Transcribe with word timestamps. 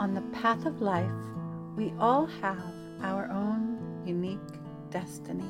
On 0.00 0.14
the 0.14 0.22
path 0.40 0.64
of 0.64 0.80
life, 0.80 1.12
we 1.76 1.92
all 2.00 2.24
have 2.24 2.72
our 3.02 3.30
own 3.30 4.02
unique 4.06 4.38
destiny. 4.88 5.44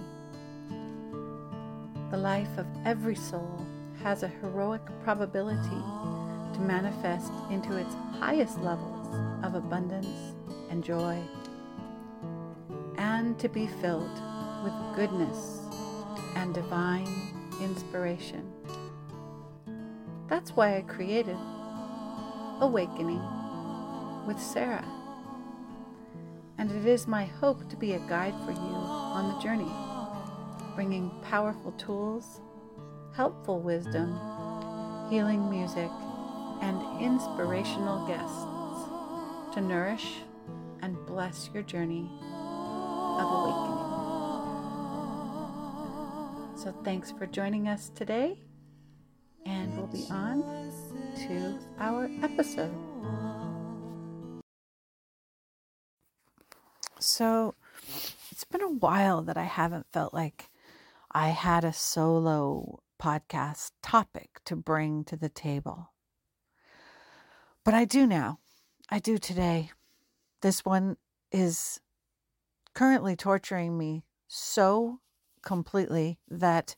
The 2.11 2.17
life 2.17 2.59
of 2.59 2.67
every 2.85 3.15
soul 3.15 3.65
has 4.03 4.25
a 4.25 4.29
heroic 4.29 4.83
probability 5.05 5.69
to 5.69 6.61
manifest 6.63 7.31
into 7.53 7.77
its 7.77 7.95
highest 8.19 8.59
levels 8.61 9.15
of 9.45 9.55
abundance 9.55 10.35
and 10.69 10.83
joy, 10.83 11.17
and 12.99 13.39
to 13.39 13.49
be 13.49 13.69
filled 13.81 14.21
with 14.65 14.97
goodness 14.97 15.61
and 16.35 16.53
divine 16.53 17.07
inspiration. 17.63 18.51
That's 20.27 20.57
why 20.57 20.77
I 20.77 20.81
created 20.83 21.39
Awakening 22.61 23.23
with 24.31 24.41
Sarah. 24.41 24.85
And 26.57 26.71
it 26.71 26.87
is 26.87 27.09
my 27.09 27.25
hope 27.25 27.69
to 27.69 27.77
be 27.77 27.95
a 27.95 27.99
guide 28.01 28.35
for 28.45 28.53
you 28.53 28.59
on 28.59 29.35
the 29.35 29.41
journey, 29.41 29.73
bringing 30.77 31.11
powerful 31.23 31.73
tools, 31.73 32.41
helpful 33.13 33.59
wisdom, 33.59 34.13
healing 35.11 35.51
music, 35.51 35.91
and 36.63 37.03
inspirational 37.03 38.07
guests 38.07 38.45
to 39.55 39.61
nourish 39.61 40.19
and 40.81 40.97
bless 41.07 41.51
your 41.53 41.65
journey 41.65 42.09
of 42.23 43.27
awakening. 43.33 43.87
So, 46.55 46.73
thanks 46.85 47.11
for 47.11 47.27
joining 47.27 47.67
us 47.67 47.91
today, 47.97 48.39
and 49.45 49.77
we'll 49.77 49.89
be 49.89 50.07
on 50.09 50.45
to 51.27 51.59
our 51.81 52.09
episode. 52.23 52.90
While 58.81 59.23
that 59.23 59.37
I 59.37 59.45
haven't 59.45 59.87
felt 59.93 60.13
like 60.13 60.51
I 61.13 61.29
had 61.29 61.65
a 61.65 61.73
solo 61.73 62.83
podcast 63.01 63.73
topic 63.83 64.41
to 64.45 64.57
bring 64.57 65.05
to 65.05 65.17
the 65.17 65.29
table. 65.29 65.93
But 67.65 67.75
I 67.75 67.85
do 67.85 68.07
now. 68.07 68.39
I 68.89 68.99
do 68.99 69.19
today. 69.19 69.71
This 70.41 70.65
one 70.65 70.97
is 71.31 71.81
currently 72.75 73.17
torturing 73.17 73.77
me 73.77 74.05
so 74.27 75.01
completely 75.43 76.19
that 76.29 76.77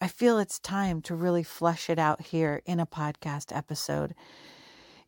I 0.00 0.08
feel 0.08 0.38
it's 0.38 0.58
time 0.58 1.00
to 1.02 1.14
really 1.14 1.42
flesh 1.42 1.88
it 1.88 1.98
out 1.98 2.22
here 2.22 2.62
in 2.66 2.80
a 2.80 2.86
podcast 2.86 3.56
episode. 3.56 4.14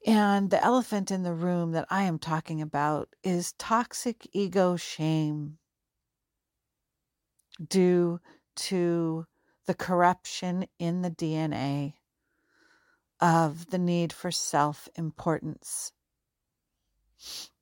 And 0.07 0.51
the 0.51 0.63
elephant 0.63 1.11
in 1.11 1.23
the 1.25 1.35
room 1.35 1.73
that 1.73 1.87
I 1.91 2.05
am 2.05 2.19
talking 2.19 2.63
about 2.63 3.09
is 3.25 3.55
toxic 3.59 4.29
ego 4.33 4.77
shame 4.77 5.59
due 7.65 8.21
to 8.57 9.27
the 9.67 9.75
corruption 9.75 10.67
in 10.79 11.03
the 11.03 11.11
DNA 11.11 11.95
of 13.21 13.71
the 13.71 13.79
need 13.79 14.13
for 14.13 14.31
self 14.31 14.89
importance. 14.95 15.93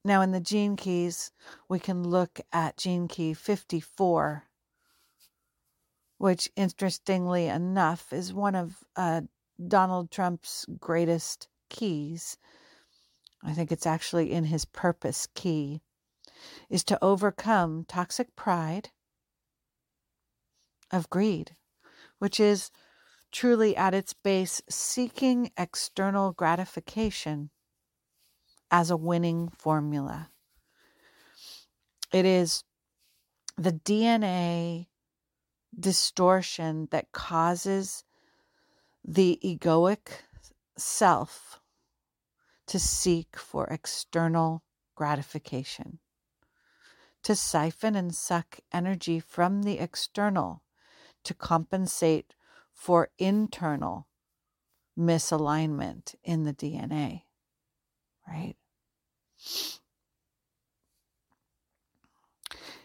Now, 0.04 0.20
in 0.20 0.32
the 0.32 0.40
gene 0.40 0.76
keys, 0.76 1.30
we 1.68 1.78
can 1.78 2.02
look 2.02 2.40
at 2.52 2.76
gene 2.76 3.08
key 3.08 3.34
54 3.34 4.44
which 6.18 6.48
interestingly 6.56 7.48
enough 7.48 8.12
is 8.12 8.32
one 8.32 8.54
of 8.54 8.82
uh, 8.96 9.20
Donald 9.68 10.10
Trump's 10.10 10.64
greatest 10.80 11.48
keys. 11.68 12.38
I 13.42 13.52
think 13.52 13.70
it's 13.70 13.86
actually 13.86 14.32
in 14.32 14.44
his 14.44 14.64
purpose 14.64 15.28
key, 15.34 15.82
is 16.70 16.84
to 16.84 17.04
overcome 17.04 17.84
toxic 17.86 18.34
pride 18.36 18.90
of 20.94 21.10
greed, 21.10 21.56
which 22.18 22.38
is 22.38 22.70
truly 23.32 23.76
at 23.76 23.92
its 23.92 24.12
base 24.12 24.62
seeking 24.70 25.50
external 25.58 26.32
gratification 26.32 27.50
as 28.70 28.90
a 28.90 28.96
winning 28.96 29.48
formula. 29.48 30.30
It 32.12 32.24
is 32.24 32.62
the 33.56 33.72
DNA 33.72 34.86
distortion 35.78 36.88
that 36.92 37.10
causes 37.12 38.04
the 39.04 39.38
egoic 39.44 40.22
self 40.78 41.60
to 42.66 42.78
seek 42.78 43.36
for 43.36 43.66
external 43.66 44.62
gratification, 44.94 45.98
to 47.22 47.34
siphon 47.34 47.96
and 47.96 48.14
suck 48.14 48.60
energy 48.72 49.18
from 49.18 49.62
the 49.64 49.78
external 49.78 50.63
to 51.24 51.34
compensate 51.34 52.34
for 52.72 53.10
internal 53.18 54.08
misalignment 54.98 56.14
in 56.22 56.44
the 56.44 56.52
DNA, 56.52 57.22
right? 58.28 58.56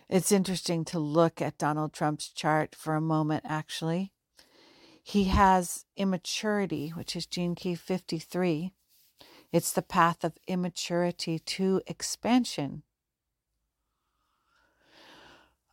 It's 0.09 0.31
interesting 0.31 0.85
to 0.85 1.00
look 1.00 1.41
at 1.41 1.59
Donald 1.59 1.94
Trump's 1.94 2.29
chart 2.29 2.73
for 2.75 2.95
a 2.95 3.01
moment, 3.01 3.45
actually. 3.47 4.11
He 5.03 5.25
has 5.25 5.85
immaturity, 5.95 6.89
which 6.89 7.16
is 7.16 7.27
gene 7.27 7.56
key 7.56 7.75
53. 7.75 8.73
It's 9.51 9.71
the 9.71 9.81
path 9.81 10.23
of 10.23 10.38
immaturity 10.47 11.39
to 11.39 11.81
expansion, 11.88 12.83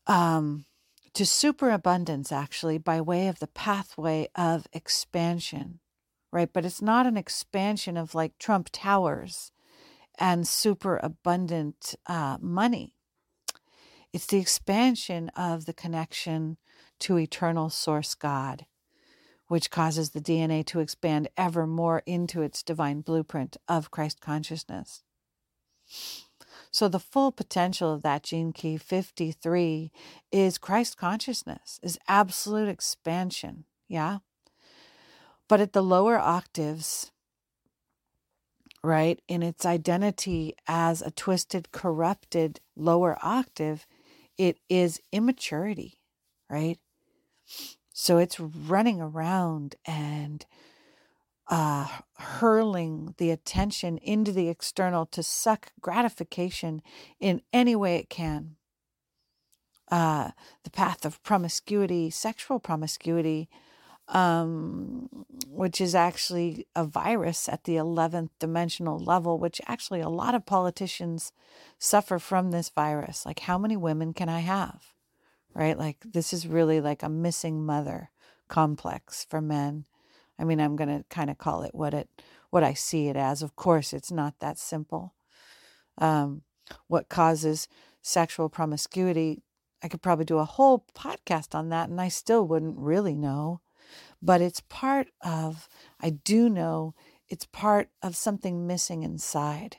um, 0.07 0.65
to 1.17 1.27
superabundance, 1.27 2.33
actually, 2.33 2.79
by 2.79 3.01
way 3.01 3.29
of 3.29 3.41
the 3.41 3.49
pathway 3.49 4.29
of 4.35 4.67
expansion, 4.73 5.81
right? 6.33 6.51
But 6.53 6.65
it's 6.65 6.83
not 6.83 7.07
an 7.07 7.17
expansion 7.17 7.97
of 7.97 8.15
like 8.15 8.39
Trump 8.39 8.69
Towers 8.73 9.53
and 10.19 10.47
superabundant 10.49 11.95
uh, 12.07 12.39
money 12.41 12.95
it's 14.17 14.25
the 14.25 14.39
expansion 14.39 15.29
of 15.37 15.67
the 15.67 15.75
connection 15.75 16.57
to 17.01 17.19
eternal 17.19 17.69
source 17.69 18.15
God, 18.15 18.65
which 19.49 19.71
causes 19.71 20.11
the 20.11 20.23
DNA 20.23 20.65
to 20.69 20.81
expand 20.81 21.29
ever 21.37 21.67
more 21.67 22.03
into 22.07 22.41
its 22.41 22.63
divine 22.63 23.03
blueprint 23.03 23.59
of 23.69 23.91
Christ 23.91 24.23
consciousness. 24.23 25.03
So 26.77 26.89
the 26.89 26.99
full 26.99 27.33
potential 27.33 27.91
of 27.91 28.03
that 28.03 28.23
gene 28.23 28.53
key 28.53 28.77
53 28.77 29.91
is 30.31 30.59
Christ 30.59 30.99
consciousness, 30.99 31.81
is 31.83 31.99
absolute 32.07 32.69
expansion. 32.69 33.65
Yeah. 33.89 34.19
But 35.49 35.63
at 35.63 35.73
the 35.73 35.83
lower 35.83 36.19
octaves, 36.19 37.13
right, 38.85 39.19
in 39.27 39.43
its 39.43 39.65
identity 39.65 40.55
as 40.69 41.01
a 41.01 41.11
twisted, 41.11 41.73
corrupted 41.73 42.61
lower 42.77 43.17
octave, 43.23 43.87
it 44.37 44.59
is 44.69 45.01
immaturity, 45.11 45.95
right? 46.51 46.79
So 47.95 48.19
it's 48.19 48.39
running 48.39 49.01
around 49.01 49.77
and 49.87 50.45
uh, 51.49 51.87
hurling 52.15 53.15
the 53.19 53.31
attention 53.31 53.99
into 53.99 54.33
the 54.33 54.49
external 54.49 55.07
to 55.07 55.23
suck 55.23 55.73
gratification 55.81 56.83
in 57.21 57.43
any 57.53 57.77
way 57.77 57.97
it 57.97 58.11
can. 58.11 58.57
Uh, 59.91 60.31
the 60.65 60.71
path 60.71 61.05
of 61.05 61.23
promiscuity, 61.23 62.11
sexual 62.11 62.59
promiscuity, 62.59 63.49
um, 64.09 65.09
which 65.49 65.81
is 65.81 65.95
actually 65.95 66.67
a 66.75 66.85
virus 66.85 67.49
at 67.49 67.65
the 67.65 67.77
11th 67.77 68.31
dimensional 68.39 68.99
level, 68.99 69.39
which 69.39 69.61
actually 69.67 70.01
a 70.01 70.09
lot 70.09 70.35
of 70.35 70.47
politicians 70.47 71.33
suffer 71.79 72.19
from 72.19 72.51
this 72.51 72.69
virus. 72.69 73.27
Like, 73.27 73.41
how 73.41 73.59
many 73.59 73.77
women 73.77 74.13
can 74.13 74.29
I 74.29 74.41
have? 74.41 74.93
Right? 75.55 75.79
Like, 75.79 75.99
this 76.05 76.33
is 76.33 76.47
really 76.47 76.81
like 76.81 77.03
a 77.03 77.09
missing 77.09 77.65
mother 77.65 78.11
complex 78.49 79.25
for 79.29 79.41
men. 79.41 79.87
I 80.39 80.45
mean, 80.45 80.61
I'm 80.61 80.77
going 80.77 80.89
to 80.89 81.05
kind 81.09 81.31
of 81.31 81.39
call 81.39 81.63
it 81.63 81.75
what 81.75 81.95
it 81.95 82.09
what 82.51 82.63
I 82.63 82.75
see 82.75 83.09
it 83.09 83.17
as. 83.17 83.43
Of 83.43 83.57
course, 83.57 83.93
it's 83.93 84.13
not 84.13 84.35
that 84.41 84.59
simple. 84.59 85.15
Um, 85.99 86.43
what 86.89 87.09
causes 87.09 87.69
sexual 88.03 88.49
promiscuity? 88.49 89.43
I 89.83 89.89
could 89.89 90.03
probably 90.03 90.25
do 90.25 90.39
a 90.39 90.45
whole 90.45 90.85
podcast 90.95 91.55
on 91.55 91.69
that, 91.71 91.89
and 91.89 92.01
I 92.01 92.09
still 92.09 92.47
wouldn't 92.47 92.79
really 92.79 93.15
know 93.15 93.61
but 94.23 94.41
it's 94.41 94.61
part 94.61 95.09
of, 95.25 95.69
I 96.01 96.11
do 96.11 96.49
know 96.49 96.95
it's 97.29 97.47
part 97.47 97.91
of 98.03 98.17
something 98.17 98.67
missing 98.67 99.03
inside. 99.03 99.79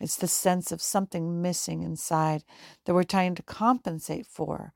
It's 0.00 0.16
the 0.16 0.28
sense 0.28 0.70
of 0.70 0.80
something 0.80 1.42
missing 1.42 1.82
inside 1.82 2.44
that 2.84 2.94
we're 2.94 3.02
trying 3.02 3.34
to 3.34 3.42
compensate 3.42 4.26
for 4.26 4.72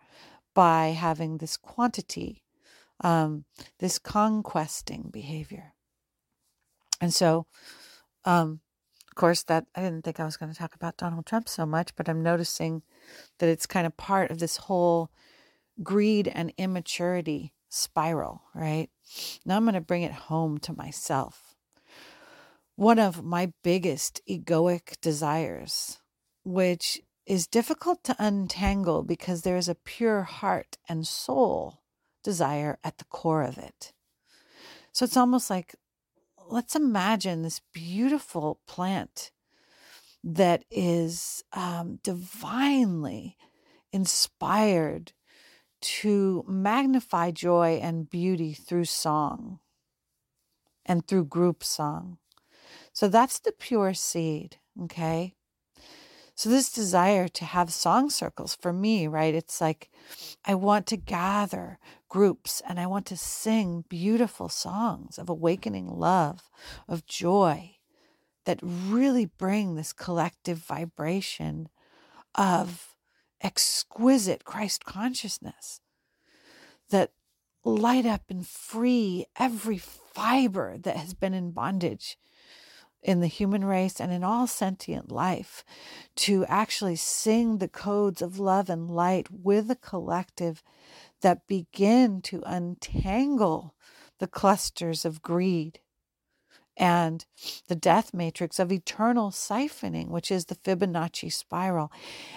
by 0.55 0.89
having 0.89 1.39
this 1.39 1.57
quantity, 1.57 2.43
um, 3.03 3.45
this 3.79 3.99
conquesting 3.99 5.11
behavior. 5.13 5.75
And 7.01 7.13
so, 7.13 7.47
um, 8.25 8.61
Of 9.13 9.17
course, 9.17 9.43
that 9.45 9.67
I 9.77 9.83
didn't 9.83 10.05
think 10.05 10.21
I 10.21 10.25
was 10.25 10.39
going 10.39 10.51
to 10.51 10.59
talk 10.59 10.75
about 10.75 10.97
Donald 10.97 11.27
Trump 11.27 11.47
so 11.47 11.67
much, 11.67 11.95
but 11.97 12.09
I'm 12.09 12.23
noticing 12.23 12.83
that 13.39 13.49
it's 13.51 13.67
kind 13.67 13.87
of 13.87 13.97
part 13.99 14.31
of 14.31 14.39
this 14.39 14.57
whole 14.57 15.11
greed 15.83 16.29
and 16.29 16.51
immaturity 16.57 17.53
spiral, 17.69 18.43
right? 18.55 18.89
Now 19.45 19.57
I'm 19.57 19.65
going 19.65 19.75
to 19.75 19.83
bring 19.83 20.03
it 20.03 20.13
home 20.33 20.57
to 20.61 20.73
myself. 20.73 21.55
One 22.77 22.99
of 22.99 23.23
my 23.23 23.53
biggest 23.63 24.23
egoic 24.27 24.99
desires, 25.03 26.01
which 26.43 27.03
is 27.27 27.47
difficult 27.47 28.03
to 28.05 28.17
untangle 28.19 29.03
because 29.03 29.43
there 29.43 29.59
is 29.59 29.69
a 29.69 29.75
pure 29.75 30.23
heart 30.23 30.79
and 30.89 31.07
soul 31.07 31.82
desire 32.23 32.79
at 32.85 32.99
the 32.99 33.05
core 33.05 33.43
of 33.43 33.59
it. 33.59 33.93
So 34.93 35.05
it's 35.05 35.17
almost 35.17 35.51
like 35.51 35.75
let's 36.49 36.77
imagine 36.77 37.43
this 37.43 37.61
beautiful 37.73 38.61
plant 38.67 39.31
that 40.25 40.65
is 40.71 41.43
um, 41.53 41.99
divinely 42.03 43.37
inspired 43.93 45.13
to 45.81 46.45
magnify 46.47 47.31
joy 47.31 47.81
and 47.83 48.09
beauty 48.09 48.53
through 48.53 48.85
song 48.85 49.59
and 50.87 51.07
through 51.07 51.25
group 51.25 51.65
song. 51.65 52.19
So 52.93 53.09
that's 53.09 53.39
the 53.41 53.53
pure 53.53 53.95
seed, 53.95 54.59
okay? 54.83 55.35
So, 56.35 56.49
this 56.49 56.73
desire 56.73 57.29
to 57.29 57.45
have 57.45 57.73
song 57.73 58.09
circles 58.11 58.55
for 58.55 58.73
me, 58.73 59.07
right? 59.07 59.35
It's 59.35 59.61
like 59.61 59.91
I 60.45 60.55
want 60.55 60.87
to 60.89 60.97
gather 60.97 61.79
groups 62.09 62.63
and 62.67 62.81
I 62.81 62.87
want 62.87 63.07
to 63.07 63.17
sing 63.17 63.85
beautiful 63.89 64.49
songs 64.49 65.19
of 65.19 65.29
awakening 65.29 65.89
love, 65.89 66.51
of 66.89 67.07
joy 67.07 67.77
that 68.45 68.61
really 68.63 69.27
bring 69.27 69.75
this 69.75 69.93
collective 69.93 70.59
vibration 70.59 71.69
of 72.35 72.95
exquisite 73.41 74.45
Christ 74.45 74.85
consciousness 74.85 75.81
that 76.91 77.13
light 77.65 78.07
up 78.07 78.23
and 78.29 78.47
free 78.47 79.27
every 79.39 79.79
fiber 79.79 80.77
that 80.79 80.97
has 80.97 81.15
been 81.15 81.35
in 81.35 81.53
bondage 81.53 82.17
in 83.03 83.21
the 83.21 83.27
human 83.27 83.65
race 83.65 84.01
and 84.01 84.13
in 84.13 84.23
all 84.23 84.47
sentient 84.47 85.11
life 85.11 85.65
to 86.15 86.45
actually 86.47 86.97
sing 86.97 87.59
the 87.59 87.69
codes 87.69 88.23
of 88.23 88.39
love 88.39 88.71
and 88.71 88.91
light 88.91 89.29
with 89.31 89.71
a 89.71 89.77
collective 89.77 90.63
that 91.21 91.47
begin 91.47 92.21
to 92.23 92.43
untangle 92.47 93.75
the 94.19 94.27
clusters 94.27 95.05
of 95.05 95.23
greed 95.23 95.81
and 96.77 97.27
the 97.69 97.75
death 97.75 98.15
matrix 98.15 98.59
of 98.59 98.73
eternal 98.73 99.31
siphoning, 99.31 100.09
which 100.09 100.31
is 100.31 100.47
the 100.47 100.55
Fibonacci 100.55 101.31
spiral, 101.31 101.93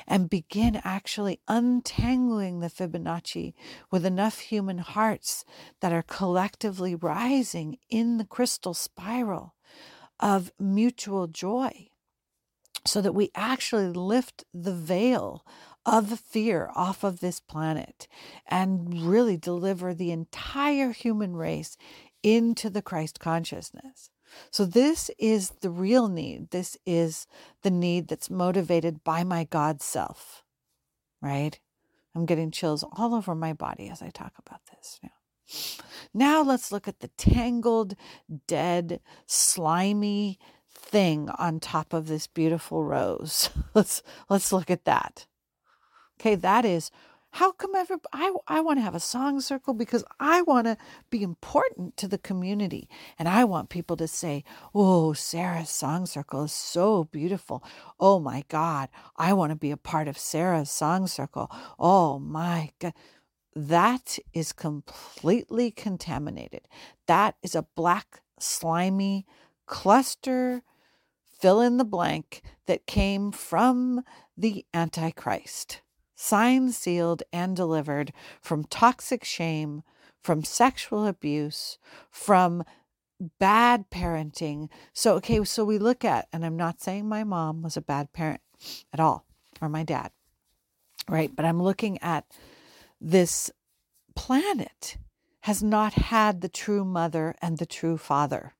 and 0.07 0.29
begin 0.29 0.81
actually 0.83 1.39
untangling 1.47 2.59
the 2.59 2.69
Fibonacci 2.69 3.53
with 3.91 4.05
enough 4.05 4.39
human 4.39 4.79
hearts 4.79 5.45
that 5.79 5.93
are 5.93 6.03
collectively 6.03 6.95
rising 6.95 7.77
in 7.89 8.17
the 8.17 8.25
crystal 8.25 8.73
spiral 8.73 9.54
of 10.19 10.51
mutual 10.59 11.27
joy 11.27 11.89
so 12.85 13.01
that 13.01 13.13
we 13.13 13.31
actually 13.35 13.87
lift 13.89 14.43
the 14.53 14.73
veil 14.73 15.45
of 15.85 16.19
fear 16.19 16.69
off 16.75 17.03
of 17.03 17.19
this 17.19 17.39
planet 17.39 18.07
and 18.47 19.01
really 19.07 19.37
deliver 19.37 19.93
the 19.93 20.11
entire 20.11 20.91
human 20.91 21.35
race 21.35 21.77
into 22.23 22.69
the 22.69 22.81
Christ 22.81 23.19
consciousness. 23.19 24.09
So, 24.49 24.65
this 24.65 25.11
is 25.19 25.51
the 25.61 25.69
real 25.69 26.07
need. 26.07 26.49
This 26.49 26.77
is 26.85 27.27
the 27.61 27.69
need 27.69 28.07
that's 28.07 28.29
motivated 28.29 29.03
by 29.03 29.23
my 29.23 29.43
God 29.43 29.81
self, 29.81 30.43
right? 31.21 31.59
I'm 32.15 32.25
getting 32.25 32.49
chills 32.49 32.83
all 32.83 33.13
over 33.13 33.35
my 33.35 33.53
body 33.53 33.89
as 33.89 34.01
I 34.01 34.09
talk 34.09 34.33
about 34.39 34.61
this. 34.71 34.99
Yeah. 35.03 35.09
Now 36.13 36.41
let's 36.41 36.71
look 36.71 36.87
at 36.87 36.99
the 36.99 37.09
tangled, 37.09 37.95
dead, 38.47 39.01
slimy 39.25 40.39
thing 40.73 41.29
on 41.29 41.59
top 41.59 41.93
of 41.93 42.07
this 42.07 42.27
beautiful 42.27 42.83
rose. 42.83 43.49
let's 43.73 44.01
let's 44.29 44.51
look 44.51 44.69
at 44.69 44.85
that. 44.85 45.27
Okay, 46.19 46.35
that 46.35 46.65
is 46.65 46.91
how 47.31 47.51
come 47.51 47.75
ever 47.75 47.97
I, 48.13 48.33
I 48.47 48.61
want 48.61 48.77
to 48.77 48.83
have 48.83 48.95
a 48.95 48.99
song 48.99 49.41
circle 49.41 49.73
because 49.73 50.05
I 50.21 50.41
want 50.43 50.67
to 50.67 50.77
be 51.09 51.21
important 51.21 51.97
to 51.97 52.07
the 52.07 52.17
community 52.17 52.87
and 53.19 53.27
I 53.27 53.43
want 53.43 53.67
people 53.69 53.97
to 53.97 54.07
say, 54.07 54.45
"Oh, 54.73 55.11
Sarah's 55.11 55.69
song 55.69 56.05
circle 56.05 56.43
is 56.43 56.53
so 56.53 57.03
beautiful. 57.03 57.61
Oh 57.99 58.19
my 58.19 58.45
god, 58.47 58.87
I 59.17 59.33
want 59.33 59.49
to 59.51 59.57
be 59.57 59.71
a 59.71 59.77
part 59.77 60.07
of 60.07 60.17
Sarah's 60.17 60.71
song 60.71 61.07
circle. 61.07 61.51
Oh 61.77 62.19
my 62.19 62.71
god." 62.79 62.93
That 63.55 64.19
is 64.33 64.51
completely 64.51 65.71
contaminated. 65.71 66.67
That 67.07 67.35
is 67.41 67.55
a 67.55 67.67
black, 67.75 68.21
slimy 68.39 69.25
cluster, 69.65 70.61
fill 71.39 71.61
in 71.61 71.77
the 71.77 71.85
blank, 71.85 72.41
that 72.67 72.85
came 72.85 73.31
from 73.31 74.03
the 74.37 74.65
Antichrist. 74.73 75.81
Signed, 76.15 76.73
sealed, 76.73 77.23
and 77.31 77.55
delivered 77.55 78.11
from 78.41 78.63
toxic 78.65 79.23
shame, 79.23 79.83
from 80.21 80.43
sexual 80.43 81.05
abuse, 81.05 81.77
from 82.09 82.63
bad 83.39 83.89
parenting. 83.89 84.69
So, 84.93 85.15
okay, 85.15 85.43
so 85.43 85.63
we 85.63 85.77
look 85.77 86.03
at, 86.03 86.27
and 86.33 86.45
I'm 86.45 86.57
not 86.57 86.81
saying 86.81 87.07
my 87.07 87.23
mom 87.23 87.61
was 87.61 87.77
a 87.77 87.81
bad 87.81 88.11
parent 88.11 88.41
at 88.91 88.99
all, 88.99 89.25
or 89.61 89.69
my 89.69 89.83
dad, 89.83 90.11
right? 91.07 91.33
But 91.33 91.45
I'm 91.45 91.61
looking 91.61 92.01
at 92.01 92.25
this 93.05 93.51
planet 94.15 94.97
has 95.41 95.61
not 95.61 95.93
had 95.93 96.41
the 96.41 96.49
true 96.49 96.83
mother 96.83 97.35
and 97.39 97.59
the 97.59 97.65
true 97.67 97.99
father 97.99 98.55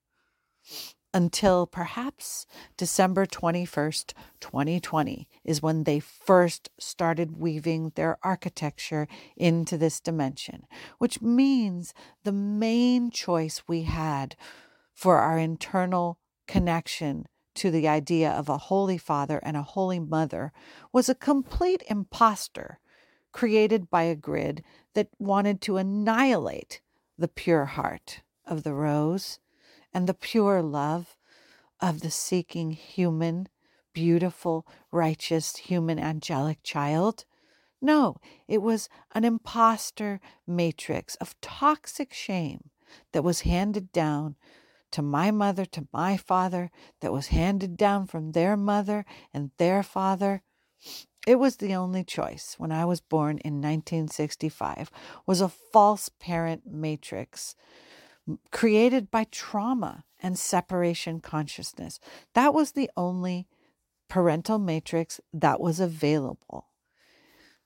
until 1.16 1.66
perhaps 1.66 2.46
December 2.78 3.26
21st, 3.26 4.14
2020, 4.40 5.28
is 5.44 5.64
when 5.64 5.84
they 5.84 6.00
first 6.00 6.70
started 6.78 7.40
weaving 7.40 7.92
their 7.96 8.20
architecture 8.22 9.08
into 9.36 9.80
this 9.80 10.00
dimension, 10.00 10.68
which 11.00 11.24
means 11.24 11.96
the 12.24 12.32
main 12.32 13.10
choice 13.10 13.64
we 13.68 13.84
had 13.84 14.36
for 14.94 15.18
our 15.18 15.40
internal 15.40 16.20
connection 16.48 17.26
to 17.56 17.72
the 17.72 17.88
idea 17.88 18.30
of 18.30 18.48
a 18.48 18.60
holy 18.60 19.00
father 19.00 19.40
and 19.42 19.58
a 19.58 19.64
holy 19.64 20.00
mother 20.00 20.54
was 20.94 21.10
a 21.10 21.16
complete 21.16 21.82
impostor 21.90 22.80
created 23.36 23.90
by 23.90 24.04
a 24.04 24.16
grid 24.16 24.64
that 24.94 25.10
wanted 25.20 25.60
to 25.60 25.76
annihilate 25.76 26.80
the 27.18 27.28
pure 27.28 27.66
heart 27.66 28.22
of 28.46 28.64
the 28.64 28.74
rose 28.74 29.40
and 29.94 30.08
the 30.08 30.14
pure 30.14 30.62
love 30.62 31.18
of 31.82 32.00
the 32.00 32.10
seeking 32.10 32.72
human, 32.72 33.46
beautiful, 33.92 34.66
righteous, 34.90 35.58
human, 35.58 36.00
angelic 36.00 36.64
child. 36.64 37.26
No, 37.82 38.16
it 38.48 38.62
was 38.62 38.88
an 39.14 39.26
impostor 39.26 40.22
matrix 40.48 41.16
of 41.16 41.36
toxic 41.42 42.14
shame 42.14 42.70
that 43.12 43.26
was 43.26 43.42
handed 43.42 43.92
down 43.92 44.38
to 44.92 45.02
my 45.02 45.30
mother, 45.30 45.66
to 45.66 45.90
my 45.92 46.16
father, 46.16 46.72
that 47.02 47.12
was 47.12 47.28
handed 47.28 47.76
down 47.76 48.08
from 48.08 48.32
their 48.32 48.56
mother 48.56 49.06
and 49.34 49.52
their 49.58 49.84
father. 49.84 50.42
It 51.26 51.40
was 51.40 51.58
the 51.58 51.74
only 51.74 52.04
choice 52.04 52.56
when 52.58 52.72
I 52.72 52.86
was 52.86 53.02
born 53.02 53.40
in 53.40 53.56
1965 53.56 54.92
was 55.26 55.42
a 55.42 55.50
false 55.50 56.10
parent 56.20 56.64
matrix 56.68 57.56
created 58.52 59.12
by 59.12 59.26
trauma 59.26 60.04
and 60.22 60.38
separation 60.38 61.20
consciousness. 61.20 62.00
That 62.34 62.54
was 62.54 62.72
the 62.72 62.90
only 62.96 63.48
parental 64.08 64.60
matrix 64.60 65.20
that 65.34 65.60
was 65.60 65.80
available. 65.80 66.70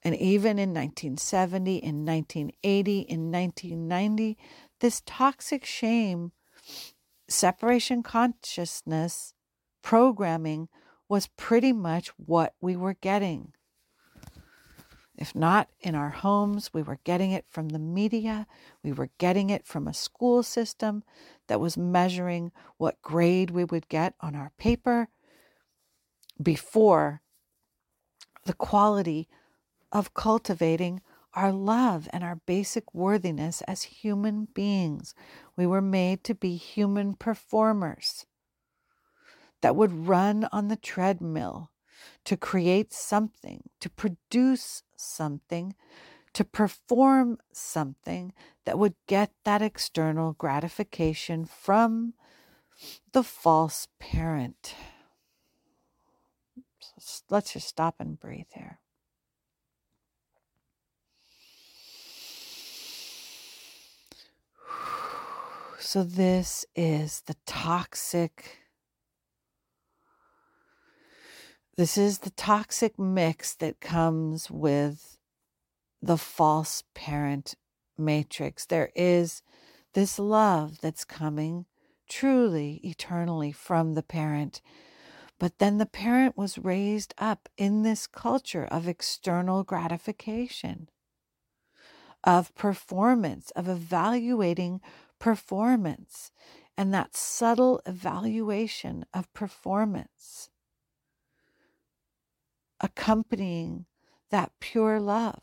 And 0.03 0.15
even 0.15 0.57
in 0.57 0.69
1970, 0.69 1.77
in 1.77 2.05
1980, 2.05 2.99
in 3.01 3.31
1990, 3.31 4.37
this 4.79 5.01
toxic 5.05 5.65
shame, 5.65 6.31
separation 7.27 8.01
consciousness 8.01 9.33
programming 9.81 10.69
was 11.09 11.27
pretty 11.35 11.73
much 11.73 12.09
what 12.17 12.53
we 12.61 12.75
were 12.75 12.93
getting. 12.93 13.51
If 15.17 15.35
not 15.35 15.67
in 15.81 15.95
our 15.95 16.11
homes, 16.11 16.73
we 16.73 16.81
were 16.81 16.99
getting 17.03 17.31
it 17.31 17.43
from 17.49 17.69
the 17.69 17.79
media. 17.79 18.47
We 18.81 18.93
were 18.93 19.09
getting 19.17 19.49
it 19.49 19.67
from 19.67 19.85
a 19.85 19.93
school 19.93 20.43
system 20.43 21.03
that 21.47 21.59
was 21.59 21.75
measuring 21.75 22.53
what 22.77 23.01
grade 23.01 23.49
we 23.49 23.65
would 23.65 23.89
get 23.89 24.13
on 24.21 24.33
our 24.33 24.53
paper 24.57 25.09
before 26.41 27.21
the 28.45 28.53
quality 28.53 29.27
of 29.91 30.13
cultivating 30.13 31.01
our 31.33 31.51
love 31.51 32.07
and 32.13 32.23
our 32.23 32.37
basic 32.45 32.93
worthiness 32.93 33.61
as 33.61 33.83
human 33.83 34.47
beings. 34.53 35.13
We 35.57 35.67
were 35.67 35.81
made 35.81 36.23
to 36.25 36.33
be 36.35 36.55
human 36.55 37.13
performers. 37.15 38.25
That 39.61 39.75
would 39.75 40.07
run 40.07 40.47
on 40.51 40.67
the 40.67 40.75
treadmill 40.75 41.71
to 42.25 42.37
create 42.37 42.93
something, 42.93 43.63
to 43.79 43.89
produce 43.89 44.83
something, 44.95 45.75
to 46.33 46.43
perform 46.43 47.37
something 47.51 48.33
that 48.65 48.77
would 48.77 48.95
get 49.07 49.31
that 49.45 49.61
external 49.61 50.33
gratification 50.33 51.45
from 51.45 52.13
the 53.11 53.23
false 53.23 53.87
parent. 53.99 54.75
let's 57.29 57.53
just 57.53 57.67
stop 57.67 57.95
and 57.99 58.19
breathe 58.19 58.51
here. 58.53 58.79
So, 65.81 66.03
this 66.03 66.65
is 66.75 67.21
the 67.25 67.35
toxic. 67.45 68.58
This 71.79 71.97
is 71.97 72.17
the 72.17 72.31
toxic 72.31 72.99
mix 72.99 73.55
that 73.55 73.79
comes 73.79 74.51
with 74.51 75.17
the 76.01 76.17
false 76.17 76.83
parent 76.93 77.55
matrix. 77.97 78.65
There 78.65 78.91
is 78.97 79.43
this 79.93 80.19
love 80.19 80.81
that's 80.81 81.05
coming 81.05 81.67
truly 82.09 82.81
eternally 82.83 83.53
from 83.53 83.93
the 83.93 84.03
parent. 84.03 84.61
But 85.39 85.59
then 85.59 85.77
the 85.77 85.85
parent 85.85 86.35
was 86.35 86.57
raised 86.57 87.13
up 87.17 87.47
in 87.55 87.83
this 87.83 88.07
culture 88.07 88.65
of 88.65 88.85
external 88.85 89.63
gratification, 89.63 90.89
of 92.25 92.53
performance, 92.55 93.51
of 93.51 93.69
evaluating 93.69 94.81
performance, 95.17 96.29
and 96.77 96.93
that 96.93 97.15
subtle 97.15 97.81
evaluation 97.85 99.05
of 99.13 99.31
performance 99.31 100.48
accompanying 102.81 103.85
that 104.29 104.51
pure 104.59 104.99
love. 104.99 105.41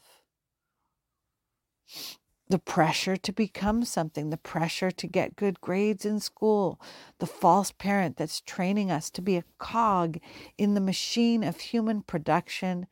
The 2.48 2.58
pressure 2.60 3.16
to 3.16 3.32
become 3.32 3.84
something, 3.84 4.30
the 4.30 4.36
pressure 4.36 4.92
to 4.92 5.06
get 5.08 5.34
good 5.34 5.60
grades 5.60 6.04
in 6.04 6.20
school, 6.20 6.80
the 7.18 7.26
false 7.26 7.72
parent 7.72 8.16
that's 8.16 8.40
training 8.40 8.90
us 8.90 9.10
to 9.10 9.22
be 9.22 9.36
a 9.36 9.44
cog 9.58 10.18
in 10.56 10.74
the 10.74 10.80
machine 10.80 11.42
of 11.42 11.58
human 11.58 12.02
production 12.02 12.86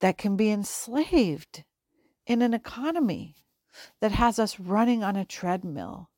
that 0.00 0.18
can 0.18 0.36
be 0.36 0.50
enslaved 0.50 1.62
in 2.26 2.42
an 2.42 2.52
economy 2.52 3.36
that 4.00 4.12
has 4.12 4.38
us 4.38 4.58
running 4.58 5.04
on 5.04 5.14
a 5.14 5.24
treadmill 5.24 6.10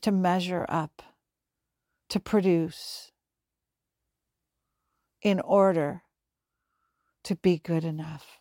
to 0.00 0.10
measure 0.10 0.66
up, 0.68 1.02
to 2.08 2.18
produce, 2.18 3.12
in 5.22 5.38
order 5.40 6.02
to 7.26 7.36
be 7.36 7.58
good 7.58 7.84
enough. 7.84 8.40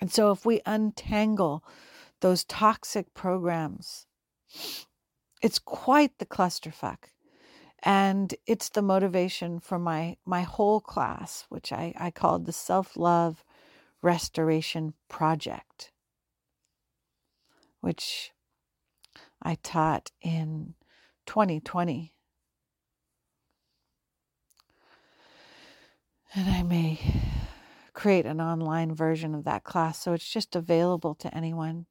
And 0.00 0.12
so, 0.12 0.30
if 0.30 0.44
we 0.44 0.60
untangle 0.66 1.64
those 2.24 2.42
toxic 2.44 3.12
programs. 3.12 4.06
It's 5.42 5.58
quite 5.58 6.16
the 6.18 6.24
clusterfuck. 6.24 7.10
And 7.82 8.34
it's 8.46 8.70
the 8.70 8.80
motivation 8.80 9.60
for 9.60 9.78
my, 9.78 10.16
my 10.24 10.40
whole 10.40 10.80
class, 10.80 11.44
which 11.50 11.70
I, 11.70 11.92
I 11.98 12.10
called 12.10 12.46
the 12.46 12.52
Self 12.52 12.96
Love 12.96 13.44
Restoration 14.00 14.94
Project, 15.06 15.92
which 17.82 18.32
I 19.42 19.56
taught 19.56 20.10
in 20.22 20.76
2020. 21.26 22.13
And 26.36 26.50
I 26.50 26.64
may 26.64 26.98
create 27.92 28.26
an 28.26 28.40
online 28.40 28.92
version 28.92 29.36
of 29.36 29.44
that 29.44 29.62
class 29.62 30.00
so 30.00 30.14
it's 30.14 30.28
just 30.28 30.56
available 30.56 31.14
to 31.14 31.32
anyone 31.32 31.86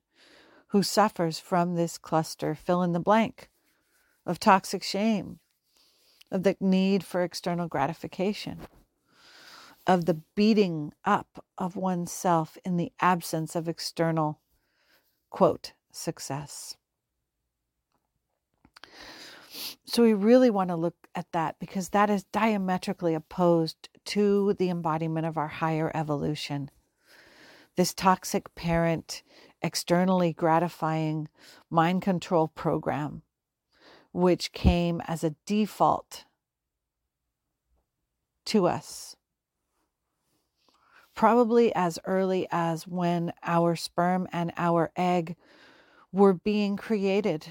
who 0.67 0.83
suffers 0.83 1.39
from 1.39 1.75
this 1.75 1.97
cluster, 1.97 2.53
fill 2.53 2.83
in 2.83 2.91
the 2.91 3.00
blank, 3.00 3.50
of 4.25 4.39
toxic 4.39 4.83
shame, 4.83 5.39
of 6.29 6.43
the 6.43 6.57
need 6.59 7.05
for 7.05 7.23
external 7.23 7.69
gratification, 7.69 8.59
of 9.88 10.05
the 10.05 10.19
beating 10.35 10.91
up 11.05 11.45
of 11.57 11.77
oneself 11.77 12.57
in 12.65 12.75
the 12.75 12.91
absence 13.00 13.55
of 13.55 13.69
external, 13.69 14.41
quote, 15.29 15.71
success. 15.89 16.75
So 19.85 20.03
we 20.03 20.13
really 20.13 20.50
want 20.50 20.69
to 20.69 20.75
look 20.75 20.95
at 21.15 21.31
that 21.31 21.59
because 21.59 21.89
that 21.89 22.09
is 22.09 22.23
diametrically 22.23 23.13
opposed 23.13 23.89
to 24.05 24.53
the 24.53 24.69
embodiment 24.69 25.25
of 25.25 25.38
our 25.38 25.48
higher 25.48 25.91
evolution. 25.93 26.69
This 27.75 27.93
toxic 27.93 28.53
parent 28.55 29.24
externally 29.62 30.33
gratifying 30.33 31.29
mind 31.69 32.01
control 32.01 32.50
program, 32.50 33.24
which 34.12 34.51
came 34.51 35.01
as 35.07 35.24
a 35.24 35.36
default 35.45 36.25
to 38.45 38.67
us. 38.67 39.15
Probably 41.15 41.74
as 41.74 42.00
early 42.05 42.48
as 42.51 42.88
when 42.88 43.33
our 43.43 43.75
sperm 43.75 44.27
and 44.31 44.51
our 44.57 44.91
egg 44.95 45.36
were 46.12 46.33
being 46.33 46.75
created. 46.75 47.48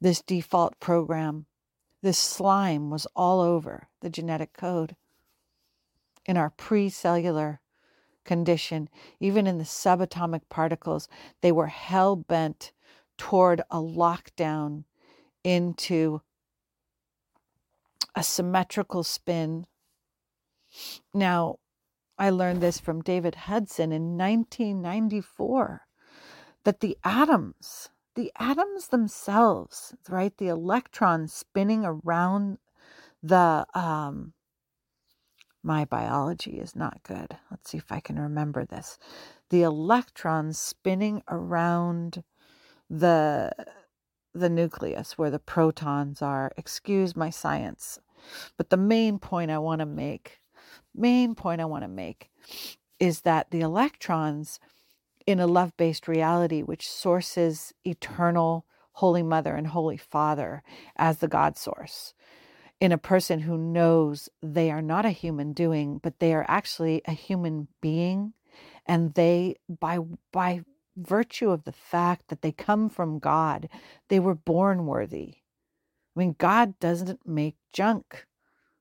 This 0.00 0.22
default 0.22 0.78
program, 0.80 1.46
this 2.02 2.18
slime 2.18 2.90
was 2.90 3.06
all 3.16 3.40
over 3.40 3.88
the 4.00 4.10
genetic 4.10 4.52
code 4.52 4.96
in 6.26 6.36
our 6.36 6.50
pre 6.50 6.88
cellular 6.88 7.60
condition, 8.24 8.88
even 9.18 9.46
in 9.46 9.58
the 9.58 9.64
subatomic 9.64 10.42
particles, 10.50 11.08
they 11.40 11.50
were 11.50 11.68
hell 11.68 12.14
bent 12.14 12.72
toward 13.16 13.62
a 13.70 13.78
lockdown 13.78 14.84
into 15.42 16.20
a 18.14 18.22
symmetrical 18.22 19.02
spin. 19.02 19.66
Now, 21.14 21.58
I 22.18 22.30
learned 22.30 22.60
this 22.60 22.78
from 22.78 23.00
David 23.00 23.34
Hudson 23.34 23.92
in 23.92 24.18
1994 24.18 25.86
that 26.64 26.80
the 26.80 26.98
atoms, 27.02 27.88
the 28.18 28.32
atoms 28.36 28.88
themselves, 28.88 29.94
right, 30.08 30.36
the 30.38 30.48
electrons 30.48 31.32
spinning 31.32 31.84
around 31.84 32.58
the 33.22 33.64
um, 33.74 34.32
my 35.62 35.84
biology 35.84 36.58
is 36.58 36.74
not 36.74 37.00
good. 37.04 37.36
Let's 37.48 37.70
see 37.70 37.78
if 37.78 37.92
I 37.92 38.00
can 38.00 38.18
remember 38.18 38.64
this. 38.64 38.98
The 39.50 39.62
electrons 39.62 40.58
spinning 40.58 41.22
around 41.28 42.24
the 42.90 43.52
the 44.34 44.48
nucleus 44.48 45.16
where 45.16 45.30
the 45.30 45.38
protons 45.38 46.20
are. 46.20 46.50
Excuse 46.56 47.14
my 47.14 47.30
science. 47.30 48.00
But 48.56 48.70
the 48.70 48.76
main 48.76 49.20
point 49.20 49.52
I 49.52 49.58
want 49.58 49.78
to 49.78 49.86
make, 49.86 50.40
main 50.92 51.36
point 51.36 51.60
I 51.60 51.66
want 51.66 51.84
to 51.84 51.88
make 51.88 52.30
is 52.98 53.20
that 53.20 53.52
the 53.52 53.60
electrons 53.60 54.58
in 55.28 55.38
a 55.40 55.46
love-based 55.46 56.08
reality 56.08 56.62
which 56.62 56.88
sources 56.88 57.74
eternal 57.84 58.64
Holy 58.92 59.22
Mother 59.22 59.54
and 59.54 59.66
Holy 59.66 59.98
Father 59.98 60.62
as 60.96 61.18
the 61.18 61.28
God 61.28 61.58
source 61.58 62.14
in 62.80 62.92
a 62.92 62.96
person 62.98 63.40
who 63.40 63.58
knows 63.58 64.30
they 64.42 64.70
are 64.70 64.80
not 64.80 65.04
a 65.04 65.10
human 65.10 65.52
doing, 65.52 65.98
but 65.98 66.18
they 66.18 66.32
are 66.32 66.46
actually 66.48 67.02
a 67.04 67.12
human 67.12 67.68
being. 67.82 68.32
And 68.86 69.12
they, 69.12 69.56
by, 69.68 69.98
by 70.32 70.62
virtue 70.96 71.50
of 71.50 71.64
the 71.64 71.72
fact 71.72 72.28
that 72.28 72.40
they 72.40 72.52
come 72.52 72.88
from 72.88 73.18
God, 73.18 73.68
they 74.08 74.20
were 74.20 74.34
born 74.34 74.86
worthy. 74.86 75.34
I 76.16 76.20
mean, 76.20 76.36
God 76.38 76.78
doesn't 76.80 77.20
make 77.26 77.56
junk. 77.74 78.26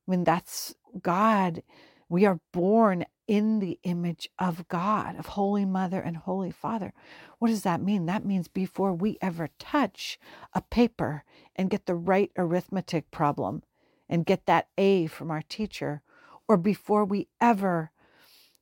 I 0.07 0.11
mean, 0.11 0.23
that's 0.23 0.75
God. 1.01 1.61
We 2.09 2.25
are 2.25 2.39
born 2.53 3.05
in 3.27 3.59
the 3.59 3.79
image 3.83 4.29
of 4.39 4.67
God, 4.69 5.19
of 5.19 5.25
Holy 5.25 5.65
Mother 5.65 5.99
and 5.99 6.15
Holy 6.15 6.51
Father. 6.51 6.93
What 7.39 7.49
does 7.49 7.63
that 7.63 7.81
mean? 7.81 8.05
That 8.05 8.25
means 8.25 8.47
before 8.47 8.93
we 8.93 9.17
ever 9.21 9.49
touch 9.59 10.17
a 10.53 10.61
paper 10.61 11.23
and 11.55 11.69
get 11.69 11.85
the 11.85 11.95
right 11.95 12.31
arithmetic 12.37 13.11
problem, 13.11 13.63
and 14.07 14.25
get 14.25 14.45
that 14.45 14.69
A 14.77 15.07
from 15.07 15.29
our 15.29 15.41
teacher, 15.41 16.01
or 16.47 16.55
before 16.55 17.03
we 17.03 17.27
ever 17.41 17.91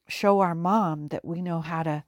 show 0.07 0.39
our 0.39 0.55
mom 0.55 1.09
that 1.09 1.23
we 1.23 1.41
know 1.41 1.61
how 1.61 1.83
to 1.83 2.03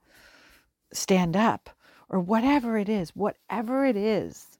stand 0.92 1.36
up, 1.36 1.70
or 2.08 2.18
whatever 2.18 2.76
it 2.76 2.88
is, 2.88 3.10
whatever 3.10 3.84
it 3.84 3.96
is, 3.96 4.58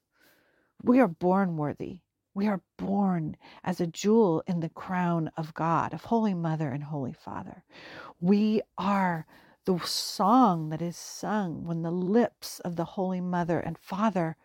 we 0.83 1.01
are 1.01 1.09
born 1.09 1.57
worthy. 1.57 2.01
We 2.39 2.47
are 2.47 2.63
born 2.77 3.37
as 3.65 3.81
a 3.81 3.87
jewel 3.89 4.45
in 4.47 4.61
the 4.61 4.69
crown 4.69 5.29
of 5.37 5.55
God, 5.55 5.93
of 5.93 6.05
Holy 6.05 6.35
Mother 6.35 6.69
and 6.69 6.85
Holy 6.85 7.13
Father. 7.13 7.65
We 8.21 8.63
are 8.79 9.27
the 9.65 9.81
song 9.81 10.69
that 10.69 10.81
is 10.81 10.97
sung 10.97 11.65
when 11.65 11.83
the 11.83 11.91
lips 11.91 12.61
of 12.61 12.77
the 12.77 12.85
Holy 12.85 13.21
Mother 13.21 13.59
and 13.59 13.77
Father 13.77 14.37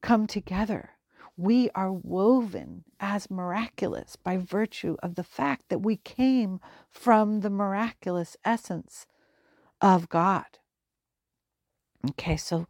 come 0.00 0.26
together 0.26 0.92
we 1.36 1.68
are 1.74 1.92
woven 1.92 2.84
as 2.98 3.30
miraculous 3.30 4.16
by 4.16 4.38
virtue 4.38 4.96
of 5.02 5.14
the 5.14 5.24
fact 5.24 5.68
that 5.68 5.80
we 5.80 5.96
came 5.96 6.60
from 6.88 7.40
the 7.40 7.50
miraculous 7.50 8.38
essence 8.44 9.06
of 9.82 10.08
God. 10.08 10.58
Okay, 12.10 12.36
so 12.36 12.66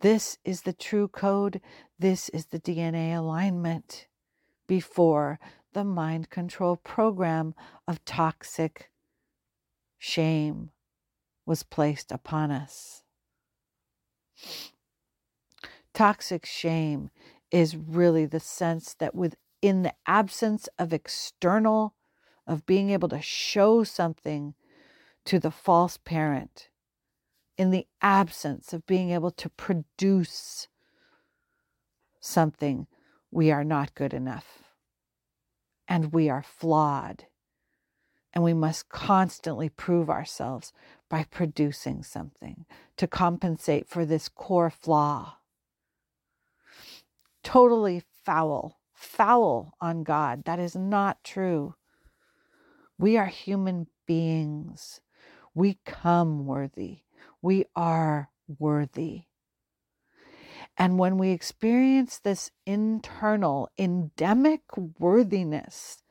this 0.00 0.38
is 0.44 0.62
the 0.62 0.72
true 0.72 1.08
code. 1.08 1.60
This 1.98 2.28
is 2.28 2.46
the 2.46 2.60
DNA 2.60 3.16
alignment 3.16 4.06
before 4.66 5.38
the 5.72 5.84
mind 5.84 6.28
control 6.28 6.76
program 6.76 7.54
of 7.88 8.04
toxic 8.04 8.90
shame 9.98 10.70
was 11.46 11.62
placed 11.62 12.12
upon 12.12 12.50
us. 12.50 13.02
Toxic 15.94 16.44
shame 16.44 17.10
is 17.50 17.76
really 17.76 18.26
the 18.26 18.40
sense 18.40 18.94
that 18.94 19.14
within 19.14 19.82
the 19.82 19.94
absence 20.06 20.68
of 20.78 20.92
external, 20.92 21.94
of 22.46 22.66
being 22.66 22.90
able 22.90 23.08
to 23.08 23.22
show 23.22 23.84
something 23.84 24.54
to 25.24 25.38
the 25.38 25.50
false 25.50 25.96
parent, 25.96 26.68
in 27.56 27.70
the 27.70 27.86
absence 28.02 28.74
of 28.74 28.84
being 28.86 29.10
able 29.12 29.30
to 29.30 29.48
produce 29.48 30.68
something, 32.26 32.86
we 33.30 33.50
are 33.50 33.64
not 33.64 33.94
good 33.94 34.12
enough. 34.12 34.62
And 35.88 36.12
we 36.12 36.28
are 36.28 36.42
flawed. 36.42 37.26
And 38.32 38.42
we 38.44 38.52
must 38.52 38.88
constantly 38.88 39.68
prove 39.68 40.10
ourselves 40.10 40.72
by 41.08 41.24
producing 41.24 42.02
something 42.02 42.66
to 42.96 43.06
compensate 43.06 43.88
for 43.88 44.04
this 44.04 44.28
core 44.28 44.70
flaw. 44.70 45.36
Totally 47.42 48.02
foul, 48.24 48.80
foul 48.92 49.74
on 49.80 50.02
God. 50.02 50.44
That 50.44 50.58
is 50.58 50.74
not 50.74 51.22
true. 51.24 51.76
We 52.98 53.16
are 53.16 53.26
human 53.26 53.86
beings. 54.06 55.00
We 55.54 55.78
come 55.84 56.46
worthy. 56.46 57.00
We 57.40 57.66
are 57.74 58.30
worthy. 58.58 59.22
And 60.78 60.98
when 60.98 61.16
we 61.16 61.30
experience 61.30 62.18
this 62.18 62.50
internal 62.66 63.70
endemic 63.78 64.62
worthiness 64.98 66.02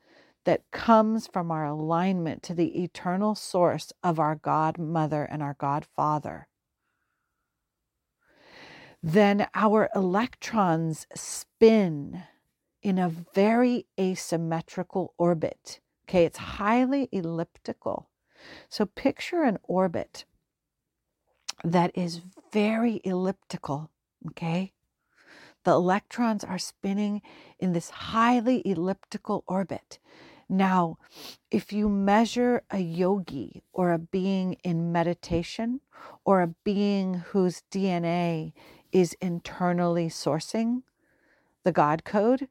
that 0.44 0.70
comes 0.70 1.26
from 1.26 1.50
our 1.50 1.64
alignment 1.64 2.42
to 2.44 2.54
the 2.54 2.82
eternal 2.82 3.34
source 3.34 3.92
of 4.02 4.18
our 4.18 4.34
God 4.34 4.78
Mother 4.78 5.24
and 5.24 5.42
our 5.42 5.56
God 5.58 5.86
Father, 5.94 6.48
then 9.02 9.46
our 9.54 9.88
electrons 9.94 11.06
spin 11.14 12.24
in 12.82 12.98
a 12.98 13.08
very 13.08 13.86
asymmetrical 13.98 15.14
orbit. 15.18 15.80
Okay, 16.08 16.24
it's 16.24 16.38
highly 16.38 17.08
elliptical. 17.12 18.08
So 18.68 18.86
picture 18.86 19.42
an 19.42 19.58
orbit 19.64 20.24
that 21.64 21.90
is 21.94 22.20
very 22.52 23.00
elliptical. 23.04 23.90
Okay. 24.28 24.72
The 25.64 25.72
electrons 25.72 26.44
are 26.44 26.58
spinning 26.58 27.22
in 27.58 27.72
this 27.72 27.90
highly 27.90 28.62
elliptical 28.64 29.42
orbit. 29.48 29.98
Now, 30.48 30.98
if 31.50 31.72
you 31.72 31.88
measure 31.88 32.62
a 32.70 32.78
yogi 32.78 33.62
or 33.72 33.92
a 33.92 33.98
being 33.98 34.54
in 34.62 34.92
meditation 34.92 35.80
or 36.24 36.40
a 36.40 36.54
being 36.62 37.14
whose 37.14 37.64
DNA 37.72 38.52
is 38.92 39.16
internally 39.20 40.08
sourcing 40.08 40.82
the 41.64 41.72
God 41.72 42.04
code, 42.04 42.48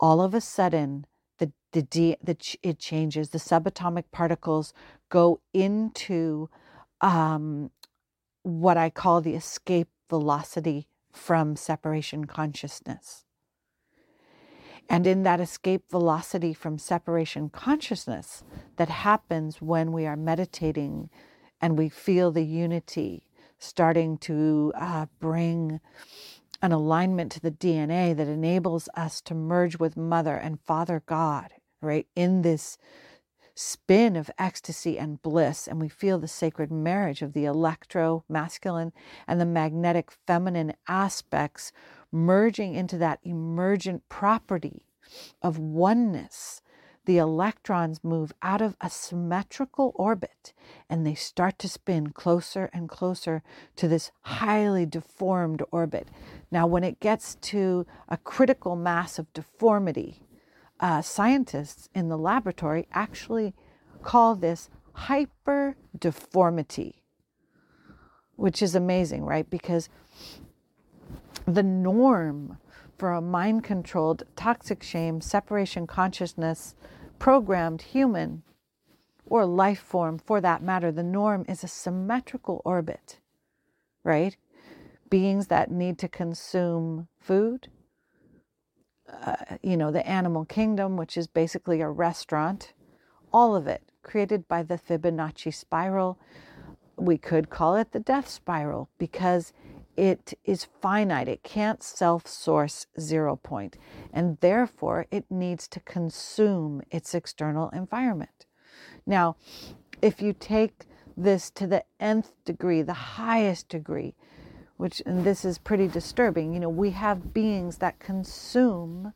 all 0.00 0.20
of 0.20 0.34
a 0.34 0.40
sudden 0.40 1.06
the, 1.38 1.52
the, 1.72 2.16
the 2.22 2.36
it 2.62 2.78
changes. 2.80 3.30
The 3.30 3.38
subatomic 3.38 4.04
particles 4.10 4.72
go 5.08 5.40
into 5.54 6.50
um, 7.00 7.70
what 8.42 8.76
I 8.76 8.90
call 8.90 9.20
the 9.20 9.34
escape 9.34 9.88
velocity 10.08 10.86
from 11.12 11.56
separation 11.56 12.26
consciousness. 12.26 13.24
And 14.88 15.06
in 15.06 15.24
that 15.24 15.40
escape 15.40 15.90
velocity 15.90 16.54
from 16.54 16.78
separation 16.78 17.48
consciousness 17.48 18.44
that 18.76 18.88
happens 18.88 19.60
when 19.60 19.92
we 19.92 20.06
are 20.06 20.16
meditating 20.16 21.10
and 21.60 21.76
we 21.76 21.88
feel 21.88 22.30
the 22.30 22.44
unity 22.44 23.24
starting 23.58 24.18
to 24.18 24.72
uh, 24.76 25.06
bring 25.18 25.80
an 26.62 26.72
alignment 26.72 27.32
to 27.32 27.40
the 27.40 27.50
DNA 27.50 28.16
that 28.16 28.28
enables 28.28 28.88
us 28.94 29.20
to 29.22 29.34
merge 29.34 29.78
with 29.78 29.96
Mother 29.96 30.36
and 30.36 30.60
Father 30.60 31.02
God, 31.06 31.50
right? 31.80 32.06
In 32.14 32.42
this 32.42 32.78
spin 33.56 34.16
of 34.16 34.30
ecstasy 34.38 34.98
and 34.98 35.22
bliss, 35.22 35.66
and 35.66 35.80
we 35.80 35.88
feel 35.88 36.18
the 36.18 36.28
sacred 36.28 36.70
marriage 36.70 37.22
of 37.22 37.32
the 37.32 37.46
electro 37.46 38.22
masculine 38.28 38.92
and 39.26 39.40
the 39.40 39.46
magnetic 39.46 40.10
feminine 40.26 40.74
aspects 40.86 41.72
merging 42.12 42.74
into 42.74 42.98
that 42.98 43.18
emergent 43.24 44.06
property 44.10 44.82
of 45.42 45.58
oneness. 45.58 46.60
The 47.06 47.18
electrons 47.18 48.02
move 48.02 48.32
out 48.42 48.60
of 48.60 48.76
a 48.80 48.90
symmetrical 48.90 49.92
orbit 49.94 50.52
and 50.90 51.06
they 51.06 51.14
start 51.14 51.58
to 51.60 51.68
spin 51.68 52.08
closer 52.08 52.68
and 52.72 52.88
closer 52.88 53.42
to 53.76 53.88
this 53.88 54.10
highly 54.22 54.86
deformed 54.86 55.62
orbit. 55.70 56.08
Now, 56.50 56.66
when 56.66 56.84
it 56.84 57.00
gets 57.00 57.36
to 57.36 57.86
a 58.08 58.16
critical 58.16 58.74
mass 58.74 59.20
of 59.20 59.32
deformity, 59.32 60.20
uh, 60.80 61.02
scientists 61.02 61.88
in 61.94 62.08
the 62.08 62.18
laboratory 62.18 62.86
actually 62.92 63.54
call 64.02 64.34
this 64.34 64.68
hyperdeformity, 64.96 66.94
which 68.36 68.62
is 68.62 68.74
amazing, 68.74 69.24
right? 69.24 69.48
Because 69.48 69.88
the 71.46 71.62
norm 71.62 72.58
for 72.98 73.12
a 73.12 73.20
mind 73.20 73.62
controlled, 73.62 74.22
toxic 74.36 74.82
shame, 74.82 75.20
separation 75.20 75.86
consciousness, 75.86 76.74
programmed 77.18 77.82
human 77.82 78.42
or 79.26 79.44
life 79.44 79.80
form 79.80 80.18
for 80.18 80.40
that 80.40 80.62
matter, 80.62 80.90
the 80.92 81.02
norm 81.02 81.44
is 81.48 81.64
a 81.64 81.68
symmetrical 81.68 82.62
orbit, 82.64 83.18
right? 84.04 84.36
Beings 85.10 85.48
that 85.48 85.70
need 85.70 85.98
to 85.98 86.08
consume 86.08 87.08
food, 87.18 87.68
you 89.62 89.76
know, 89.76 89.90
the 89.90 90.06
animal 90.06 90.44
kingdom, 90.44 90.96
which 90.96 91.16
is 91.16 91.26
basically 91.26 91.80
a 91.80 91.88
restaurant, 91.88 92.72
all 93.32 93.54
of 93.54 93.66
it 93.66 93.82
created 94.02 94.46
by 94.48 94.62
the 94.62 94.78
Fibonacci 94.78 95.52
spiral. 95.52 96.18
We 96.96 97.18
could 97.18 97.50
call 97.50 97.76
it 97.76 97.92
the 97.92 98.00
death 98.00 98.28
spiral 98.28 98.88
because 98.98 99.52
it 99.96 100.38
is 100.44 100.68
finite. 100.80 101.28
It 101.28 101.42
can't 101.42 101.82
self 101.82 102.26
source 102.26 102.86
zero 103.00 103.36
point, 103.36 103.76
and 104.12 104.38
therefore 104.40 105.06
it 105.10 105.24
needs 105.30 105.66
to 105.68 105.80
consume 105.80 106.82
its 106.90 107.14
external 107.14 107.70
environment. 107.70 108.46
Now, 109.06 109.36
if 110.02 110.20
you 110.20 110.32
take 110.32 110.86
this 111.16 111.50
to 111.50 111.66
the 111.66 111.84
nth 111.98 112.32
degree, 112.44 112.82
the 112.82 112.92
highest 112.92 113.68
degree, 113.68 114.14
which, 114.76 115.02
and 115.06 115.24
this 115.24 115.44
is 115.44 115.58
pretty 115.58 115.88
disturbing, 115.88 116.52
you 116.52 116.60
know, 116.60 116.68
we 116.68 116.90
have 116.90 117.32
beings 117.32 117.78
that 117.78 117.98
consume 117.98 119.12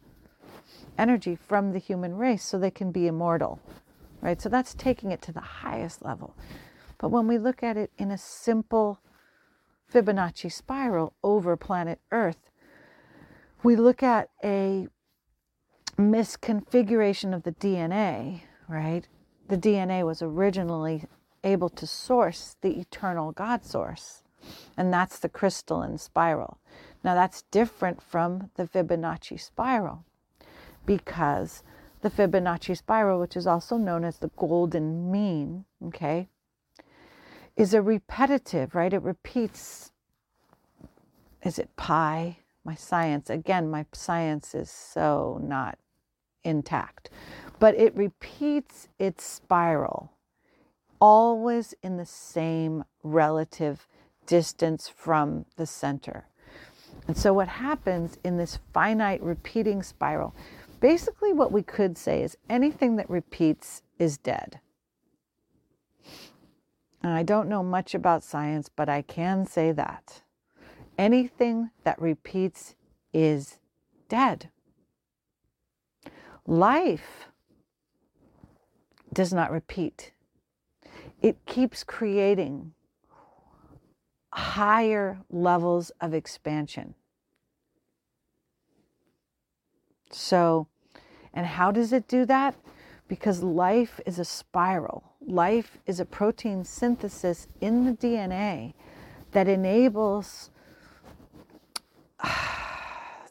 energy 0.96 1.37
from 1.37 1.73
the 1.73 1.79
human 1.79 2.16
race 2.16 2.44
so 2.44 2.59
they 2.59 2.70
can 2.70 2.90
be 2.90 3.07
immortal, 3.07 3.61
right? 4.20 4.40
So 4.40 4.49
that's 4.49 4.75
taking 4.75 5.11
it 5.11 5.23
to 5.23 5.33
the 5.33 5.40
highest 5.40 6.05
level. 6.05 6.35
But 6.99 7.11
when 7.11 7.27
we 7.27 7.38
look 7.38 7.62
at 7.62 7.77
it 7.77 7.90
in 7.99 8.11
a 8.11 8.18
simple 8.18 9.01
Fibonacci 9.92 10.53
spiral 10.53 11.14
over 11.23 11.57
planet 11.57 12.01
Earth, 12.11 12.51
we 13.62 13.77
look 13.77 14.03
at 14.03 14.31
a 14.44 14.88
misconfiguration 15.99 17.35
of 17.35 17.42
the 17.42 17.53
DNA, 17.53 18.42
right? 18.68 19.07
The 19.49 19.59
DNA 19.59 20.07
was 20.07 20.23
originally 20.23 21.05
able 21.42 21.68
to 21.70 21.87
source 21.87 22.57
the 22.61 22.79
eternal 22.79 23.33
God 23.33 23.64
source 23.64 24.23
and 24.76 24.92
that's 24.92 25.18
the 25.18 25.29
crystalline 25.29 25.98
spiral. 25.98 26.59
Now, 27.03 27.14
that's 27.14 27.42
different 27.50 28.03
from 28.03 28.50
the 28.57 28.66
Fibonacci 28.66 29.40
spiral 29.40 30.05
because 30.87 31.62
the 32.03 32.11
Fibonacci 32.11 32.76
spiral, 32.76 33.20
which 33.20 33.37
is 33.37 33.46
also 33.46 33.76
known 33.76 34.05
as 34.05 34.18
the 34.18 34.31
golden 34.37 35.11
mean, 35.11 35.64
okay, 35.87 36.29
is 37.57 37.74
a 37.74 37.83
repetitive, 37.83 38.74
right? 38.74 38.92
It 38.92 39.03
repeats. 39.03 39.92
Is 41.42 41.59
it 41.59 41.74
pi? 41.76 42.38
My 42.64 42.74
science, 42.74 43.31
again, 43.31 43.70
my 43.70 43.87
science 43.92 44.55
is 44.55 44.70
so 44.70 45.40
not 45.42 45.79
intact, 46.44 47.09
but 47.59 47.74
it 47.74 47.94
repeats 47.96 48.88
its 48.98 49.24
spiral 49.24 50.12
always 51.00 51.74
in 51.83 51.96
the 51.96 52.07
same 52.07 52.85
relative 53.03 53.88
distance 54.26 54.88
from 54.88 55.46
the 55.56 55.66
center. 55.66 56.26
And 57.06 57.16
so, 57.16 57.33
what 57.33 57.48
happens 57.48 58.18
in 58.24 58.37
this 58.37 58.59
finite 58.72 59.22
repeating 59.22 59.83
spiral, 59.83 60.35
basically, 60.80 61.33
what 61.33 61.52
we 61.52 61.62
could 61.62 61.96
say 61.96 62.22
is 62.22 62.37
anything 62.48 62.96
that 62.96 63.09
repeats 63.09 63.83
is 63.98 64.18
dead. 64.18 64.61
And 67.02 67.12
I 67.12 67.22
don't 67.22 67.48
know 67.48 67.62
much 67.62 67.94
about 67.94 68.22
science, 68.22 68.68
but 68.68 68.88
I 68.88 69.02
can 69.02 69.46
say 69.46 69.72
that 69.72 70.22
anything 70.98 71.70
that 71.85 72.00
repeats 72.00 72.74
is 73.12 73.59
dead. 74.09 74.50
Life 76.46 77.28
does 79.12 79.33
not 79.33 79.50
repeat, 79.50 80.12
it 81.22 81.44
keeps 81.46 81.83
creating 81.83 82.72
higher 84.33 85.19
levels 85.31 85.90
of 86.01 86.14
expansion. 86.14 86.95
So, 90.11 90.66
and 91.33 91.47
how 91.47 91.71
does 91.71 91.93
it 91.93 92.09
do 92.09 92.25
that? 92.27 92.57
Because 93.09 93.43
life 93.43 94.01
is 94.07 94.19
a 94.19 94.25
spiral. 94.25 95.05
Life 95.21 95.79
is 95.87 96.01
a 96.01 96.05
protein 96.05 96.64
synthesis 96.64 97.49
in 97.61 97.85
the 97.85 97.93
DNA 97.93 98.75
that 99.33 99.49
enables, 99.49 100.51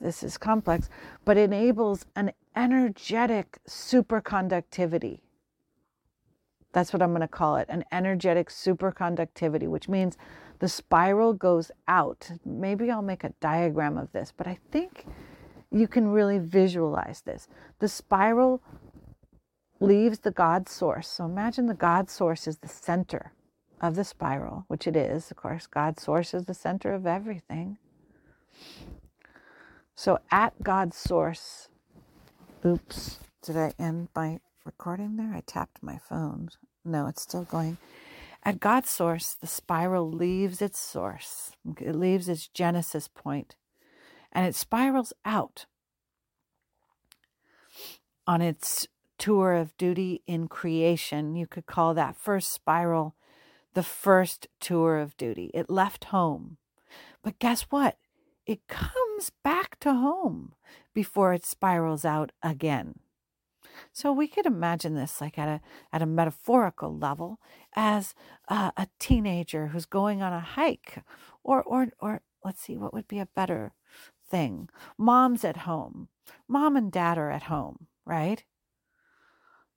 this 0.01 0.23
is 0.23 0.37
complex, 0.37 0.89
but 1.25 1.37
enables 1.37 2.05
an 2.15 2.31
energetic 2.55 3.59
superconductivity. 3.67 5.19
That's 6.71 6.93
what 6.93 7.01
I'm 7.01 7.09
going 7.09 7.21
to 7.21 7.27
call 7.27 7.55
it 7.55 7.67
an 7.69 7.83
energetic 7.91 8.49
superconductivity, 8.49 9.67
which 9.67 9.89
means 9.89 10.17
the 10.59 10.67
spiral 10.67 11.33
goes 11.33 11.71
out. 11.87 12.31
Maybe 12.45 12.91
I'll 12.91 13.01
make 13.01 13.23
a 13.23 13.33
diagram 13.39 13.97
of 13.97 14.11
this, 14.11 14.33
but 14.35 14.47
I 14.47 14.59
think 14.71 15.05
you 15.71 15.87
can 15.87 16.09
really 16.09 16.39
visualize 16.39 17.21
this. 17.21 17.47
The 17.79 17.87
spiral 17.87 18.61
leaves 19.79 20.19
the 20.19 20.31
God 20.31 20.67
source. 20.67 21.07
So 21.07 21.25
imagine 21.25 21.67
the 21.67 21.73
God 21.73 22.09
source 22.09 22.47
is 22.47 22.57
the 22.57 22.67
center 22.67 23.31
of 23.81 23.95
the 23.95 24.03
spiral, 24.03 24.65
which 24.67 24.87
it 24.87 24.95
is. 24.95 25.31
Of 25.31 25.37
course, 25.37 25.67
God 25.67 25.99
source 25.99 26.33
is 26.33 26.45
the 26.45 26.53
center 26.53 26.93
of 26.93 27.07
everything. 27.07 27.77
So 29.95 30.19
at 30.31 30.61
God's 30.63 30.97
source, 30.97 31.69
oops, 32.65 33.19
did 33.41 33.55
I 33.57 33.73
end 33.79 34.09
my 34.15 34.39
recording 34.65 35.15
there? 35.15 35.33
I 35.33 35.41
tapped 35.45 35.81
my 35.81 35.97
phone. 35.97 36.49
No, 36.83 37.07
it's 37.07 37.21
still 37.21 37.43
going. 37.43 37.77
At 38.43 38.59
God's 38.59 38.89
source, 38.89 39.33
the 39.33 39.47
spiral 39.47 40.09
leaves 40.09 40.61
its 40.61 40.79
source, 40.79 41.51
it 41.79 41.95
leaves 41.95 42.29
its 42.29 42.47
genesis 42.47 43.07
point, 43.07 43.55
and 44.31 44.45
it 44.45 44.55
spirals 44.55 45.13
out 45.25 45.65
on 48.25 48.41
its 48.41 48.87
tour 49.17 49.53
of 49.53 49.75
duty 49.77 50.23
in 50.25 50.47
creation. 50.47 51.35
You 51.35 51.47
could 51.47 51.65
call 51.65 51.93
that 51.93 52.15
first 52.15 52.53
spiral 52.53 53.15
the 53.73 53.83
first 53.83 54.47
tour 54.59 54.97
of 54.97 55.17
duty. 55.17 55.51
It 55.53 55.69
left 55.69 56.05
home. 56.05 56.57
But 57.21 57.39
guess 57.39 57.63
what? 57.63 57.97
It 58.45 58.67
comes 58.67 59.31
back 59.43 59.79
to 59.81 59.93
home 59.93 60.53
before 60.93 61.33
it 61.33 61.45
spirals 61.45 62.03
out 62.03 62.31
again. 62.41 62.99
So 63.93 64.11
we 64.11 64.27
could 64.27 64.45
imagine 64.45 64.95
this 64.95 65.21
like 65.21 65.37
at 65.37 65.47
a 65.47 65.61
at 65.93 66.01
a 66.01 66.05
metaphorical 66.05 66.97
level 66.97 67.39
as 67.75 68.15
uh, 68.49 68.71
a 68.77 68.87
teenager 68.99 69.67
who's 69.67 69.85
going 69.85 70.21
on 70.21 70.33
a 70.33 70.39
hike 70.39 71.03
or 71.43 71.63
or 71.63 71.87
or 71.99 72.21
let's 72.43 72.61
see 72.61 72.77
what 72.77 72.93
would 72.93 73.07
be 73.07 73.19
a 73.19 73.27
better 73.35 73.73
thing. 74.29 74.69
Mom's 74.97 75.43
at 75.43 75.57
home. 75.57 76.09
Mom 76.47 76.75
and 76.77 76.91
dad 76.91 77.17
are 77.17 77.31
at 77.31 77.43
home, 77.43 77.87
right? 78.05 78.43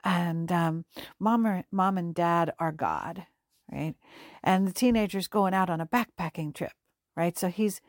and 0.05 0.51
um, 0.51 0.85
mom, 1.19 1.47
or, 1.47 1.65
mom 1.71 1.99
and 1.99 2.15
dad 2.15 2.53
are 2.59 2.73
God, 2.73 3.27
right? 3.71 3.95
And 4.43 4.67
the 4.67 4.73
teenager's 4.73 5.29
going 5.29 5.55
out 5.55 5.71
on 5.71 5.81
a 5.81 5.87
backpacking 5.87 6.55
trip, 6.55 6.73
right? 7.17 7.39
So 7.39 7.49
he's 7.49 7.81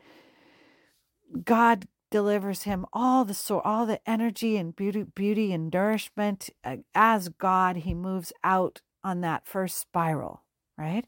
God 1.44 1.88
delivers 2.14 2.62
him 2.62 2.86
all 2.92 3.24
the 3.24 3.34
so 3.34 3.58
all 3.62 3.86
the 3.86 3.98
energy 4.08 4.56
and 4.56 4.76
beauty, 4.76 5.02
beauty 5.02 5.52
and 5.52 5.74
nourishment 5.74 6.48
uh, 6.62 6.76
as 6.94 7.28
God. 7.28 7.78
He 7.78 7.92
moves 7.92 8.32
out 8.44 8.82
on 9.02 9.20
that 9.22 9.48
first 9.48 9.80
spiral, 9.80 10.44
right? 10.78 11.06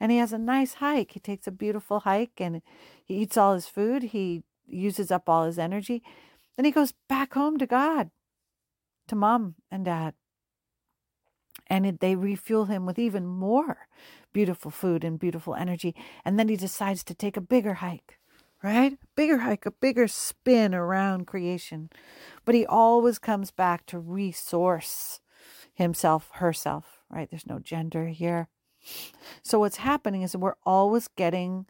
And 0.00 0.10
he 0.10 0.18
has 0.18 0.32
a 0.32 0.38
nice 0.38 0.74
hike. 0.74 1.12
He 1.12 1.20
takes 1.20 1.46
a 1.46 1.52
beautiful 1.52 2.00
hike 2.00 2.40
and 2.40 2.60
he 3.04 3.18
eats 3.18 3.36
all 3.36 3.54
his 3.54 3.68
food. 3.68 4.02
He 4.02 4.42
uses 4.66 5.12
up 5.12 5.28
all 5.28 5.44
his 5.44 5.60
energy. 5.60 6.02
Then 6.56 6.64
he 6.64 6.72
goes 6.72 6.92
back 7.08 7.34
home 7.34 7.56
to 7.58 7.66
God, 7.66 8.10
to 9.06 9.14
mom 9.14 9.54
and 9.70 9.84
dad 9.84 10.14
and 11.68 11.98
they 12.00 12.16
refuel 12.16 12.64
him 12.64 12.84
with 12.84 12.98
even 12.98 13.26
more 13.26 13.86
beautiful 14.32 14.72
food 14.72 15.04
and 15.04 15.20
beautiful 15.20 15.54
energy. 15.54 15.94
And 16.24 16.36
then 16.36 16.48
he 16.48 16.56
decides 16.56 17.04
to 17.04 17.14
take 17.14 17.36
a 17.36 17.40
bigger 17.40 17.74
hike, 17.74 18.18
right? 18.62 18.98
Bigger 19.16 19.38
hike, 19.38 19.66
a 19.66 19.70
bigger 19.70 20.06
spin 20.08 20.74
around 20.74 21.26
creation. 21.26 21.90
But 22.44 22.54
he 22.54 22.64
always 22.66 23.18
comes 23.18 23.50
back 23.50 23.86
to 23.86 23.98
resource 23.98 25.20
himself, 25.74 26.30
herself, 26.34 27.00
right? 27.10 27.28
There's 27.30 27.46
no 27.46 27.58
gender 27.58 28.08
here. 28.08 28.48
So 29.42 29.58
what's 29.58 29.76
happening 29.76 30.22
is 30.22 30.36
we're 30.36 30.54
always 30.64 31.08
getting 31.08 31.66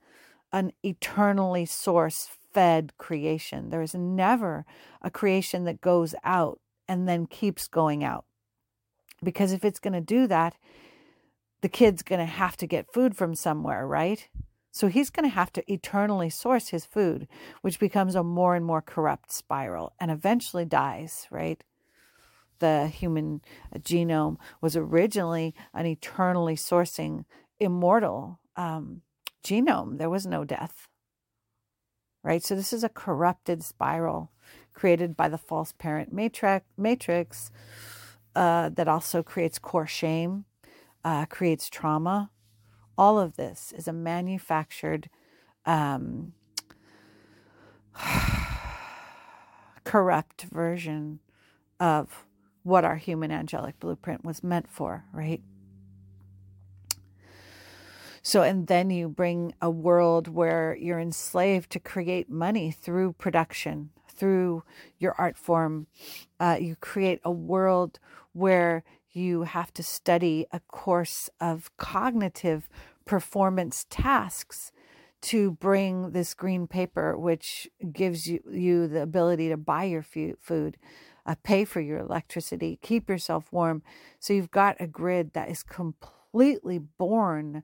an 0.52 0.72
eternally 0.82 1.66
source 1.66 2.28
fed 2.52 2.92
creation. 2.98 3.70
There 3.70 3.82
is 3.82 3.94
never 3.94 4.64
a 5.00 5.10
creation 5.10 5.64
that 5.64 5.80
goes 5.80 6.14
out 6.24 6.60
and 6.86 7.08
then 7.08 7.26
keeps 7.26 7.68
going 7.68 8.04
out. 8.04 8.24
Because 9.22 9.52
if 9.52 9.64
it's 9.64 9.78
going 9.78 9.94
to 9.94 10.00
do 10.00 10.26
that, 10.26 10.56
the 11.62 11.68
kid's 11.68 12.02
going 12.02 12.18
to 12.18 12.26
have 12.26 12.56
to 12.58 12.66
get 12.66 12.92
food 12.92 13.16
from 13.16 13.34
somewhere, 13.34 13.86
right? 13.86 14.28
So 14.72 14.88
he's 14.88 15.10
going 15.10 15.28
to 15.28 15.34
have 15.34 15.52
to 15.52 15.72
eternally 15.72 16.30
source 16.30 16.68
his 16.68 16.86
food, 16.86 17.28
which 17.60 17.78
becomes 17.78 18.14
a 18.14 18.24
more 18.24 18.56
and 18.56 18.64
more 18.64 18.80
corrupt 18.80 19.30
spiral 19.30 19.92
and 20.00 20.10
eventually 20.10 20.64
dies, 20.64 21.26
right? 21.30 21.62
The 22.58 22.88
human 22.88 23.42
genome 23.78 24.38
was 24.62 24.74
originally 24.74 25.54
an 25.74 25.84
eternally 25.84 26.56
sourcing, 26.56 27.26
immortal 27.60 28.40
um, 28.56 29.02
genome. 29.44 29.98
There 29.98 30.10
was 30.10 30.26
no 30.26 30.42
death, 30.42 30.88
right? 32.24 32.42
So 32.42 32.54
this 32.54 32.72
is 32.72 32.82
a 32.82 32.88
corrupted 32.88 33.62
spiral 33.62 34.30
created 34.72 35.16
by 35.18 35.28
the 35.28 35.38
false 35.38 35.72
parent 35.72 36.14
matrix, 36.14 36.64
matrix 36.78 37.50
uh, 38.34 38.70
that 38.70 38.88
also 38.88 39.22
creates 39.22 39.58
core 39.58 39.86
shame, 39.86 40.46
uh, 41.04 41.26
creates 41.26 41.68
trauma. 41.68 42.30
All 43.02 43.18
of 43.18 43.34
this 43.34 43.74
is 43.76 43.88
a 43.88 43.92
manufactured, 43.92 45.10
um, 45.66 46.34
corrupt 49.82 50.42
version 50.42 51.18
of 51.80 52.24
what 52.62 52.84
our 52.84 52.94
human 52.94 53.32
angelic 53.32 53.80
blueprint 53.80 54.24
was 54.24 54.44
meant 54.44 54.70
for, 54.70 55.04
right? 55.12 55.40
So, 58.22 58.42
and 58.42 58.68
then 58.68 58.90
you 58.90 59.08
bring 59.08 59.52
a 59.60 59.68
world 59.68 60.28
where 60.28 60.76
you're 60.76 61.00
enslaved 61.00 61.70
to 61.70 61.80
create 61.80 62.30
money 62.30 62.70
through 62.70 63.14
production, 63.14 63.90
through 64.08 64.62
your 65.00 65.16
art 65.18 65.36
form. 65.36 65.88
Uh, 66.38 66.58
you 66.60 66.76
create 66.76 67.20
a 67.24 67.32
world 67.32 67.98
where 68.32 68.84
you 69.10 69.42
have 69.42 69.74
to 69.74 69.82
study 69.82 70.46
a 70.52 70.60
course 70.60 71.28
of 71.40 71.76
cognitive 71.76 72.68
performance 73.04 73.86
tasks 73.90 74.72
to 75.22 75.52
bring 75.52 76.10
this 76.10 76.34
green 76.34 76.66
paper, 76.66 77.16
which 77.16 77.68
gives 77.92 78.26
you, 78.26 78.40
you 78.50 78.88
the 78.88 79.02
ability 79.02 79.48
to 79.48 79.56
buy 79.56 79.84
your 79.84 80.02
food, 80.02 80.76
uh, 81.24 81.34
pay 81.44 81.64
for 81.64 81.80
your 81.80 81.98
electricity, 81.98 82.78
keep 82.82 83.08
yourself 83.08 83.52
warm. 83.52 83.82
So 84.18 84.32
you've 84.32 84.50
got 84.50 84.76
a 84.80 84.86
grid 84.86 85.32
that 85.34 85.48
is 85.48 85.62
completely 85.62 86.78
born 86.78 87.62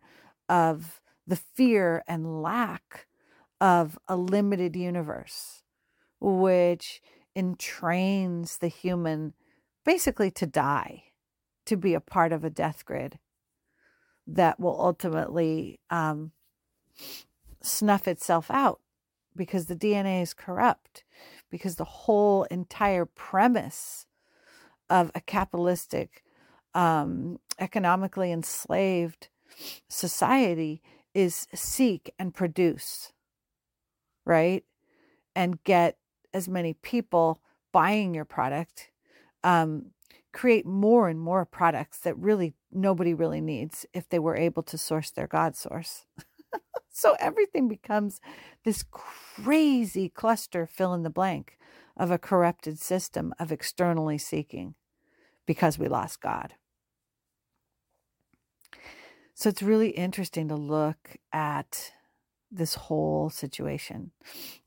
of 0.49 1.01
the 1.27 1.37
fear 1.37 2.05
and 2.07 2.43
lack 2.43 3.07
of 3.61 3.99
a 4.07 4.17
limited 4.17 4.77
universe, 4.77 5.65
which 6.21 7.03
entrains 7.37 8.59
the 8.59 8.69
human 8.69 9.35
basically 9.85 10.31
to 10.31 10.47
die, 10.47 11.05
to 11.67 11.77
be 11.77 11.95
a 11.95 12.01
part 12.01 12.33
of 12.33 12.45
a 12.45 12.51
death 12.51 12.85
grid 12.85 13.19
that 14.29 14.61
will 14.61 14.81
ultimately 14.81 15.81
um, 15.91 16.33
snuff 17.63 18.07
itself 18.07 18.51
out 18.51 18.81
because 19.35 19.67
the 19.67 19.77
DNA 19.77 20.23
is 20.23 20.35
corrupt, 20.35 21.05
because 21.51 21.77
the 21.77 21.85
whole 21.85 22.45
entire 22.45 23.05
premise 23.05 24.07
of 24.91 25.11
a 25.15 25.21
capitalistic, 25.21 26.23
um, 26.75 27.39
economically 27.59 28.31
enslaved 28.31 29.29
society 29.89 30.83
is 31.15 31.47
seek 31.55 32.13
and 32.19 32.35
produce, 32.35 33.13
right? 34.25 34.65
and 35.39 35.63
get 35.63 35.97
as 36.35 36.49
many 36.49 36.75
people 36.75 37.41
buying 37.71 38.13
your 38.13 38.25
product, 38.25 38.91
um, 39.45 39.93
create 40.33 40.67
more 40.67 41.09
and 41.09 41.21
more 41.21 41.45
products 41.45 42.01
that 42.01 42.19
really 42.19 42.55
nobody 42.73 43.15
really 43.15 43.41
needs 43.41 43.87
if 43.93 44.09
they 44.09 44.19
were 44.19 44.37
able 44.37 44.63
to 44.65 44.79
source 44.79 45.11
their 45.11 45.27
God 45.27 45.57
source. 45.57 46.05
so 46.91 47.17
everything 47.19 47.69
becomes 47.69 48.21
this 48.65 48.85
crazy 48.91 50.09
cluster, 50.09 50.67
fill 50.67 50.95
in 50.95 51.03
the 51.03 51.11
blank, 51.11 51.59
of 51.97 52.11
a 52.11 52.19
corrupted 52.19 52.79
system 52.79 53.35
of 53.39 53.51
externally 53.51 54.19
seeking 54.19 54.75
because 55.47 55.79
we 55.79 55.89
lost 55.89 56.21
God. 56.21 56.55
So 59.35 59.49
it's 59.49 59.63
really 59.63 59.91
interesting 59.91 60.49
to 60.49 60.57
look 60.57 61.17
at 61.33 61.93
this 62.51 62.75
whole 62.75 63.31
situation 63.31 64.11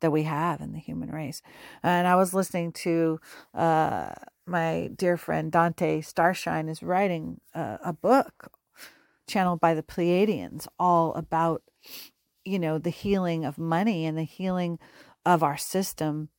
that 0.01 0.11
we 0.11 0.23
have 0.23 0.61
in 0.61 0.71
the 0.71 0.79
human 0.79 1.09
race. 1.09 1.41
And 1.83 2.07
I 2.07 2.15
was 2.15 2.33
listening 2.33 2.71
to 2.73 3.19
uh, 3.53 4.13
my 4.45 4.89
dear 4.95 5.17
friend 5.17 5.51
Dante 5.51 6.01
Starshine 6.01 6.69
is 6.69 6.83
writing 6.83 7.39
a, 7.53 7.79
a 7.85 7.93
book 7.93 8.51
channeled 9.27 9.59
by 9.59 9.73
the 9.73 9.83
Pleiadians 9.83 10.67
all 10.79 11.13
about 11.13 11.63
you 12.43 12.59
know 12.59 12.77
the 12.77 12.89
healing 12.89 13.45
of 13.45 13.57
money 13.57 14.05
and 14.05 14.17
the 14.17 14.23
healing 14.23 14.79
of 15.25 15.43
our 15.43 15.57
system 15.57 16.29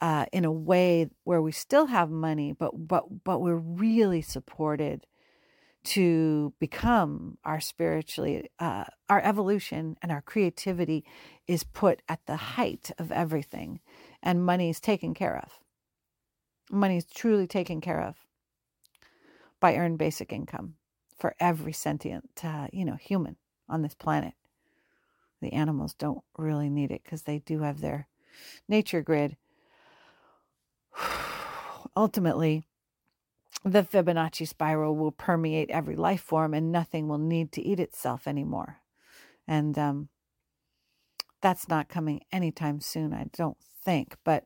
uh, 0.00 0.26
in 0.32 0.44
a 0.44 0.52
way 0.52 1.08
where 1.24 1.42
we 1.42 1.52
still 1.52 1.86
have 1.86 2.10
money, 2.10 2.52
but 2.52 2.88
but 2.88 3.24
but 3.24 3.40
we're 3.40 3.56
really 3.56 4.22
supported 4.22 5.06
to 5.84 6.52
become 6.60 7.38
our 7.44 7.60
spiritually 7.60 8.50
uh, 8.58 8.84
our 9.08 9.20
evolution 9.22 9.96
and 10.02 10.12
our 10.12 10.22
creativity 10.22 11.04
is 11.46 11.64
put 11.64 12.02
at 12.08 12.20
the 12.26 12.36
height 12.36 12.90
of 12.98 13.10
everything, 13.10 13.80
and 14.22 14.44
money 14.44 14.70
is 14.70 14.80
taken 14.80 15.14
care 15.14 15.36
of. 15.36 15.58
Money 16.70 16.96
is 16.96 17.04
truly 17.06 17.46
taken 17.46 17.80
care 17.80 18.00
of 18.00 18.16
by 19.60 19.76
earned 19.76 19.98
basic 19.98 20.32
income 20.32 20.74
for 21.18 21.34
every 21.40 21.72
sentient 21.72 22.30
uh, 22.44 22.68
you 22.72 22.84
know 22.84 22.96
human 22.96 23.36
on 23.68 23.82
this 23.82 23.94
planet. 23.94 24.34
The 25.40 25.52
animals 25.52 25.94
don't 25.94 26.24
really 26.36 26.68
need 26.68 26.90
it 26.90 27.02
because 27.04 27.22
they 27.22 27.38
do 27.38 27.60
have 27.60 27.80
their 27.80 28.08
nature 28.68 29.02
grid 29.02 29.36
Ultimately, 31.96 32.64
the 33.64 33.82
Fibonacci 33.82 34.46
spiral 34.46 34.96
will 34.96 35.12
permeate 35.12 35.70
every 35.70 35.96
life 35.96 36.20
form 36.20 36.54
and 36.54 36.70
nothing 36.70 37.08
will 37.08 37.18
need 37.18 37.52
to 37.52 37.62
eat 37.62 37.80
itself 37.80 38.26
anymore. 38.26 38.78
And 39.46 39.78
um, 39.78 40.08
that's 41.40 41.68
not 41.68 41.88
coming 41.88 42.20
anytime 42.30 42.80
soon, 42.80 43.12
I 43.12 43.26
don't 43.32 43.56
think. 43.82 44.16
But 44.24 44.44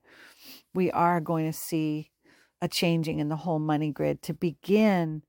we 0.74 0.90
are 0.90 1.20
going 1.20 1.46
to 1.46 1.52
see 1.52 2.11
a 2.62 2.68
changing 2.68 3.18
in 3.18 3.29
the 3.29 3.37
whole 3.37 3.59
money 3.59 3.90
grid 3.90 4.22
to 4.22 4.33
begin 4.33 5.22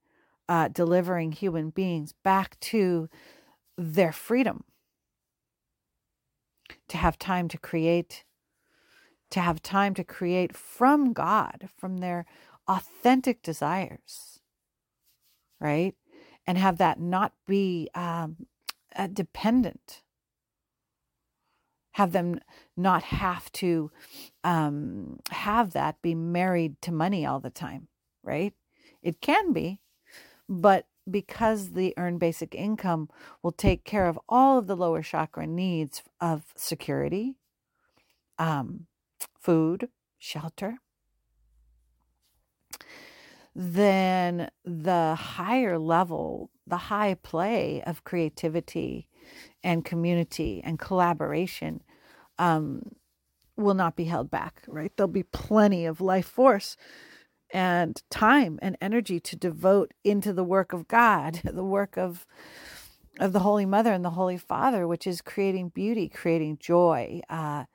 uh, 0.48 0.70
delivering 0.70 1.34
human 1.34 1.72
beings 1.72 2.14
back 2.24 2.58
to 2.62 3.10
their 3.78 4.14
freedom, 4.14 4.64
to 6.88 6.98
have 6.98 7.20
time 7.20 7.50
to 7.50 7.58
create 7.58 8.24
to 9.34 9.40
have 9.42 9.64
time 9.64 9.96
to 9.96 10.04
create 10.04 10.56
from 10.56 11.12
God, 11.12 11.68
from 11.76 11.98
their 11.98 12.24
authentic 12.68 13.42
desires, 13.42 14.40
right? 15.60 15.96
And 16.46 16.56
have 16.56 16.78
that 16.78 17.00
not 17.00 17.34
be 17.48 17.90
um, 17.96 18.46
dependent. 19.12 20.03
Have 21.94 22.12
them 22.12 22.40
not 22.76 23.04
have 23.04 23.52
to 23.54 23.92
um, 24.44 25.20
have 25.32 25.74
that 25.74 26.02
be 26.02 26.16
married 26.16 26.82
to 26.82 26.92
money 26.92 27.26
all 27.26 27.40
the 27.40 27.50
time, 27.50 27.88
right? 28.24 28.54
It 29.02 29.22
can 29.22 29.54
be, 29.54 29.80
but 30.48 30.88
because 31.10 31.72
the 31.72 31.94
earned 31.98 32.20
basic 32.20 32.56
income 32.56 33.10
will 33.42 33.52
take 33.52 33.84
care 33.84 34.08
of 34.08 34.20
all 34.30 34.58
of 34.58 34.68
the 34.68 34.76
lower 34.76 35.02
chakra 35.02 35.46
needs 35.46 36.02
of 36.22 36.44
security, 36.56 37.36
um, 38.40 38.88
food, 39.40 39.90
shelter, 40.18 40.78
then 43.56 44.50
the 44.66 45.16
higher 45.16 45.78
level, 45.78 46.50
the 46.66 46.78
high 46.78 47.14
play 47.14 47.84
of 47.86 48.04
creativity 48.04 49.08
and 49.64 49.86
community 49.86 50.62
and 50.64 50.80
collaboration 50.80 51.82
um, 52.38 52.84
will 53.56 53.74
not 53.74 53.96
be 53.96 54.06
held 54.06 54.30
back, 54.30 54.64
right? 54.68 54.92
There'll 54.96 55.08
be 55.08 55.24
plenty 55.24 55.86
of 55.86 56.02
life 56.02 56.26
force 56.28 56.76
and 57.52 58.02
time 58.10 58.58
and 58.62 58.78
energy 58.82 59.20
to 59.20 59.36
devote 59.36 59.94
into 60.04 60.34
the 60.34 60.44
work 60.44 60.74
of 60.74 60.88
God, 60.88 61.42
the 61.44 61.64
work 61.64 61.98
of 61.98 62.26
of 63.20 63.32
the 63.32 63.40
Holy 63.40 63.66
Mother 63.66 63.94
and 63.94 64.04
the 64.04 64.10
Holy 64.12 64.38
Father, 64.38 64.88
which 64.88 65.06
is 65.06 65.22
creating 65.22 65.70
beauty, 65.70 66.10
creating 66.10 66.58
joy, 66.60 67.22
uh, 67.30 67.66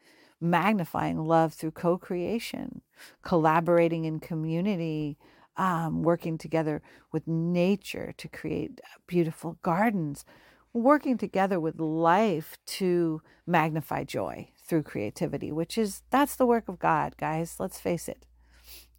magnifying 0.40 1.18
love 1.18 1.54
through 1.54 1.70
co 1.70 1.96
creation, 1.96 2.82
collaborating 3.22 4.04
in 4.04 4.18
community, 4.18 5.16
um, 5.56 6.02
working 6.02 6.38
together 6.38 6.82
with 7.12 7.26
nature 7.26 8.12
to 8.16 8.28
create 8.28 8.80
beautiful 9.06 9.58
gardens, 9.62 10.24
working 10.72 11.18
together 11.18 11.58
with 11.58 11.80
life 11.80 12.58
to 12.66 13.22
magnify 13.46 14.04
joy 14.04 14.50
through 14.66 14.82
creativity, 14.82 15.50
which 15.50 15.78
is 15.78 16.02
that's 16.10 16.36
the 16.36 16.46
work 16.46 16.68
of 16.68 16.78
God, 16.78 17.16
guys. 17.16 17.56
Let's 17.58 17.80
face 17.80 18.08
it, 18.08 18.26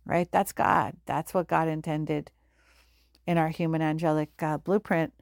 right? 0.06 0.30
That's 0.32 0.52
God. 0.52 0.98
That's 1.06 1.34
what 1.34 1.48
God 1.48 1.68
intended 1.68 2.32
in 3.28 3.38
our 3.38 3.50
human 3.50 3.82
angelic 3.82 4.32
uh, 4.42 4.58
blueprint 4.58 5.14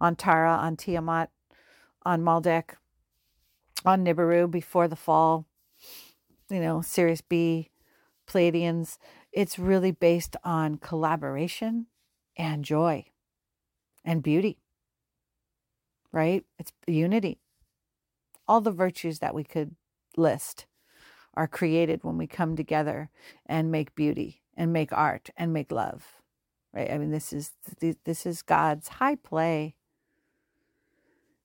on 0.00 0.16
Tara, 0.16 0.56
on 0.56 0.76
Tiamat, 0.76 1.30
on 2.04 2.22
Maldek, 2.22 2.74
on 3.84 4.04
Nibiru 4.04 4.50
before 4.50 4.88
the 4.88 4.96
fall 4.96 5.46
you 6.52 6.60
know, 6.60 6.82
Sirius 6.82 7.22
B, 7.22 7.70
Pleiadians, 8.28 8.98
it's 9.32 9.58
really 9.58 9.90
based 9.90 10.36
on 10.44 10.76
collaboration 10.76 11.86
and 12.36 12.64
joy 12.64 13.06
and 14.04 14.22
beauty, 14.22 14.58
right? 16.12 16.44
It's 16.58 16.72
unity. 16.86 17.38
All 18.46 18.60
the 18.60 18.70
virtues 18.70 19.20
that 19.20 19.34
we 19.34 19.44
could 19.44 19.76
list 20.16 20.66
are 21.34 21.48
created 21.48 22.04
when 22.04 22.18
we 22.18 22.26
come 22.26 22.56
together 22.56 23.10
and 23.46 23.72
make 23.72 23.94
beauty 23.94 24.42
and 24.56 24.72
make 24.72 24.92
art 24.92 25.30
and 25.36 25.52
make 25.52 25.72
love, 25.72 26.20
right? 26.72 26.90
I 26.90 26.98
mean, 26.98 27.10
this 27.10 27.32
is 27.32 27.52
this 28.04 28.26
is 28.26 28.42
God's 28.42 28.88
high 28.88 29.14
play, 29.14 29.74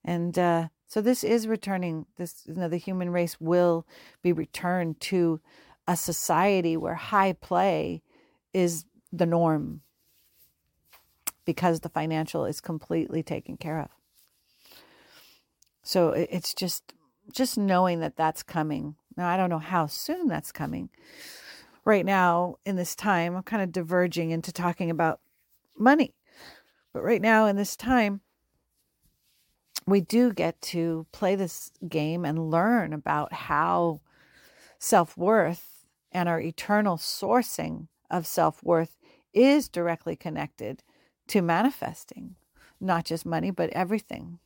and 0.04 0.38
uh, 0.38 0.68
so 0.88 1.02
this 1.02 1.24
is 1.24 1.48
returning. 1.48 2.06
This 2.18 2.44
you 2.46 2.56
know, 2.56 2.68
the 2.68 2.78
human 2.78 3.12
race 3.12 3.40
will 3.40 3.88
be 4.22 4.34
returned 4.34 5.00
to 5.02 5.40
a 5.88 5.96
society 5.96 6.76
where 6.76 6.96
high 6.96 7.34
play 7.34 8.02
is 8.54 8.86
the 9.14 9.26
norm 9.26 9.82
because 11.46 11.80
the 11.80 11.90
financial 11.90 12.46
is 12.46 12.60
completely 12.60 13.24
taken 13.24 13.56
care 13.56 13.80
of. 13.80 13.97
So 15.88 16.10
it's 16.10 16.54
just 16.54 16.94
just 17.32 17.58
knowing 17.58 18.02
that 18.02 18.18
that's 18.18 18.44
coming. 18.44 18.96
Now 19.16 19.30
I 19.30 19.38
don't 19.38 19.50
know 19.50 19.58
how 19.58 19.88
soon 19.88 20.28
that's 20.28 20.52
coming. 20.52 20.90
Right 21.86 22.06
now 22.06 22.58
in 22.66 22.76
this 22.76 22.94
time, 22.94 23.38
I'm 23.38 23.44
kind 23.44 23.64
of 23.64 23.72
diverging 23.72 24.32
into 24.32 24.52
talking 24.52 24.92
about 24.92 25.22
money. 25.80 26.14
But 26.92 27.04
right 27.04 27.22
now 27.22 27.46
in 27.46 27.56
this 27.56 27.78
time, 27.78 28.20
we 29.86 30.02
do 30.02 30.34
get 30.34 30.62
to 30.74 31.08
play 31.14 31.36
this 31.36 31.72
game 31.88 32.26
and 32.26 32.52
learn 32.52 32.92
about 32.92 33.32
how 33.32 34.02
self 34.80 35.16
worth 35.16 35.86
and 36.12 36.28
our 36.28 36.42
eternal 36.42 36.98
sourcing 36.98 37.88
of 38.12 38.28
self 38.28 38.62
worth 38.62 38.98
is 39.34 39.70
directly 39.70 40.18
connected 40.18 40.84
to 41.28 41.42
manifesting 41.42 42.36
not 42.80 43.06
just 43.06 43.26
money, 43.26 43.52
but 43.52 43.70
everything, 43.72 44.40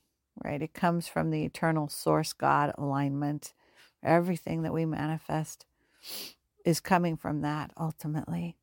right? 0.43 0.61
It 0.61 0.73
comes 0.73 1.07
from 1.07 1.29
the 1.29 1.43
eternal 1.43 1.87
source 1.89 2.33
God 2.33 2.73
alignment. 2.77 3.53
Everything 4.03 4.63
that 4.63 4.73
we 4.73 4.85
manifest 4.85 5.65
is 6.65 6.79
coming 6.79 7.17
from 7.17 7.41
that 7.41 7.71
ultimately. 7.79 8.57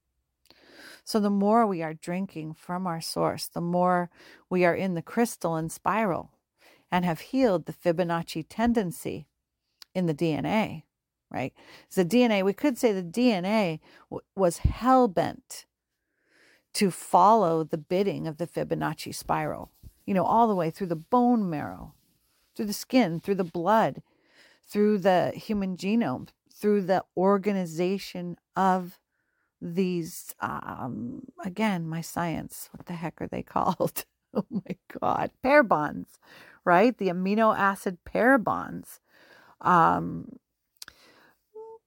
So, 1.04 1.20
the 1.20 1.30
more 1.30 1.66
we 1.66 1.82
are 1.82 1.94
drinking 1.94 2.54
from 2.54 2.86
our 2.86 3.00
source, 3.00 3.46
the 3.46 3.60
more 3.60 4.10
we 4.50 4.64
are 4.64 4.74
in 4.74 4.94
the 4.94 5.02
crystalline 5.02 5.70
spiral 5.70 6.32
and 6.90 7.04
have 7.04 7.20
healed 7.20 7.66
the 7.66 7.72
Fibonacci 7.72 8.44
tendency 8.48 9.26
in 9.94 10.06
the 10.06 10.14
DNA, 10.14 10.84
right? 11.30 11.52
The 11.94 12.04
DNA, 12.04 12.44
we 12.44 12.52
could 12.52 12.78
say 12.78 12.92
the 12.92 13.02
DNA 13.02 13.80
w- 14.10 14.22
was 14.36 14.58
hell 14.58 15.08
bent 15.08 15.66
to 16.74 16.90
follow 16.90 17.64
the 17.64 17.78
bidding 17.78 18.26
of 18.26 18.38
the 18.38 18.46
Fibonacci 18.46 19.14
spiral, 19.14 19.70
you 20.08 20.14
know, 20.14 20.24
all 20.24 20.48
the 20.48 20.54
way 20.54 20.70
through 20.70 20.86
the 20.86 20.96
bone 20.96 21.50
marrow, 21.50 21.92
through 22.56 22.64
the 22.64 22.72
skin, 22.72 23.20
through 23.20 23.34
the 23.34 23.44
blood, 23.44 24.00
through 24.66 24.96
the 24.96 25.32
human 25.36 25.76
genome, 25.76 26.28
through 26.50 26.80
the 26.80 27.04
organization 27.14 28.38
of 28.56 28.98
these 29.60 30.34
um 30.40 31.22
again 31.44 31.88
my 31.88 32.00
science 32.00 32.68
what 32.72 32.86
the 32.86 32.92
heck 32.92 33.20
are 33.20 33.26
they 33.26 33.42
called? 33.56 34.06
Oh 34.32 34.44
my 34.50 34.76
god 35.00 35.30
pair 35.42 35.62
bonds 35.62 36.18
right? 36.64 36.96
The 36.96 37.08
amino 37.08 37.56
acid 37.56 37.98
pair 38.04 38.38
bonds 38.38 39.00
um 39.60 40.38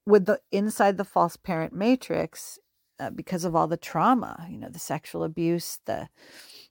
with 0.06 0.26
the 0.26 0.42
inside 0.52 0.98
the 0.98 1.06
false 1.06 1.38
parent 1.38 1.74
matrix 1.74 2.60
uh, 3.02 3.10
because 3.10 3.44
of 3.44 3.56
all 3.56 3.68
the 3.68 3.78
trauma 3.78 4.48
you 4.50 4.58
know 4.58 4.70
the 4.70 4.80
sexual 4.80 5.24
abuse 5.24 5.80
the 5.86 6.08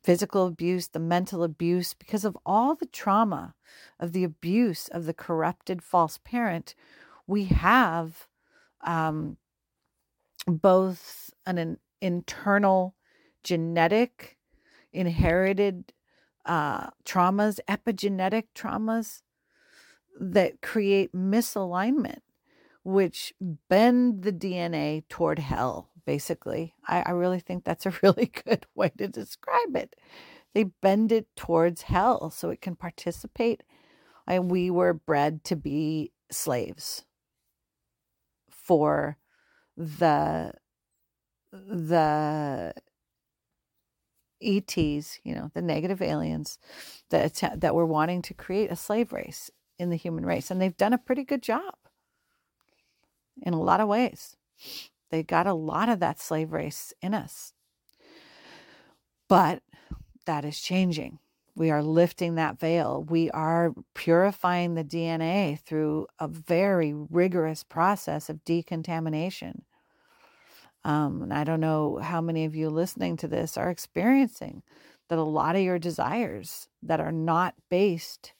physical 0.02 0.46
abuse 0.46 0.88
the 0.88 1.00
mental 1.00 1.42
abuse 1.42 1.92
because 1.92 2.24
of 2.24 2.38
all 2.46 2.74
the 2.74 2.86
trauma 2.86 3.54
of 3.98 4.12
the 4.12 4.22
abuse 4.22 4.86
of 4.88 5.06
the 5.06 5.12
corrupted 5.12 5.82
false 5.82 6.18
parent 6.24 6.74
we 7.26 7.44
have 7.44 8.28
um, 8.82 9.36
both 10.46 11.30
an, 11.46 11.58
an 11.58 11.78
internal 12.00 12.94
genetic 13.42 14.38
inherited 14.92 15.92
uh, 16.46 16.88
traumas 17.04 17.58
epigenetic 17.68 18.44
traumas 18.54 19.22
that 20.18 20.62
create 20.62 21.12
misalignment 21.12 22.20
which 22.82 23.34
bend 23.68 24.22
the 24.22 24.32
dna 24.32 25.02
toward 25.08 25.38
hell 25.38 25.89
basically 26.04 26.74
I, 26.86 27.02
I 27.06 27.10
really 27.10 27.40
think 27.40 27.64
that's 27.64 27.86
a 27.86 27.92
really 28.02 28.26
good 28.26 28.66
way 28.74 28.90
to 28.98 29.08
describe 29.08 29.76
it 29.76 29.96
they 30.54 30.64
bend 30.64 31.12
it 31.12 31.26
towards 31.36 31.82
hell 31.82 32.30
so 32.30 32.50
it 32.50 32.60
can 32.60 32.76
participate 32.76 33.62
and 34.26 34.50
we 34.50 34.70
were 34.70 34.94
bred 34.94 35.44
to 35.44 35.56
be 35.56 36.12
slaves 36.30 37.04
for 38.50 39.18
the 39.76 40.52
the 41.52 42.74
ETs, 44.42 45.18
you 45.22 45.34
know, 45.34 45.50
the 45.54 45.62
negative 45.62 46.00
aliens 46.00 46.58
that 47.10 47.42
that 47.56 47.74
were 47.74 47.86
wanting 47.86 48.22
to 48.22 48.34
create 48.34 48.70
a 48.70 48.76
slave 48.76 49.12
race 49.12 49.50
in 49.78 49.90
the 49.90 49.96
human 49.96 50.24
race, 50.24 50.50
and 50.50 50.60
they've 50.60 50.76
done 50.76 50.92
a 50.92 50.98
pretty 50.98 51.24
good 51.24 51.42
job 51.42 51.74
in 53.42 53.54
a 53.54 53.60
lot 53.60 53.80
of 53.80 53.88
ways. 53.88 54.36
They 55.10 55.22
got 55.22 55.46
a 55.46 55.54
lot 55.54 55.88
of 55.88 56.00
that 56.00 56.20
slave 56.20 56.52
race 56.52 56.92
in 57.02 57.14
us, 57.14 57.52
but 59.28 59.62
that 60.26 60.44
is 60.44 60.60
changing. 60.60 61.18
We 61.56 61.70
are 61.70 61.82
lifting 61.82 62.36
that 62.36 62.58
veil. 62.58 63.04
We 63.08 63.30
are 63.32 63.74
purifying 63.94 64.74
the 64.74 64.84
DNA 64.84 65.58
through 65.60 66.06
a 66.18 66.28
very 66.28 66.94
rigorous 66.94 67.64
process 67.64 68.28
of 68.30 68.44
decontamination. 68.44 69.64
Um, 70.84 71.22
and 71.22 71.34
I 71.34 71.44
don't 71.44 71.60
know 71.60 71.98
how 71.98 72.20
many 72.20 72.44
of 72.44 72.56
you 72.56 72.70
listening 72.70 73.16
to 73.18 73.28
this 73.28 73.56
are 73.56 73.68
experiencing 73.68 74.62
that 75.08 75.18
a 75.18 75.22
lot 75.22 75.56
of 75.56 75.62
your 75.62 75.78
desires 75.78 76.68
that 76.82 77.00
are 77.00 77.12
not 77.12 77.54
based 77.68 78.32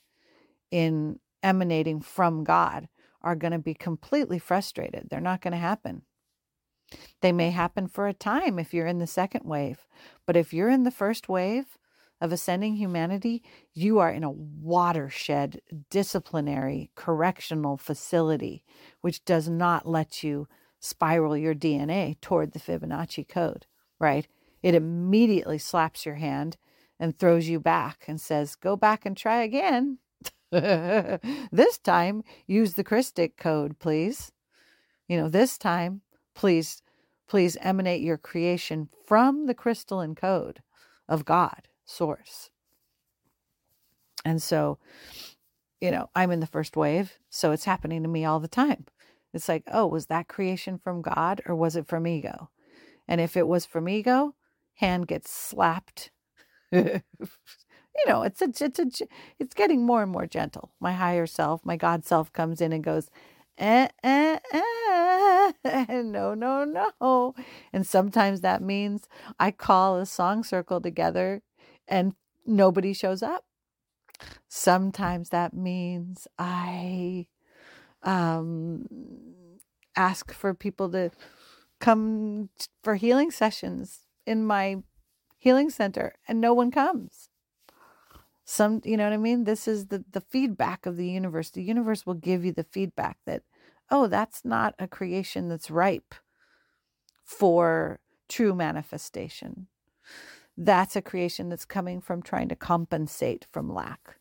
in 0.70 1.18
emanating 1.42 2.00
from 2.00 2.44
God 2.44 2.88
are 3.22 3.36
going 3.36 3.52
to 3.52 3.58
be 3.58 3.74
completely 3.74 4.38
frustrated. 4.38 5.08
They're 5.10 5.20
not 5.20 5.42
going 5.42 5.52
to 5.52 5.58
happen. 5.58 6.02
They 7.20 7.32
may 7.32 7.50
happen 7.50 7.86
for 7.86 8.08
a 8.08 8.14
time 8.14 8.58
if 8.58 8.74
you're 8.74 8.86
in 8.86 8.98
the 8.98 9.06
second 9.06 9.44
wave, 9.44 9.86
but 10.26 10.36
if 10.36 10.52
you're 10.52 10.70
in 10.70 10.84
the 10.84 10.90
first 10.90 11.28
wave, 11.28 11.78
of 12.20 12.32
ascending 12.32 12.76
humanity, 12.76 13.42
you 13.72 13.98
are 13.98 14.10
in 14.10 14.22
a 14.22 14.30
watershed 14.30 15.60
disciplinary 15.88 16.90
correctional 16.94 17.76
facility, 17.76 18.62
which 19.00 19.24
does 19.24 19.48
not 19.48 19.88
let 19.88 20.22
you 20.22 20.46
spiral 20.80 21.36
your 21.36 21.54
DNA 21.54 22.20
toward 22.20 22.52
the 22.52 22.58
Fibonacci 22.58 23.26
code, 23.26 23.66
right? 23.98 24.26
It 24.62 24.74
immediately 24.74 25.58
slaps 25.58 26.04
your 26.04 26.16
hand 26.16 26.56
and 26.98 27.18
throws 27.18 27.48
you 27.48 27.58
back 27.58 28.04
and 28.06 28.20
says, 28.20 28.54
go 28.54 28.76
back 28.76 29.06
and 29.06 29.16
try 29.16 29.42
again. 29.42 29.98
this 30.50 31.78
time, 31.78 32.22
use 32.46 32.74
the 32.74 32.84
Christic 32.84 33.36
code, 33.38 33.78
please. 33.78 34.32
You 35.08 35.16
know, 35.16 35.28
this 35.28 35.56
time, 35.56 36.02
please, 36.34 36.82
please 37.28 37.56
emanate 37.60 38.02
your 38.02 38.18
creation 38.18 38.88
from 39.06 39.46
the 39.46 39.54
crystalline 39.54 40.14
code 40.14 40.62
of 41.08 41.24
God 41.24 41.68
source. 41.84 42.50
And 44.24 44.42
so, 44.42 44.78
you 45.80 45.90
know, 45.90 46.10
I'm 46.14 46.30
in 46.30 46.40
the 46.40 46.46
first 46.46 46.76
wave, 46.76 47.18
so 47.30 47.52
it's 47.52 47.64
happening 47.64 48.02
to 48.02 48.08
me 48.08 48.24
all 48.24 48.40
the 48.40 48.48
time. 48.48 48.86
It's 49.32 49.48
like, 49.48 49.64
oh, 49.72 49.86
was 49.86 50.06
that 50.06 50.28
creation 50.28 50.78
from 50.78 51.02
God 51.02 51.40
or 51.46 51.54
was 51.54 51.76
it 51.76 51.86
from 51.86 52.06
ego? 52.06 52.50
And 53.08 53.20
if 53.20 53.36
it 53.36 53.46
was 53.46 53.64
from 53.64 53.88
ego, 53.88 54.34
hand 54.74 55.06
gets 55.06 55.30
slapped. 55.30 56.10
you 56.72 57.00
know, 58.06 58.22
it's 58.22 58.42
a, 58.42 58.46
it's 58.60 58.78
a, 58.78 58.86
it's 59.38 59.54
getting 59.54 59.84
more 59.84 60.02
and 60.02 60.12
more 60.12 60.26
gentle. 60.26 60.72
My 60.80 60.92
higher 60.92 61.26
self, 61.26 61.64
my 61.64 61.76
God 61.76 62.04
self 62.04 62.32
comes 62.32 62.60
in 62.60 62.72
and 62.72 62.84
goes, 62.84 63.10
eh, 63.60 63.88
eh, 64.02 64.38
eh, 65.64 66.02
no, 66.02 66.34
no, 66.34 66.64
no. 66.64 67.34
And 67.72 67.86
sometimes 67.86 68.40
that 68.40 68.62
means 68.62 69.08
I 69.38 69.50
call 69.50 69.96
a 69.96 70.06
song 70.06 70.44
circle 70.44 70.80
together 70.80 71.42
and 71.88 72.14
nobody 72.46 72.92
shows 72.92 73.22
up. 73.22 73.44
Sometimes 74.48 75.30
that 75.30 75.54
means 75.54 76.26
I 76.38 77.26
um, 78.02 78.86
ask 79.96 80.32
for 80.32 80.54
people 80.54 80.90
to 80.90 81.10
come 81.80 82.50
for 82.84 82.96
healing 82.96 83.32
sessions 83.32 84.00
in 84.26 84.46
my 84.46 84.78
healing 85.38 85.70
center 85.70 86.14
and 86.28 86.40
no 86.40 86.54
one 86.54 86.72
comes 86.72 87.29
some 88.50 88.80
you 88.84 88.96
know 88.96 89.04
what 89.04 89.12
i 89.12 89.16
mean 89.18 89.44
this 89.44 89.68
is 89.68 89.86
the 89.86 90.04
the 90.10 90.20
feedback 90.20 90.86
of 90.86 90.96
the 90.96 91.08
universe 91.08 91.50
the 91.50 91.62
universe 91.62 92.04
will 92.06 92.14
give 92.14 92.44
you 92.44 92.52
the 92.52 92.64
feedback 92.64 93.18
that 93.26 93.42
oh 93.90 94.06
that's 94.06 94.44
not 94.44 94.74
a 94.78 94.88
creation 94.88 95.48
that's 95.48 95.70
ripe 95.70 96.14
for 97.24 98.00
true 98.28 98.54
manifestation 98.54 99.68
that's 100.56 100.94
a 100.94 101.02
creation 101.02 101.48
that's 101.48 101.64
coming 101.64 102.00
from 102.02 102.22
trying 102.22 102.48
to 102.48 102.56
compensate 102.56 103.46
from 103.50 103.72
lack. 103.72 104.16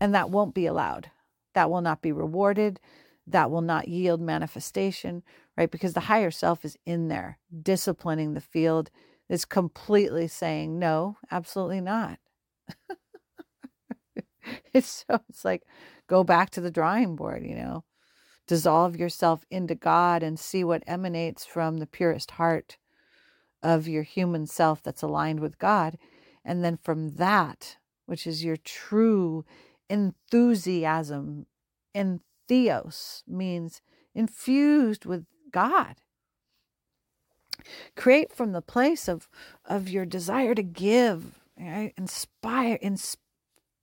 And 0.00 0.14
that 0.14 0.30
won't 0.30 0.54
be 0.54 0.66
allowed. 0.66 1.10
That 1.54 1.70
will 1.70 1.80
not 1.80 2.02
be 2.02 2.12
rewarded. 2.12 2.78
That 3.26 3.50
will 3.50 3.62
not 3.62 3.88
yield 3.88 4.20
manifestation, 4.20 5.24
right? 5.56 5.70
Because 5.70 5.94
the 5.94 6.00
higher 6.00 6.30
self 6.30 6.64
is 6.64 6.76
in 6.86 7.08
there, 7.08 7.38
disciplining 7.62 8.34
the 8.34 8.40
field, 8.40 8.90
is 9.28 9.44
completely 9.44 10.28
saying, 10.28 10.78
no, 10.78 11.16
absolutely 11.32 11.80
not. 11.80 12.20
it's 14.72 15.04
so, 15.08 15.20
it's 15.28 15.44
like, 15.44 15.62
go 16.06 16.24
back 16.24 16.50
to 16.50 16.60
the 16.60 16.70
drawing 16.70 17.16
board, 17.16 17.44
you 17.44 17.54
know, 17.54 17.84
dissolve 18.46 18.96
yourself 18.96 19.44
into 19.50 19.74
God 19.74 20.22
and 20.22 20.38
see 20.38 20.64
what 20.64 20.84
emanates 20.86 21.44
from 21.44 21.78
the 21.78 21.86
purest 21.86 22.32
heart 22.32 22.78
of 23.62 23.88
your 23.88 24.02
human 24.02 24.46
self 24.46 24.82
that's 24.82 25.02
aligned 25.02 25.40
with 25.40 25.58
God. 25.58 25.98
And 26.44 26.64
then 26.64 26.78
from 26.82 27.16
that, 27.16 27.78
which 28.06 28.26
is 28.26 28.44
your 28.44 28.56
true 28.56 29.44
enthusiasm, 29.90 31.46
and 31.94 32.20
theos 32.48 33.24
means 33.26 33.82
infused 34.14 35.04
with 35.04 35.26
God. 35.50 35.96
Create 37.96 38.32
from 38.32 38.52
the 38.52 38.62
place 38.62 39.08
of, 39.08 39.28
of 39.64 39.88
your 39.88 40.04
desire 40.04 40.54
to 40.54 40.62
give, 40.62 41.40
right? 41.58 41.92
inspire, 41.96 42.76
in 42.76 42.96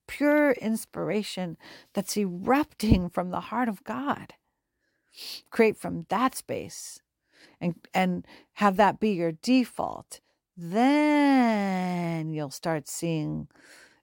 pure 0.06 0.52
inspiration 0.52 1.56
that's 1.92 2.16
erupting 2.16 3.08
from 3.08 3.30
the 3.30 3.40
heart 3.40 3.68
of 3.68 3.84
God. 3.84 4.34
Create 5.50 5.76
from 5.76 6.06
that 6.08 6.34
space 6.34 7.00
and 7.60 7.74
and 7.92 8.26
have 8.54 8.76
that 8.76 8.98
be 8.98 9.10
your 9.10 9.32
default. 9.32 10.20
Then 10.56 12.32
you'll 12.32 12.50
start 12.50 12.88
seeing 12.88 13.48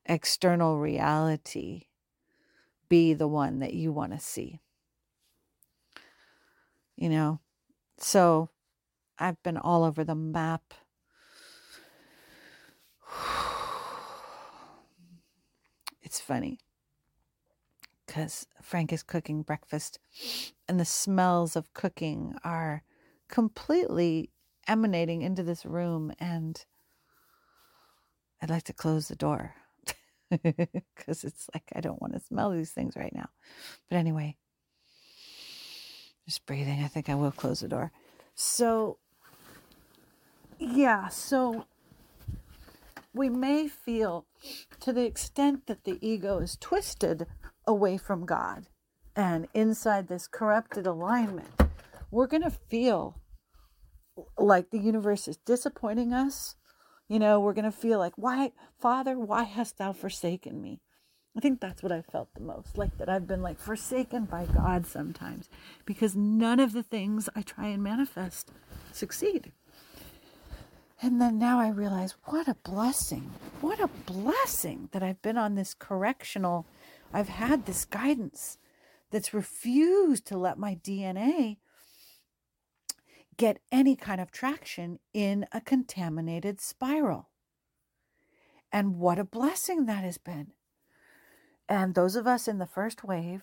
external 0.06 0.80
reality 0.80 1.84
be 2.89 3.14
the 3.14 3.28
one 3.28 3.60
that 3.60 3.74
you 3.74 3.91
want 3.91 4.12
to 4.12 4.20
see. 4.20 4.60
You 6.95 7.10
know? 7.10 7.39
So 7.97 8.49
i've 9.20 9.41
been 9.43 9.58
all 9.58 9.84
over 9.84 10.04
the 10.04 10.16
map 10.16 10.74
it's 16.12 16.20
funny 16.20 16.59
because 18.05 18.45
frank 18.62 18.91
is 18.91 19.01
cooking 19.01 19.43
breakfast 19.43 19.97
and 20.68 20.78
the 20.78 20.86
smells 20.86 21.55
of 21.55 21.74
cooking 21.74 22.36
are 22.43 22.84
completely 23.30 24.30
emanating 24.68 25.22
into 25.22 25.41
this 25.41 25.66
room 25.66 26.12
and 26.20 26.66
I'd 28.41 28.49
like 28.49 28.64
to 28.64 28.74
close 28.74 29.07
the 29.07 29.16
door 29.16 29.55
because 30.32 31.24
it's 31.24 31.49
like 31.53 31.72
I 31.74 31.80
don't 31.80 32.01
want 32.01 32.14
to 32.14 32.20
smell 32.20 32.51
these 32.51 32.72
things 32.72 32.95
right 32.97 33.14
now. 33.16 33.30
But 33.89 33.97
anyway, 33.97 34.36
Just 36.28 36.45
breathing. 36.45 36.84
I 36.84 36.88
think 36.88 37.09
I 37.09 37.16
will 37.16 37.32
close 37.32 37.62
the 37.62 37.68
door. 37.68 37.91
So, 38.36 38.97
yeah, 40.59 41.09
so 41.09 41.66
we 43.14 43.30
may 43.30 43.68
feel 43.68 44.26
to 44.80 44.93
the 44.93 45.05
extent 45.05 45.68
that 45.68 45.84
the 45.84 45.97
ego 46.01 46.39
is 46.39 46.57
twisted 46.59 47.28
away 47.68 47.97
from 47.97 48.26
God 48.26 48.68
and 49.16 49.47
inside 49.53 50.07
this 50.07 50.28
corrupted 50.28 50.88
alignment, 50.88 51.49
we're 52.09 52.28
going 52.28 52.43
to 52.43 52.51
feel 52.51 53.20
like 54.38 54.70
the 54.70 54.80
universe 54.80 55.28
is 55.28 55.38
disappointing 55.38 56.14
us. 56.14 56.55
You 57.07 57.20
know, 57.20 57.39
we're 57.39 57.53
going 57.53 57.66
to 57.66 57.72
feel 57.72 57.99
like, 57.99 58.14
why, 58.16 58.53
Father, 58.80 59.20
why 59.20 59.43
hast 59.43 59.78
thou 59.78 59.91
forsaken 59.91 60.62
me? 60.62 60.82
I 61.36 61.39
think 61.39 61.62
that's 61.62 61.82
what 61.82 61.91
I 61.93 62.01
felt 62.01 62.34
the 62.34 62.41
most 62.41 62.78
like 62.78 62.97
that 62.97 63.07
I've 63.07 63.28
been 63.28 63.41
like 63.41 63.57
forsaken 63.57 64.26
by 64.26 64.45
God 64.45 64.86
sometimes 64.86 65.49
because 65.86 66.14
none 66.14 66.59
of 66.59 66.74
the 66.74 66.84
things 66.84 67.30
I 67.36 67.41
try 67.41 67.68
and 67.68 67.82
manifest 67.82 68.51
succeed. 68.91 69.53
And 71.02 71.20
then 71.20 71.39
now 71.39 71.60
I 71.60 71.70
realize 71.70 72.16
what 72.26 72.47
a 72.47 72.54
blessing, 72.54 73.32
what 73.60 73.80
a 73.80 73.88
blessing 74.06 74.89
that 74.91 75.02
I've 75.02 75.22
been 75.24 75.38
on 75.38 75.56
this 75.56 75.74
correctional, 75.74 76.68
I've 77.12 77.30
had 77.30 77.66
this 77.66 77.86
guidance 77.86 78.60
that's 79.10 79.34
refused 79.34 80.28
to 80.28 80.38
let 80.38 80.60
my 80.60 80.76
DNA 80.76 81.58
get 83.36 83.60
any 83.72 83.95
kind 83.95 84.22
of 84.22 84.32
traction 84.32 84.99
in 85.12 85.47
a 85.52 85.60
contaminated 85.60 86.62
spiral. 86.62 87.30
And 88.72 88.99
what 88.99 89.18
a 89.18 89.24
blessing 89.24 89.88
that 89.88 90.04
has 90.04 90.20
been. 90.20 90.52
And 91.68 91.95
those 91.95 92.16
of 92.16 92.28
us 92.28 92.47
in 92.47 92.60
the 92.60 92.68
first 92.68 93.04
wave 93.04 93.41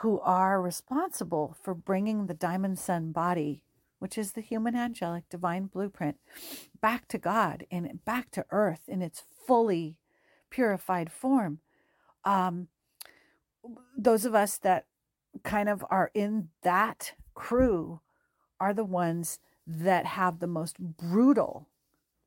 who 0.00 0.20
are 0.20 0.62
responsible 0.62 1.56
for 1.60 1.74
bringing 1.74 2.26
the 2.26 2.34
diamond 2.34 2.78
sun 2.78 3.10
body, 3.10 3.64
which 3.98 4.18
is 4.18 4.32
the 4.32 4.40
human 4.40 4.74
angelic 4.74 5.28
divine 5.28 5.66
blueprint, 5.66 6.18
back 6.80 7.08
to 7.08 7.18
God 7.18 7.66
and 7.70 8.04
back 8.04 8.30
to 8.32 8.44
earth 8.50 8.82
in 8.88 9.02
its 9.02 9.22
fully 9.46 9.96
purified 10.50 11.10
form. 11.10 11.60
Um, 12.24 12.68
those 13.96 14.24
of 14.24 14.34
us 14.34 14.58
that 14.58 14.86
kind 15.42 15.68
of 15.68 15.84
are 15.90 16.10
in 16.14 16.48
that 16.62 17.12
crew 17.34 18.00
are 18.60 18.72
the 18.72 18.84
ones 18.84 19.38
that 19.66 20.06
have 20.06 20.38
the 20.38 20.46
most 20.46 20.78
brutal 20.78 21.68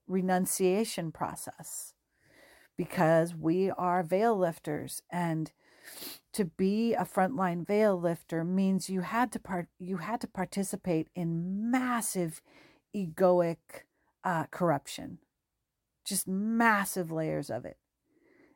renunciation 0.08 1.12
process 1.12 1.94
because 2.76 3.36
we 3.36 3.70
are 3.72 4.04
veil 4.04 4.38
lifters 4.38 5.02
and 5.10 5.52
to 6.34 6.46
be 6.46 6.94
a 6.94 7.04
frontline 7.04 7.66
veil 7.66 8.00
lifter 8.00 8.44
means 8.44 8.90
you 8.90 9.02
had 9.02 9.32
to 9.32 9.40
part 9.40 9.68
you 9.80 9.98
had 9.98 10.22
to 10.22 10.28
participate 10.28 11.10
in 11.16 11.72
massive 11.72 12.42
egoic 12.96 13.58
uh, 14.24 14.46
corruption 14.52 15.20
just 16.06 16.28
massive 16.28 17.12
layers 17.12 17.50
of 17.50 17.66
it 17.66 17.78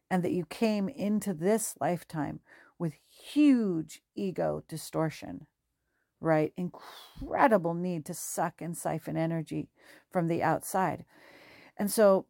and 0.09 0.23
that 0.23 0.31
you 0.31 0.45
came 0.45 0.89
into 0.89 1.33
this 1.33 1.75
lifetime 1.79 2.39
with 2.77 2.93
huge 3.09 4.01
ego 4.15 4.63
distortion 4.67 5.47
right? 6.23 6.53
Incredible 6.55 7.73
need 7.73 8.05
to 8.05 8.13
suck 8.13 8.61
and 8.61 8.75
siphon 8.75 9.17
energy 9.17 9.67
from 10.09 10.27
the 10.27 10.41
outside. 10.41 11.03
And 11.77 11.91
so, 11.91 12.25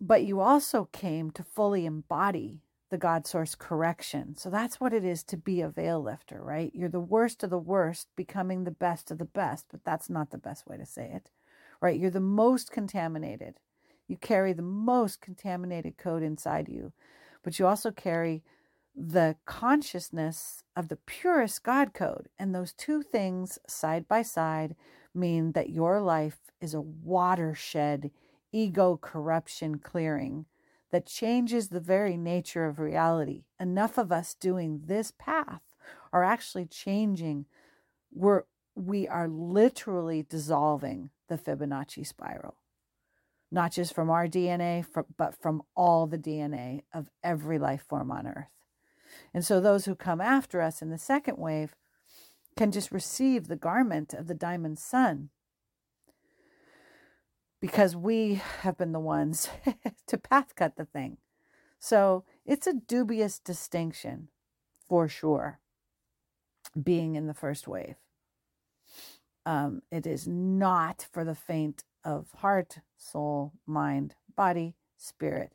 but 0.00 0.24
you 0.24 0.40
also 0.40 0.88
came 0.92 1.30
to 1.32 1.44
fully 1.44 1.84
embody 1.84 2.62
the 2.92 2.98
God 2.98 3.26
source 3.26 3.54
correction. 3.54 4.36
So 4.36 4.50
that's 4.50 4.78
what 4.78 4.92
it 4.92 5.02
is 5.02 5.24
to 5.24 5.38
be 5.38 5.62
a 5.62 5.70
veil 5.70 6.00
lifter, 6.00 6.42
right? 6.42 6.70
You're 6.74 6.90
the 6.90 7.00
worst 7.00 7.42
of 7.42 7.48
the 7.48 7.58
worst, 7.58 8.08
becoming 8.16 8.64
the 8.64 8.70
best 8.70 9.10
of 9.10 9.16
the 9.16 9.24
best, 9.24 9.64
but 9.70 9.82
that's 9.82 10.10
not 10.10 10.30
the 10.30 10.36
best 10.36 10.66
way 10.68 10.76
to 10.76 10.84
say 10.84 11.10
it, 11.10 11.30
right? 11.80 11.98
You're 11.98 12.10
the 12.10 12.20
most 12.20 12.70
contaminated. 12.70 13.54
You 14.08 14.18
carry 14.18 14.52
the 14.52 14.60
most 14.60 15.22
contaminated 15.22 15.96
code 15.96 16.22
inside 16.22 16.68
you, 16.68 16.92
but 17.42 17.58
you 17.58 17.66
also 17.66 17.90
carry 17.90 18.42
the 18.94 19.36
consciousness 19.46 20.62
of 20.76 20.88
the 20.88 20.96
purest 21.06 21.62
God 21.62 21.94
code. 21.94 22.28
And 22.38 22.54
those 22.54 22.74
two 22.74 23.02
things 23.02 23.58
side 23.66 24.06
by 24.06 24.20
side 24.20 24.76
mean 25.14 25.52
that 25.52 25.70
your 25.70 26.02
life 26.02 26.52
is 26.60 26.74
a 26.74 26.82
watershed 26.82 28.10
ego 28.52 28.98
corruption 29.00 29.78
clearing 29.78 30.44
that 30.92 31.06
changes 31.06 31.68
the 31.68 31.80
very 31.80 32.16
nature 32.16 32.66
of 32.66 32.78
reality. 32.78 33.44
Enough 33.58 33.98
of 33.98 34.12
us 34.12 34.34
doing 34.34 34.82
this 34.84 35.12
path 35.18 35.62
are 36.12 36.22
actually 36.22 36.66
changing. 36.66 37.46
We're, 38.12 38.42
we 38.76 39.08
are 39.08 39.26
literally 39.26 40.22
dissolving 40.22 41.10
the 41.28 41.38
Fibonacci 41.38 42.06
spiral, 42.06 42.56
not 43.50 43.72
just 43.72 43.94
from 43.94 44.10
our 44.10 44.28
DNA, 44.28 44.84
but 45.16 45.34
from 45.34 45.62
all 45.74 46.06
the 46.06 46.18
DNA 46.18 46.82
of 46.92 47.08
every 47.24 47.58
life 47.58 47.84
form 47.88 48.10
on 48.10 48.26
earth. 48.26 48.50
And 49.32 49.44
so 49.44 49.60
those 49.60 49.86
who 49.86 49.94
come 49.94 50.20
after 50.20 50.60
us 50.60 50.82
in 50.82 50.90
the 50.90 50.98
second 50.98 51.38
wave 51.38 51.74
can 52.54 52.70
just 52.70 52.92
receive 52.92 53.48
the 53.48 53.56
garment 53.56 54.12
of 54.12 54.26
the 54.26 54.34
diamond 54.34 54.78
sun 54.78 55.30
because 57.62 57.94
we 57.94 58.42
have 58.62 58.76
been 58.76 58.90
the 58.90 58.98
ones 58.98 59.48
to 60.08 60.18
path 60.18 60.56
cut 60.56 60.74
the 60.76 60.84
thing. 60.84 61.16
So 61.78 62.24
it's 62.44 62.66
a 62.66 62.72
dubious 62.74 63.38
distinction 63.38 64.28
for 64.88 65.08
sure, 65.08 65.60
being 66.82 67.14
in 67.14 67.28
the 67.28 67.34
first 67.34 67.68
wave. 67.68 67.94
Um, 69.46 69.82
it 69.92 70.08
is 70.08 70.26
not 70.26 71.06
for 71.12 71.24
the 71.24 71.36
faint 71.36 71.84
of 72.04 72.32
heart, 72.38 72.78
soul, 72.96 73.52
mind, 73.64 74.16
body, 74.36 74.74
spirit. 74.96 75.52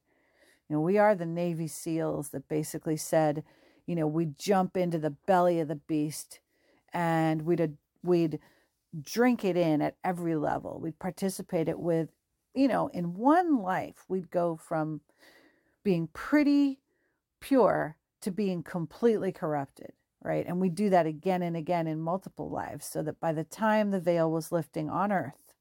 You 0.69 0.77
know, 0.77 0.81
we 0.81 0.97
are 0.97 1.13
the 1.13 1.25
Navy 1.25 1.67
SEALs 1.67 2.29
that 2.29 2.47
basically 2.47 2.97
said, 2.97 3.43
you 3.85 3.95
know, 3.95 4.07
we'd 4.07 4.37
jump 4.37 4.77
into 4.77 4.97
the 4.97 5.15
belly 5.27 5.59
of 5.59 5.67
the 5.67 5.75
beast 5.75 6.39
and 6.93 7.41
we'd 7.41 7.77
we'd 8.01 8.39
drink 9.03 9.43
it 9.43 9.57
in 9.57 9.81
at 9.81 9.95
every 10.03 10.35
level. 10.35 10.79
We'd 10.81 10.99
participate 10.99 11.67
it 11.67 11.79
with, 11.79 12.09
you 12.53 12.67
know, 12.67 12.87
in 12.87 13.15
one 13.15 13.61
life, 13.61 14.05
we'd 14.07 14.31
go 14.31 14.57
from 14.57 15.01
being 15.83 16.09
pretty 16.13 16.79
pure 17.39 17.97
to 18.21 18.31
being 18.31 18.63
completely 18.63 19.31
corrupted, 19.31 19.93
right? 20.21 20.45
And 20.45 20.59
we 20.59 20.69
do 20.69 20.89
that 20.89 21.05
again 21.05 21.41
and 21.41 21.55
again 21.55 21.87
in 21.87 21.99
multiple 21.99 22.49
lives 22.49 22.85
so 22.85 23.01
that 23.03 23.19
by 23.19 23.31
the 23.31 23.43
time 23.43 23.91
the 23.91 23.99
veil 23.99 24.31
was 24.31 24.51
lifting 24.51 24.89
on 24.89 25.11
earth, 25.11 25.53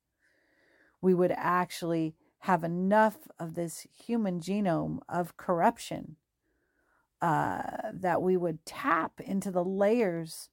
we 1.01 1.15
would 1.15 1.33
actually 1.37 2.15
have 2.41 2.65
enough 2.65 3.29
of 3.39 3.55
this 3.55 3.87
human 3.93 4.41
genome 4.41 4.99
of 5.09 5.37
corruption 5.37 6.17
uh, 7.21 7.63
that 7.93 8.23
we 8.23 8.37
would 8.37 8.65
tap 8.65 9.21
into 9.21 9.51
the 9.51 9.65
layers 9.65 10.49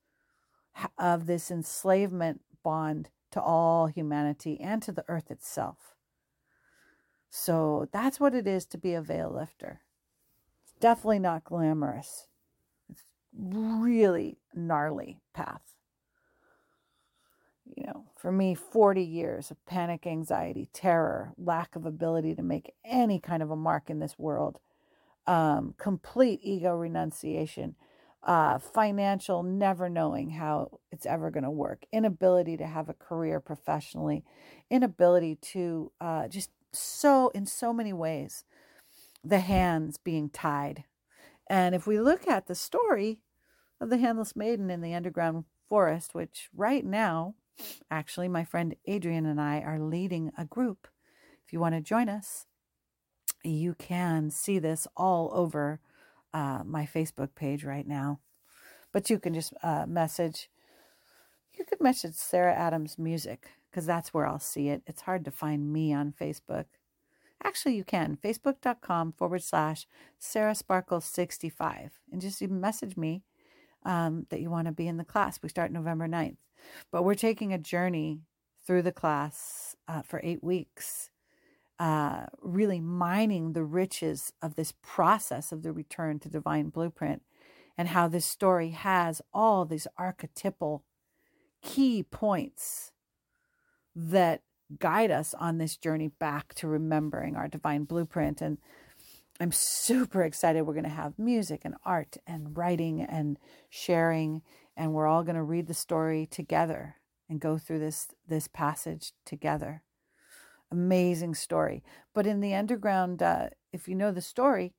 of 0.97 1.25
this 1.25 1.51
enslavement 1.51 2.41
bond 2.63 3.09
to 3.31 3.41
all 3.41 3.87
humanity 3.87 4.59
and 4.59 4.81
to 4.83 4.91
the 4.91 5.05
earth 5.07 5.31
itself. 5.31 5.95
So 7.29 7.87
that's 7.91 8.19
what 8.19 8.35
it 8.35 8.47
is 8.47 8.65
to 8.67 8.77
be 8.77 8.93
a 8.93 9.01
veil 9.01 9.31
lifter. 9.33 9.81
It's 10.63 10.73
definitely 10.79 11.19
not 11.19 11.43
glamorous. 11.43 12.27
It's 12.89 13.03
really 13.37 14.37
gnarly 14.53 15.19
path. 15.33 15.61
You 17.65 17.85
know, 17.87 18.05
for 18.15 18.31
me, 18.31 18.53
40 18.53 19.01
years 19.01 19.49
of 19.49 19.65
panic, 19.65 20.05
anxiety, 20.05 20.69
terror, 20.73 21.33
lack 21.37 21.75
of 21.75 21.85
ability 21.85 22.35
to 22.35 22.43
make 22.43 22.73
any 22.85 23.19
kind 23.19 23.41
of 23.41 23.49
a 23.49 23.55
mark 23.55 23.89
in 23.89 23.99
this 23.99 24.19
world 24.19 24.59
um, 25.25 25.73
complete 25.77 26.39
ego 26.43 26.75
renunciation, 26.75 27.75
uh, 28.25 28.57
financial 28.57 29.43
never 29.43 29.89
knowing 29.89 30.31
how 30.31 30.79
it's 30.91 31.05
ever 31.05 31.29
going 31.29 31.43
to 31.43 31.51
work, 31.51 31.85
inability 31.91 32.57
to 32.57 32.65
have 32.65 32.89
a 32.89 32.93
career 32.93 33.39
professionally, 33.39 34.23
inability 34.69 35.35
to 35.35 35.91
uh, 35.99 36.27
just 36.27 36.49
so, 36.71 37.29
in 37.29 37.45
so 37.45 37.73
many 37.73 37.93
ways, 37.93 38.45
the 39.23 39.39
hands 39.39 39.97
being 39.97 40.29
tied. 40.29 40.85
And 41.49 41.75
if 41.75 41.85
we 41.85 41.99
look 41.99 42.27
at 42.27 42.47
the 42.47 42.55
story 42.55 43.19
of 43.81 43.89
the 43.89 43.97
handless 43.97 44.35
maiden 44.35 44.69
in 44.69 44.81
the 44.81 44.93
underground 44.93 45.43
forest, 45.67 46.15
which 46.15 46.49
right 46.55 46.85
now, 46.85 47.35
actually, 47.91 48.27
my 48.29 48.45
friend 48.45 48.75
Adrian 48.85 49.25
and 49.25 49.39
I 49.39 49.59
are 49.59 49.79
leading 49.79 50.31
a 50.37 50.45
group. 50.45 50.87
If 51.45 51.51
you 51.51 51.59
want 51.59 51.75
to 51.75 51.81
join 51.81 52.09
us, 52.09 52.45
you 53.43 53.75
can 53.75 54.29
see 54.29 54.59
this 54.59 54.87
all 54.95 55.29
over 55.33 55.81
uh, 56.33 56.61
my 56.65 56.85
Facebook 56.85 57.35
page 57.35 57.63
right 57.63 57.87
now. 57.87 58.19
But 58.91 59.09
you 59.09 59.19
can 59.19 59.33
just 59.33 59.53
uh, 59.63 59.85
message, 59.87 60.49
you 61.53 61.65
could 61.65 61.81
message 61.81 62.15
Sarah 62.15 62.53
Adams 62.53 62.97
Music 62.97 63.49
because 63.69 63.85
that's 63.85 64.13
where 64.13 64.27
I'll 64.27 64.39
see 64.39 64.69
it. 64.69 64.83
It's 64.85 65.01
hard 65.01 65.25
to 65.25 65.31
find 65.31 65.73
me 65.73 65.93
on 65.93 66.13
Facebook. 66.19 66.65
Actually, 67.43 67.75
you 67.75 67.83
can. 67.83 68.17
Facebook.com 68.23 69.13
forward 69.13 69.43
slash 69.43 69.87
Sarah 70.19 70.55
Sparkle 70.55 71.01
65. 71.01 71.99
And 72.11 72.21
just 72.21 72.41
message 72.41 72.95
me 72.95 73.23
um, 73.83 74.27
that 74.29 74.41
you 74.41 74.49
want 74.49 74.67
to 74.67 74.71
be 74.73 74.87
in 74.87 74.97
the 74.97 75.03
class. 75.03 75.39
We 75.41 75.49
start 75.49 75.71
November 75.71 76.07
9th. 76.07 76.37
But 76.91 77.03
we're 77.03 77.15
taking 77.15 77.51
a 77.51 77.57
journey 77.57 78.21
through 78.65 78.83
the 78.83 78.91
class 78.91 79.75
uh, 79.87 80.01
for 80.01 80.21
eight 80.23 80.43
weeks, 80.43 81.09
uh, 81.79 82.25
really 82.41 82.79
mining 82.79 83.53
the 83.53 83.63
riches 83.63 84.31
of 84.41 84.55
this 84.55 84.73
process 84.81 85.51
of 85.51 85.63
the 85.63 85.71
return 85.71 86.19
to 86.19 86.29
divine 86.29 86.69
blueprint 86.69 87.21
and 87.77 87.89
how 87.89 88.07
this 88.07 88.25
story 88.25 88.69
has 88.69 89.21
all 89.33 89.65
these 89.65 89.87
archetypal 89.97 90.83
key 91.61 92.03
points 92.03 92.91
that 93.95 94.41
guide 94.79 95.11
us 95.11 95.33
on 95.35 95.57
this 95.57 95.77
journey 95.77 96.07
back 96.07 96.53
to 96.55 96.67
remembering 96.67 97.35
our 97.35 97.47
divine 97.47 97.83
blueprint. 97.83 98.41
And 98.41 98.57
I'm 99.39 99.51
super 99.51 100.23
excited. 100.23 100.63
We're 100.63 100.73
going 100.73 100.83
to 100.83 100.89
have 100.89 101.17
music 101.17 101.61
and 101.63 101.75
art 101.83 102.17
and 102.27 102.55
writing 102.55 103.01
and 103.01 103.37
sharing, 103.69 104.41
and 104.77 104.93
we're 104.93 105.07
all 105.07 105.23
going 105.23 105.35
to 105.35 105.43
read 105.43 105.67
the 105.67 105.73
story 105.73 106.27
together 106.27 106.95
and 107.29 107.39
go 107.39 107.57
through 107.57 107.79
this 107.79 108.07
this 108.27 108.47
passage 108.47 109.11
together. 109.25 109.81
Amazing 110.73 111.35
story. 111.35 111.83
But 112.15 112.25
in 112.25 112.39
the 112.41 112.55
underground, 112.55 113.21
uh, 113.21 113.49
if 113.71 113.87
you 113.87 113.93
know 113.93 114.11
the 114.11 114.21
story, 114.21 114.73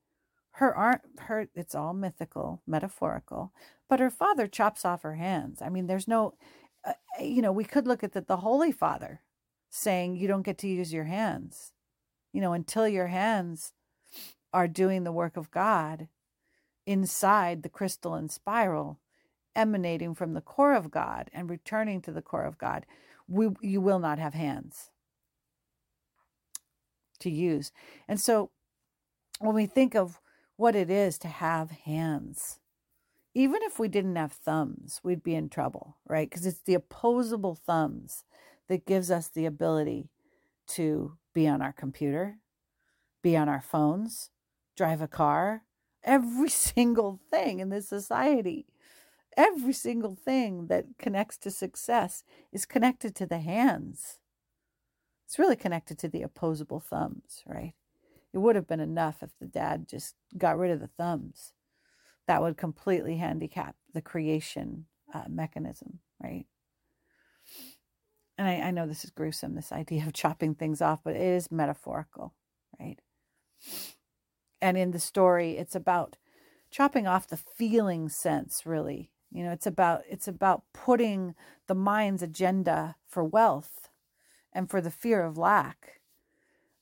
her 0.54 0.74
aren't 0.74 1.02
her. 1.20 1.46
It's 1.54 1.76
all 1.76 1.94
mythical, 1.94 2.62
metaphorical. 2.66 3.52
But 3.88 4.00
her 4.00 4.10
father 4.10 4.48
chops 4.48 4.84
off 4.84 5.02
her 5.02 5.14
hands. 5.14 5.62
I 5.62 5.68
mean, 5.68 5.86
there's 5.86 6.08
no, 6.08 6.34
uh, 6.84 6.94
you 7.20 7.40
know, 7.40 7.52
we 7.52 7.62
could 7.62 7.86
look 7.86 8.02
at 8.02 8.12
the, 8.12 8.22
the 8.22 8.38
Holy 8.38 8.72
Father 8.72 9.20
saying 9.70 10.16
you 10.16 10.26
don't 10.26 10.42
get 10.42 10.58
to 10.58 10.68
use 10.68 10.92
your 10.92 11.04
hands, 11.04 11.70
you 12.32 12.40
know, 12.40 12.54
until 12.54 12.88
your 12.88 13.06
hands 13.06 13.72
are 14.52 14.66
doing 14.66 15.04
the 15.04 15.12
work 15.12 15.36
of 15.36 15.52
God 15.52 16.08
inside 16.88 17.62
the 17.62 17.68
crystalline 17.68 18.28
spiral, 18.30 18.98
emanating 19.54 20.12
from 20.12 20.34
the 20.34 20.40
core 20.40 20.74
of 20.74 20.90
God 20.90 21.30
and 21.32 21.48
returning 21.48 22.02
to 22.02 22.10
the 22.10 22.22
core 22.22 22.46
of 22.46 22.58
God, 22.58 22.84
we, 23.28 23.50
you 23.60 23.80
will 23.80 24.00
not 24.00 24.18
have 24.18 24.34
hands 24.34 24.90
to 27.20 27.30
use. 27.30 27.72
And 28.08 28.20
so 28.20 28.50
when 29.40 29.54
we 29.54 29.66
think 29.66 29.94
of 29.94 30.20
what 30.56 30.76
it 30.76 30.90
is 30.90 31.18
to 31.18 31.28
have 31.28 31.70
hands, 31.70 32.60
even 33.34 33.62
if 33.62 33.78
we 33.78 33.88
didn't 33.88 34.16
have 34.16 34.32
thumbs, 34.32 35.00
we'd 35.02 35.22
be 35.22 35.34
in 35.34 35.48
trouble, 35.48 35.96
right? 36.06 36.28
Because 36.30 36.46
it's 36.46 36.60
the 36.60 36.74
opposable 36.74 37.54
thumbs 37.54 38.24
that 38.68 38.86
gives 38.86 39.10
us 39.10 39.28
the 39.28 39.46
ability 39.46 40.08
to 40.66 41.18
be 41.34 41.48
on 41.48 41.60
our 41.60 41.72
computer, 41.72 42.38
be 43.22 43.36
on 43.36 43.48
our 43.48 43.60
phones, 43.60 44.30
drive 44.76 45.02
a 45.02 45.08
car, 45.08 45.62
every 46.04 46.48
single 46.50 47.20
thing 47.30 47.58
in 47.58 47.70
this 47.70 47.88
society, 47.88 48.66
every 49.36 49.72
single 49.72 50.14
thing 50.14 50.68
that 50.68 50.86
connects 50.98 51.36
to 51.38 51.50
success 51.50 52.22
is 52.52 52.64
connected 52.64 53.14
to 53.16 53.26
the 53.26 53.40
hands. 53.40 54.20
It's 55.26 55.38
really 55.38 55.56
connected 55.56 55.98
to 55.98 56.08
the 56.08 56.22
opposable 56.22 56.80
thumbs, 56.80 57.42
right? 57.46 57.74
It 58.32 58.38
would 58.38 58.56
have 58.56 58.66
been 58.66 58.80
enough 58.80 59.22
if 59.22 59.30
the 59.40 59.46
dad 59.46 59.88
just 59.88 60.14
got 60.36 60.58
rid 60.58 60.70
of 60.70 60.80
the 60.80 60.88
thumbs. 60.88 61.52
That 62.26 62.42
would 62.42 62.56
completely 62.56 63.16
handicap 63.16 63.76
the 63.92 64.02
creation 64.02 64.86
uh, 65.12 65.24
mechanism, 65.28 66.00
right? 66.22 66.46
And 68.36 68.48
I, 68.48 68.68
I 68.68 68.70
know 68.70 68.86
this 68.86 69.04
is 69.04 69.10
gruesome, 69.10 69.54
this 69.54 69.72
idea 69.72 70.06
of 70.06 70.12
chopping 70.14 70.54
things 70.54 70.82
off, 70.82 71.00
but 71.04 71.14
it 71.14 71.22
is 71.22 71.50
metaphorical, 71.50 72.34
right? 72.80 72.98
and 74.64 74.78
in 74.78 74.92
the 74.92 74.98
story 74.98 75.58
it's 75.58 75.74
about 75.74 76.16
chopping 76.70 77.06
off 77.06 77.28
the 77.28 77.36
feeling 77.36 78.08
sense 78.08 78.64
really 78.64 79.10
you 79.30 79.44
know 79.44 79.52
it's 79.52 79.66
about 79.66 80.02
it's 80.08 80.26
about 80.26 80.62
putting 80.72 81.34
the 81.68 81.74
mind's 81.74 82.22
agenda 82.22 82.96
for 83.06 83.22
wealth 83.22 83.90
and 84.54 84.70
for 84.70 84.80
the 84.80 84.90
fear 84.90 85.24
of 85.24 85.36
lack 85.36 86.00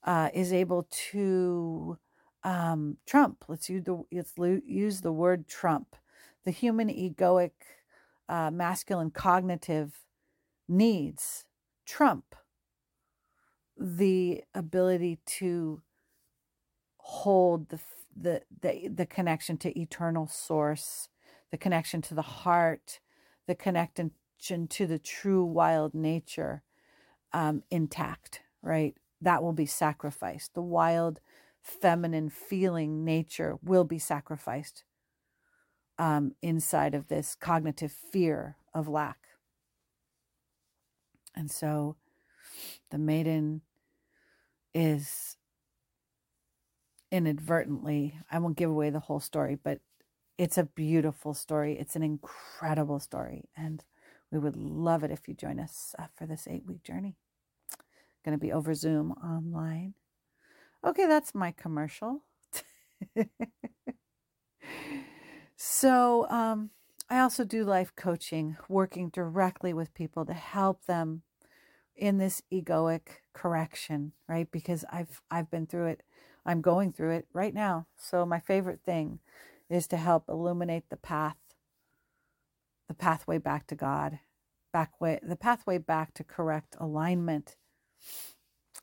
uh, 0.04 0.28
is 0.34 0.52
able 0.52 0.86
to 1.10 1.98
um, 2.44 2.96
trump. 3.06 3.44
Let's 3.48 3.68
use 3.70 3.84
the 3.84 4.02
let's 4.12 4.34
use 4.66 5.00
the 5.00 5.12
word 5.12 5.48
trump. 5.48 5.96
The 6.44 6.50
human 6.50 6.88
egoic 6.88 7.52
uh, 8.28 8.50
masculine 8.50 9.10
cognitive 9.10 10.00
needs 10.68 11.44
trump 11.86 12.34
the 13.76 14.42
ability 14.54 15.18
to 15.26 15.82
hold 16.98 17.68
the 17.68 17.80
the 18.16 18.42
the, 18.60 18.88
the 18.88 19.06
connection 19.06 19.56
to 19.58 19.78
eternal 19.78 20.26
source 20.26 21.08
the 21.50 21.56
connection 21.56 22.00
to 22.00 22.14
the 22.14 22.22
heart 22.22 23.00
the 23.46 23.54
connection 23.54 24.12
to 24.68 24.86
the 24.86 24.98
true 24.98 25.44
wild 25.44 25.94
nature 25.94 26.62
um, 27.32 27.62
intact 27.70 28.40
right 28.62 28.94
that 29.20 29.42
will 29.42 29.52
be 29.52 29.66
sacrificed 29.66 30.54
the 30.54 30.62
wild 30.62 31.20
feminine 31.62 32.28
feeling 32.28 33.04
nature 33.04 33.56
will 33.62 33.84
be 33.84 33.98
sacrificed 33.98 34.84
um, 35.98 36.34
inside 36.42 36.94
of 36.94 37.08
this 37.08 37.34
cognitive 37.34 37.92
fear 37.92 38.56
of 38.74 38.88
lack 38.88 39.18
and 41.34 41.50
so 41.50 41.96
the 42.90 42.98
maiden 42.98 43.62
is 44.74 45.36
inadvertently, 47.12 48.14
I 48.30 48.38
won't 48.38 48.56
give 48.56 48.70
away 48.70 48.90
the 48.90 49.00
whole 49.00 49.20
story, 49.20 49.56
but 49.62 49.80
it's 50.38 50.58
a 50.58 50.64
beautiful 50.64 51.34
story. 51.34 51.78
It's 51.78 51.94
an 51.94 52.02
incredible 52.02 52.98
story. 52.98 53.50
And 53.56 53.84
we 54.30 54.38
would 54.38 54.56
love 54.56 55.04
it 55.04 55.10
if 55.10 55.28
you 55.28 55.34
join 55.34 55.60
us 55.60 55.94
uh, 55.98 56.06
for 56.16 56.26
this 56.26 56.48
eight 56.50 56.64
week 56.66 56.82
journey. 56.82 57.16
Going 58.24 58.36
to 58.36 58.42
be 58.42 58.52
over 58.52 58.74
Zoom 58.74 59.12
online. 59.12 59.94
Okay, 60.84 61.06
that's 61.06 61.34
my 61.34 61.52
commercial. 61.52 62.24
so, 65.56 66.28
um, 66.28 66.70
I 67.10 67.20
also 67.20 67.44
do 67.44 67.64
life 67.64 67.92
coaching, 67.96 68.56
working 68.68 69.10
directly 69.10 69.72
with 69.72 69.94
people 69.94 70.24
to 70.26 70.32
help 70.32 70.86
them 70.86 71.22
in 71.94 72.18
this 72.18 72.42
egoic 72.52 73.02
correction, 73.34 74.12
right? 74.28 74.50
Because 74.50 74.84
I've 74.90 75.20
I've 75.30 75.50
been 75.50 75.66
through 75.66 75.86
it 75.88 76.02
I'm 76.44 76.60
going 76.60 76.92
through 76.92 77.12
it 77.12 77.26
right 77.32 77.54
now. 77.54 77.86
So 77.96 78.26
my 78.26 78.40
favorite 78.40 78.80
thing 78.84 79.20
is 79.70 79.86
to 79.88 79.96
help 79.96 80.24
illuminate 80.28 80.90
the 80.90 80.96
path, 80.96 81.36
the 82.88 82.94
pathway 82.94 83.38
back 83.38 83.66
to 83.68 83.74
God, 83.74 84.18
back 84.72 85.00
way, 85.00 85.20
the 85.22 85.36
pathway 85.36 85.78
back 85.78 86.14
to 86.14 86.24
correct 86.24 86.76
alignment, 86.78 87.56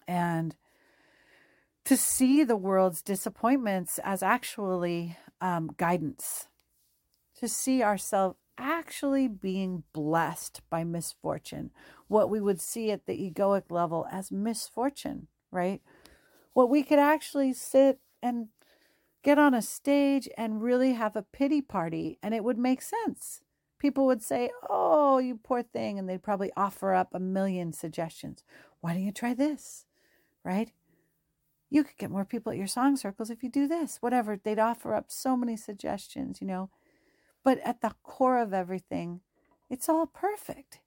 and 0.07 0.55
to 1.85 1.97
see 1.97 2.43
the 2.43 2.55
world's 2.55 3.01
disappointments 3.01 3.99
as 4.03 4.21
actually 4.21 5.17
um, 5.41 5.71
guidance, 5.77 6.47
to 7.39 7.47
see 7.47 7.81
ourselves 7.81 8.37
actually 8.57 9.27
being 9.27 9.83
blessed 9.93 10.61
by 10.69 10.83
misfortune, 10.83 11.71
what 12.07 12.29
we 12.29 12.41
would 12.41 12.59
see 12.59 12.91
at 12.91 13.05
the 13.05 13.13
egoic 13.13 13.71
level 13.71 14.05
as 14.11 14.31
misfortune, 14.31 15.27
right? 15.51 15.81
what 16.53 16.69
we 16.69 16.83
could 16.83 16.99
actually 16.99 17.53
sit 17.53 17.99
and 18.21 18.47
get 19.23 19.39
on 19.39 19.53
a 19.53 19.61
stage 19.61 20.27
and 20.37 20.61
really 20.61 20.93
have 20.93 21.15
a 21.15 21.21
pity 21.21 21.61
party 21.61 22.17
and 22.21 22.33
it 22.33 22.43
would 22.43 22.57
make 22.57 22.81
sense. 22.81 23.39
People 23.79 24.05
would 24.05 24.21
say, 24.21 24.51
Oh, 24.69 25.17
you 25.17 25.39
poor 25.41 25.63
thing. 25.63 25.97
And 25.97 26.07
they'd 26.07 26.23
probably 26.23 26.51
offer 26.55 26.93
up 26.93 27.13
a 27.13 27.19
million 27.19 27.73
suggestions. 27.73 28.43
Why 28.81 28.93
don't 28.93 29.03
you 29.03 29.11
try 29.11 29.33
this? 29.33 29.85
Right? 30.43 30.71
You 31.69 31.83
could 31.83 31.97
get 31.97 32.11
more 32.11 32.25
people 32.25 32.51
at 32.51 32.57
your 32.57 32.67
song 32.67 32.97
circles 32.97 33.29
if 33.29 33.43
you 33.43 33.49
do 33.49 33.67
this, 33.67 33.97
whatever. 34.01 34.37
They'd 34.37 34.59
offer 34.59 34.95
up 34.95 35.05
so 35.09 35.37
many 35.37 35.55
suggestions, 35.55 36.41
you 36.41 36.47
know. 36.47 36.69
But 37.43 37.59
at 37.59 37.81
the 37.81 37.93
core 38.03 38.39
of 38.39 38.53
everything, 38.53 39.21
it's 39.69 39.87
all 39.87 40.07
perfect. 40.07 40.79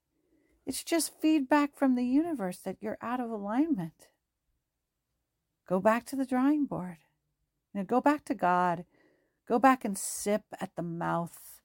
It's 0.66 0.84
just 0.84 1.18
feedback 1.20 1.76
from 1.76 1.95
the 1.95 2.05
universe 2.05 2.59
that 2.59 2.76
you're 2.80 2.99
out 3.01 3.20
of 3.20 3.30
alignment. 3.30 4.09
Go 5.68 5.80
back 5.80 6.05
to 6.07 6.16
the 6.16 6.26
drawing 6.26 6.66
board. 6.66 6.99
Know, 7.74 7.84
go 7.84 8.01
back 8.01 8.24
to 8.26 8.34
God. 8.34 8.84
Go 9.49 9.59
back 9.59 9.84
and 9.84 9.97
sip 9.97 10.45
at 10.61 10.76
the 10.76 10.82
mouth 10.82 11.61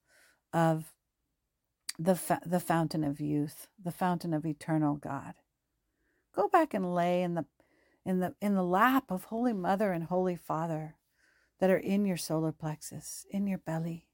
of 0.53 0.93
the, 1.97 2.15
fa- 2.15 2.41
the 2.45 2.59
fountain 2.59 3.03
of 3.03 3.19
youth, 3.19 3.67
the 3.83 3.91
fountain 3.91 4.33
of 4.33 4.45
eternal 4.45 4.95
God. 4.95 5.35
Go 6.35 6.47
back 6.47 6.73
and 6.73 6.93
lay 6.93 7.23
in 7.23 7.35
the 7.35 7.45
in 8.05 8.19
the 8.19 8.35
in 8.39 8.53
the 8.53 8.63
lap 8.63 9.11
of 9.11 9.25
Holy 9.25 9.51
Mother 9.51 9.91
and 9.91 10.05
Holy 10.05 10.37
Father 10.37 10.95
that 11.59 11.69
are 11.69 11.77
in 11.77 12.05
your 12.05 12.15
solar 12.15 12.53
plexus, 12.53 13.25
in 13.29 13.47
your 13.47 13.57
belly, 13.57 14.07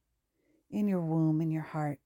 in 0.72 0.88
your 0.88 1.02
womb, 1.02 1.42
in 1.42 1.52
your 1.52 1.62
heart. 1.64 2.00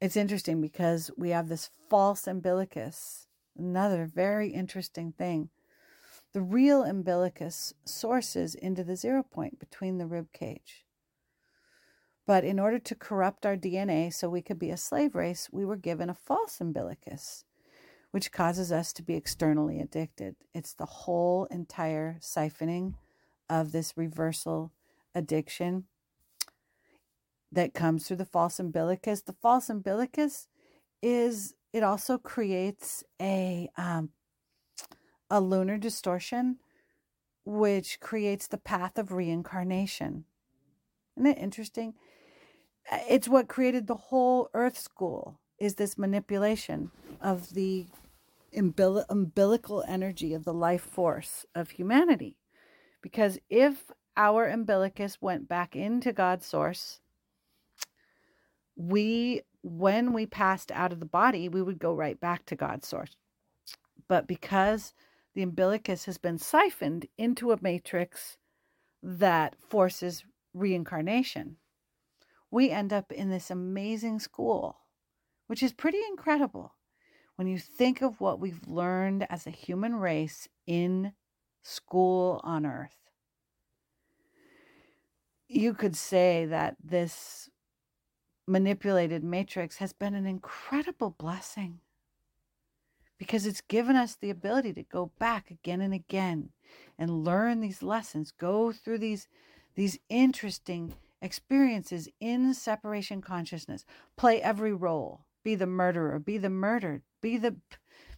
It's 0.00 0.16
interesting 0.16 0.60
because 0.60 1.12
we 1.16 1.30
have 1.30 1.48
this 1.48 1.70
false 1.88 2.26
umbilicus 2.26 3.28
Another 3.56 4.06
very 4.06 4.48
interesting 4.48 5.12
thing. 5.12 5.50
The 6.32 6.42
real 6.42 6.82
umbilicus 6.82 7.74
sources 7.84 8.54
into 8.54 8.82
the 8.82 8.96
zero 8.96 9.22
point 9.22 9.58
between 9.58 9.98
the 9.98 10.06
rib 10.06 10.32
cage. 10.32 10.84
But 12.26 12.44
in 12.44 12.58
order 12.58 12.78
to 12.78 12.94
corrupt 12.94 13.44
our 13.44 13.56
DNA 13.56 14.12
so 14.12 14.28
we 14.28 14.42
could 14.42 14.58
be 14.58 14.70
a 14.70 14.76
slave 14.76 15.14
race, 15.14 15.48
we 15.50 15.64
were 15.64 15.76
given 15.76 16.08
a 16.08 16.14
false 16.14 16.60
umbilicus, 16.60 17.44
which 18.12 18.30
causes 18.30 18.70
us 18.70 18.92
to 18.94 19.02
be 19.02 19.14
externally 19.14 19.80
addicted. 19.80 20.36
It's 20.54 20.72
the 20.72 20.86
whole 20.86 21.46
entire 21.46 22.18
siphoning 22.20 22.94
of 23.50 23.72
this 23.72 23.96
reversal 23.96 24.72
addiction 25.14 25.84
that 27.50 27.74
comes 27.74 28.06
through 28.06 28.16
the 28.16 28.24
false 28.24 28.58
umbilicus. 28.58 29.20
The 29.20 29.34
false 29.34 29.68
umbilicus 29.68 30.48
is 31.02 31.54
it 31.72 31.82
also 31.82 32.18
creates 32.18 33.02
a 33.20 33.68
um, 33.76 34.10
a 35.28 35.40
lunar 35.40 35.78
distortion, 35.78 36.58
which 37.44 37.98
creates 38.00 38.46
the 38.46 38.58
path 38.58 38.96
of 38.96 39.12
reincarnation. 39.12 40.24
Isn't 41.16 41.26
it 41.26 41.38
interesting? 41.38 41.94
Uh, 42.90 42.98
it's 43.08 43.28
what 43.28 43.48
created 43.48 43.86
the 43.86 43.94
whole 43.94 44.48
Earth 44.54 44.78
School. 44.78 45.38
Is 45.58 45.76
this 45.76 45.96
manipulation 45.96 46.90
of 47.20 47.54
the 47.54 47.86
umbil- 48.56 49.04
umbilical 49.08 49.84
energy 49.86 50.34
of 50.34 50.44
the 50.44 50.54
life 50.54 50.82
force 50.82 51.46
of 51.54 51.70
humanity? 51.70 52.36
Because 53.00 53.38
if 53.48 53.90
our 54.16 54.46
umbilicus 54.46 55.18
went 55.20 55.48
back 55.48 55.76
into 55.76 56.12
God's 56.12 56.46
source, 56.46 57.00
we, 58.76 59.42
when 59.62 60.12
we 60.12 60.26
passed 60.26 60.72
out 60.72 60.92
of 60.92 61.00
the 61.00 61.06
body, 61.06 61.48
we 61.48 61.62
would 61.62 61.78
go 61.78 61.94
right 61.94 62.18
back 62.18 62.44
to 62.46 62.56
God's 62.56 62.88
source. 62.88 63.16
But 64.08 64.26
because 64.26 64.92
the 65.34 65.42
umbilicus 65.42 66.04
has 66.06 66.18
been 66.18 66.38
siphoned 66.38 67.06
into 67.16 67.52
a 67.52 67.58
matrix 67.60 68.36
that 69.02 69.56
forces 69.68 70.24
reincarnation, 70.52 71.56
we 72.52 72.70
end 72.70 72.92
up 72.92 73.10
in 73.10 73.30
this 73.30 73.50
amazing 73.50 74.20
school, 74.20 74.76
which 75.46 75.62
is 75.62 75.72
pretty 75.72 75.98
incredible 76.10 76.74
when 77.34 77.48
you 77.48 77.58
think 77.58 78.02
of 78.02 78.20
what 78.20 78.38
we've 78.38 78.68
learned 78.68 79.26
as 79.30 79.46
a 79.46 79.50
human 79.50 79.96
race 79.96 80.46
in 80.66 81.14
school 81.62 82.40
on 82.44 82.66
earth. 82.66 82.98
You 85.48 85.72
could 85.72 85.96
say 85.96 86.44
that 86.44 86.76
this 86.84 87.48
manipulated 88.46 89.24
matrix 89.24 89.78
has 89.78 89.94
been 89.94 90.14
an 90.14 90.26
incredible 90.26 91.10
blessing 91.18 91.80
because 93.16 93.46
it's 93.46 93.62
given 93.62 93.96
us 93.96 94.14
the 94.14 94.30
ability 94.30 94.74
to 94.74 94.82
go 94.82 95.10
back 95.18 95.50
again 95.50 95.80
and 95.80 95.94
again 95.94 96.50
and 96.98 97.24
learn 97.24 97.60
these 97.60 97.82
lessons, 97.82 98.30
go 98.30 98.72
through 98.72 98.98
these 98.98 99.26
these 99.74 99.98
interesting 100.10 100.92
experiences 101.22 102.08
in 102.20 102.52
separation 102.52 103.22
consciousness, 103.22 103.84
play 104.16 104.42
every 104.42 104.74
role, 104.74 105.24
be 105.44 105.54
the 105.54 105.66
murderer, 105.66 106.18
be 106.18 106.36
the 106.36 106.50
murdered, 106.50 107.02
be 107.22 107.38
the 107.38 107.56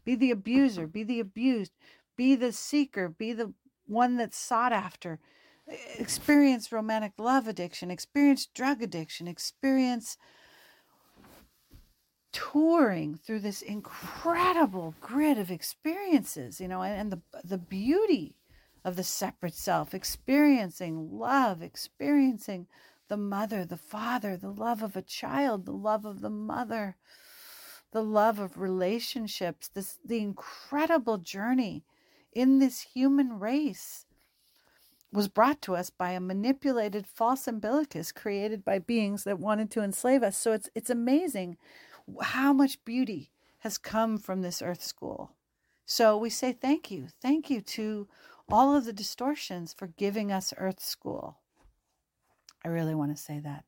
be 0.04 0.14
the 0.14 0.30
abuser, 0.30 0.86
be 0.86 1.02
the 1.02 1.20
abused, 1.20 1.72
be 2.16 2.34
the 2.34 2.52
seeker, 2.52 3.08
be 3.08 3.32
the 3.32 3.54
one 3.86 4.16
that's 4.16 4.36
sought 4.36 4.72
after, 4.72 5.18
experience 5.98 6.72
romantic 6.72 7.12
love 7.18 7.46
addiction, 7.46 7.90
experience 7.90 8.46
drug 8.46 8.82
addiction, 8.82 9.28
experience 9.28 10.16
touring 12.32 13.14
through 13.14 13.38
this 13.38 13.62
incredible 13.62 14.94
grid 15.00 15.38
of 15.38 15.50
experiences, 15.50 16.60
you 16.60 16.68
know, 16.68 16.82
and, 16.82 17.00
and 17.00 17.12
the 17.12 17.20
the 17.44 17.58
beauty 17.58 18.34
of 18.84 18.96
the 18.96 19.04
separate 19.04 19.54
self, 19.54 19.94
experiencing 19.94 21.08
love, 21.10 21.62
experiencing 21.62 22.66
the 23.14 23.18
mother, 23.18 23.64
the 23.64 23.76
father, 23.76 24.36
the 24.36 24.50
love 24.50 24.82
of 24.82 24.96
a 24.96 25.02
child, 25.02 25.66
the 25.66 25.72
love 25.72 26.04
of 26.04 26.20
the 26.20 26.28
mother, 26.28 26.96
the 27.92 28.02
love 28.02 28.40
of 28.40 28.58
relationships, 28.58 29.68
this 29.68 30.00
the 30.04 30.18
incredible 30.18 31.18
journey 31.18 31.84
in 32.32 32.58
this 32.58 32.80
human 32.80 33.38
race 33.38 34.04
was 35.12 35.28
brought 35.28 35.62
to 35.62 35.76
us 35.76 35.90
by 35.90 36.10
a 36.10 36.18
manipulated 36.18 37.06
false 37.06 37.46
umbilicus 37.46 38.10
created 38.10 38.64
by 38.64 38.80
beings 38.80 39.22
that 39.22 39.38
wanted 39.38 39.70
to 39.70 39.80
enslave 39.80 40.24
us. 40.24 40.36
So 40.36 40.50
it's 40.50 40.68
it's 40.74 40.90
amazing 40.90 41.56
how 42.20 42.52
much 42.52 42.84
beauty 42.84 43.30
has 43.60 43.78
come 43.78 44.18
from 44.18 44.42
this 44.42 44.60
earth 44.60 44.82
school. 44.82 45.30
So 45.86 46.18
we 46.18 46.30
say 46.30 46.50
thank 46.52 46.90
you. 46.90 47.06
Thank 47.22 47.48
you 47.48 47.60
to 47.60 48.08
all 48.48 48.74
of 48.74 48.86
the 48.86 48.92
distortions 48.92 49.72
for 49.72 49.86
giving 49.86 50.32
us 50.32 50.52
earth 50.56 50.82
school. 50.82 51.38
I 52.64 52.68
really 52.68 52.94
want 52.94 53.14
to 53.16 53.22
say 53.22 53.38
that. 53.40 53.64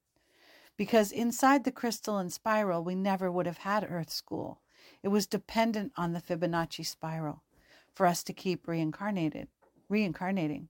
Because 0.76 1.12
inside 1.12 1.64
the 1.64 1.72
crystalline 1.72 2.30
spiral, 2.30 2.84
we 2.84 2.94
never 2.94 3.30
would 3.30 3.46
have 3.46 3.58
had 3.58 3.86
earth 3.88 4.10
school. 4.10 4.60
It 5.02 5.08
was 5.08 5.26
dependent 5.26 5.92
on 5.96 6.12
the 6.12 6.20
Fibonacci 6.20 6.84
spiral 6.84 7.42
for 7.92 8.06
us 8.06 8.22
to 8.24 8.32
keep 8.32 8.68
reincarnated, 8.68 9.48
reincarnating. 9.88 10.68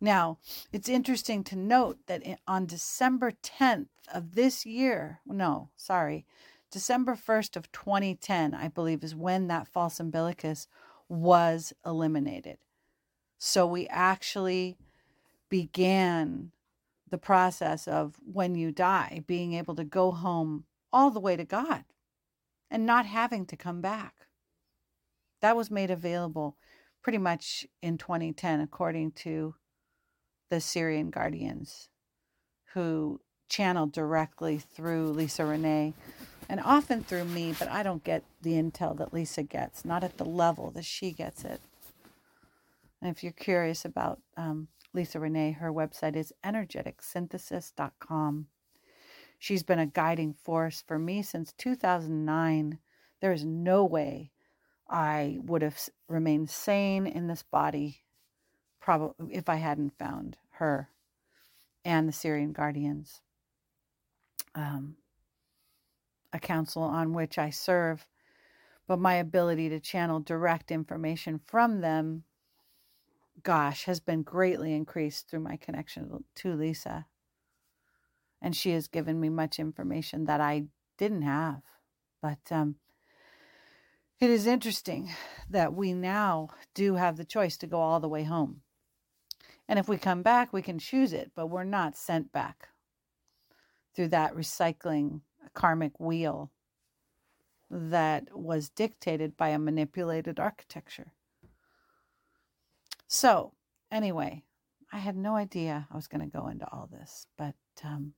Now, 0.00 0.38
it's 0.72 0.88
interesting 0.88 1.42
to 1.44 1.56
note 1.56 1.98
that 2.06 2.22
on 2.46 2.66
December 2.66 3.32
10th 3.42 3.88
of 4.12 4.34
this 4.34 4.64
year, 4.64 5.20
no, 5.26 5.70
sorry, 5.76 6.24
December 6.70 7.16
1st 7.16 7.56
of 7.56 7.72
2010, 7.72 8.54
I 8.54 8.68
believe, 8.68 9.02
is 9.02 9.14
when 9.14 9.48
that 9.48 9.66
false 9.66 9.98
umbilicus 9.98 10.68
was 11.08 11.72
eliminated. 11.84 12.58
So 13.38 13.66
we 13.66 13.88
actually 13.88 14.76
began 15.48 16.52
the 17.10 17.18
process 17.18 17.88
of 17.88 18.16
when 18.24 18.54
you 18.54 18.70
die, 18.70 19.22
being 19.26 19.54
able 19.54 19.74
to 19.74 19.84
go 19.84 20.10
home 20.10 20.64
all 20.92 21.10
the 21.10 21.20
way 21.20 21.36
to 21.36 21.44
God 21.44 21.84
and 22.70 22.84
not 22.84 23.06
having 23.06 23.46
to 23.46 23.56
come 23.56 23.80
back. 23.80 24.14
That 25.40 25.56
was 25.56 25.70
made 25.70 25.90
available 25.90 26.56
pretty 27.02 27.18
much 27.18 27.66
in 27.80 27.96
2010, 27.96 28.60
according 28.60 29.12
to 29.12 29.54
the 30.50 30.56
Sirian 30.56 31.10
Guardians, 31.10 31.88
who 32.74 33.20
channeled 33.48 33.92
directly 33.92 34.58
through 34.58 35.12
Lisa 35.12 35.44
Renee 35.44 35.94
and 36.48 36.60
often 36.60 37.02
through 37.02 37.24
me, 37.24 37.54
but 37.58 37.68
I 37.68 37.82
don't 37.82 38.04
get 38.04 38.24
the 38.42 38.52
intel 38.52 38.96
that 38.98 39.12
Lisa 39.12 39.42
gets, 39.42 39.84
not 39.84 40.02
at 40.02 40.16
the 40.16 40.24
level 40.24 40.70
that 40.72 40.84
she 40.84 41.12
gets 41.12 41.44
it. 41.44 41.60
And 43.00 43.10
if 43.10 43.22
you're 43.22 43.32
curious 43.32 43.84
about 43.84 44.20
um, 44.36 44.68
Lisa 44.98 45.20
Renee, 45.20 45.52
her 45.52 45.72
website 45.72 46.16
is 46.16 46.34
energeticsynthesis.com. 46.44 48.48
She's 49.38 49.62
been 49.62 49.78
a 49.78 49.86
guiding 49.86 50.34
force 50.34 50.82
for 50.84 50.98
me 50.98 51.22
since 51.22 51.52
2009. 51.52 52.80
There 53.20 53.32
is 53.32 53.44
no 53.44 53.84
way 53.84 54.32
I 54.90 55.38
would 55.44 55.62
have 55.62 55.78
remained 56.08 56.50
sane 56.50 57.06
in 57.06 57.28
this 57.28 57.44
body 57.44 58.02
probably 58.80 59.32
if 59.32 59.48
I 59.48 59.54
hadn't 59.54 59.96
found 60.00 60.36
her 60.54 60.88
and 61.84 62.08
the 62.08 62.12
Sirian 62.12 62.52
Guardians. 62.52 63.20
Um, 64.56 64.96
a 66.32 66.40
council 66.40 66.82
on 66.82 67.12
which 67.12 67.38
I 67.38 67.50
serve, 67.50 68.04
but 68.88 68.98
my 68.98 69.14
ability 69.14 69.68
to 69.68 69.78
channel 69.78 70.18
direct 70.18 70.72
information 70.72 71.40
from 71.46 71.82
them, 71.82 72.24
gosh, 73.42 73.84
has 73.84 74.00
been 74.00 74.22
greatly 74.22 74.74
increased 74.74 75.28
through 75.28 75.40
my 75.40 75.56
connection 75.56 76.24
to 76.36 76.54
Lisa. 76.54 77.06
And 78.40 78.54
she 78.54 78.70
has 78.72 78.88
given 78.88 79.20
me 79.20 79.28
much 79.28 79.58
information 79.58 80.24
that 80.26 80.40
I 80.40 80.66
didn't 80.96 81.22
have. 81.22 81.62
But 82.22 82.38
um, 82.50 82.76
it 84.20 84.30
is 84.30 84.46
interesting 84.46 85.10
that 85.48 85.74
we 85.74 85.92
now 85.92 86.48
do 86.74 86.94
have 86.94 87.16
the 87.16 87.24
choice 87.24 87.56
to 87.58 87.66
go 87.66 87.80
all 87.80 88.00
the 88.00 88.08
way 88.08 88.24
home. 88.24 88.62
And 89.68 89.78
if 89.78 89.88
we 89.88 89.98
come 89.98 90.22
back, 90.22 90.52
we 90.52 90.62
can 90.62 90.78
choose 90.78 91.12
it, 91.12 91.32
but 91.36 91.48
we're 91.48 91.64
not 91.64 91.96
sent 91.96 92.32
back 92.32 92.68
through 93.94 94.08
that 94.08 94.34
recycling 94.34 95.20
karmic 95.54 96.00
wheel 96.00 96.50
that 97.70 98.28
was 98.32 98.70
dictated 98.70 99.36
by 99.36 99.50
a 99.50 99.58
manipulated 99.58 100.40
architecture. 100.40 101.12
So, 103.08 103.54
anyway, 103.90 104.44
I 104.92 104.98
had 104.98 105.16
no 105.16 105.34
idea 105.34 105.88
I 105.90 105.96
was 105.96 106.06
going 106.06 106.20
to 106.20 106.38
go 106.38 106.48
into 106.48 106.66
all 106.70 106.88
this, 106.92 107.26
but 107.38 107.54
um, 107.82 108.12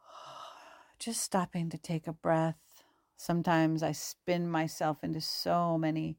just 0.98 1.20
stopping 1.20 1.70
to 1.70 1.78
take 1.78 2.08
a 2.08 2.12
breath. 2.12 2.82
Sometimes 3.16 3.84
I 3.84 3.92
spin 3.92 4.48
myself 4.50 5.04
into 5.04 5.20
so 5.20 5.78
many 5.78 6.18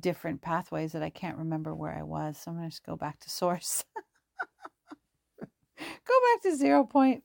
different 0.00 0.40
pathways 0.40 0.92
that 0.92 1.02
I 1.02 1.10
can't 1.10 1.36
remember 1.36 1.74
where 1.74 1.92
I 1.98 2.04
was. 2.04 2.38
So 2.38 2.52
I'm 2.52 2.56
going 2.58 2.68
to 2.68 2.70
just 2.70 2.86
go 2.86 2.94
back 2.94 3.18
to 3.20 3.30
source. 3.30 3.84
go 5.40 5.46
back 5.84 6.42
to 6.44 6.56
zero 6.56 6.84
point. 6.84 7.24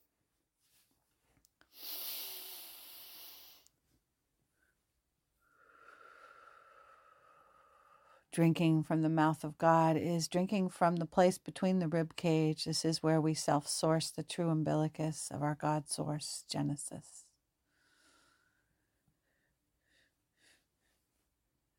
Drinking 8.37 8.83
from 8.83 9.01
the 9.01 9.09
mouth 9.09 9.43
of 9.43 9.57
God 9.57 9.97
is 9.97 10.27
drinking 10.27 10.69
from 10.69 10.97
the 10.97 11.07
place 11.07 11.39
between 11.39 11.79
the 11.79 11.87
rib 11.87 12.15
cage. 12.15 12.65
This 12.65 12.85
is 12.85 13.01
where 13.01 13.19
we 13.19 13.33
self 13.33 13.67
source 13.67 14.11
the 14.11 14.21
true 14.21 14.51
umbilicus 14.51 15.31
of 15.33 15.41
our 15.41 15.57
God 15.59 15.89
source, 15.89 16.43
Genesis. 16.47 17.25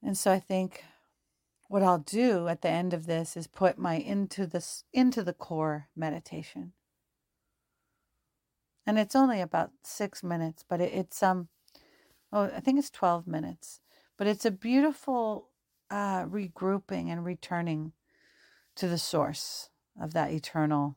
And 0.02 0.18
so 0.18 0.32
I 0.32 0.40
think 0.40 0.82
what 1.68 1.84
I'll 1.84 2.00
do 2.00 2.48
at 2.48 2.62
the 2.62 2.68
end 2.70 2.92
of 2.92 3.06
this 3.06 3.36
is 3.36 3.46
put 3.46 3.78
my 3.78 3.94
into 3.94 4.44
the 4.44 4.66
into 4.92 5.22
the 5.22 5.32
core 5.32 5.86
meditation. 5.94 6.72
And 8.84 8.98
it's 8.98 9.14
only 9.14 9.40
about 9.40 9.70
six 9.84 10.24
minutes, 10.24 10.64
but 10.68 10.80
it, 10.80 10.92
it's 10.92 11.22
um 11.22 11.50
oh 12.32 12.50
I 12.52 12.58
think 12.58 12.80
it's 12.80 12.90
twelve 12.90 13.28
minutes. 13.28 13.78
But 14.16 14.26
it's 14.26 14.44
a 14.44 14.50
beautiful 14.50 15.47
uh, 15.90 16.24
regrouping 16.24 17.08
and 17.08 17.24
returning 17.24 17.92
to 18.76 18.88
the 18.88 18.98
source 18.98 19.70
of 20.00 20.12
that 20.12 20.30
eternal 20.30 20.96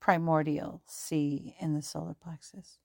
primordial 0.00 0.82
sea 0.86 1.56
in 1.60 1.74
the 1.74 1.82
solar 1.82 2.14
plexus. 2.14 2.78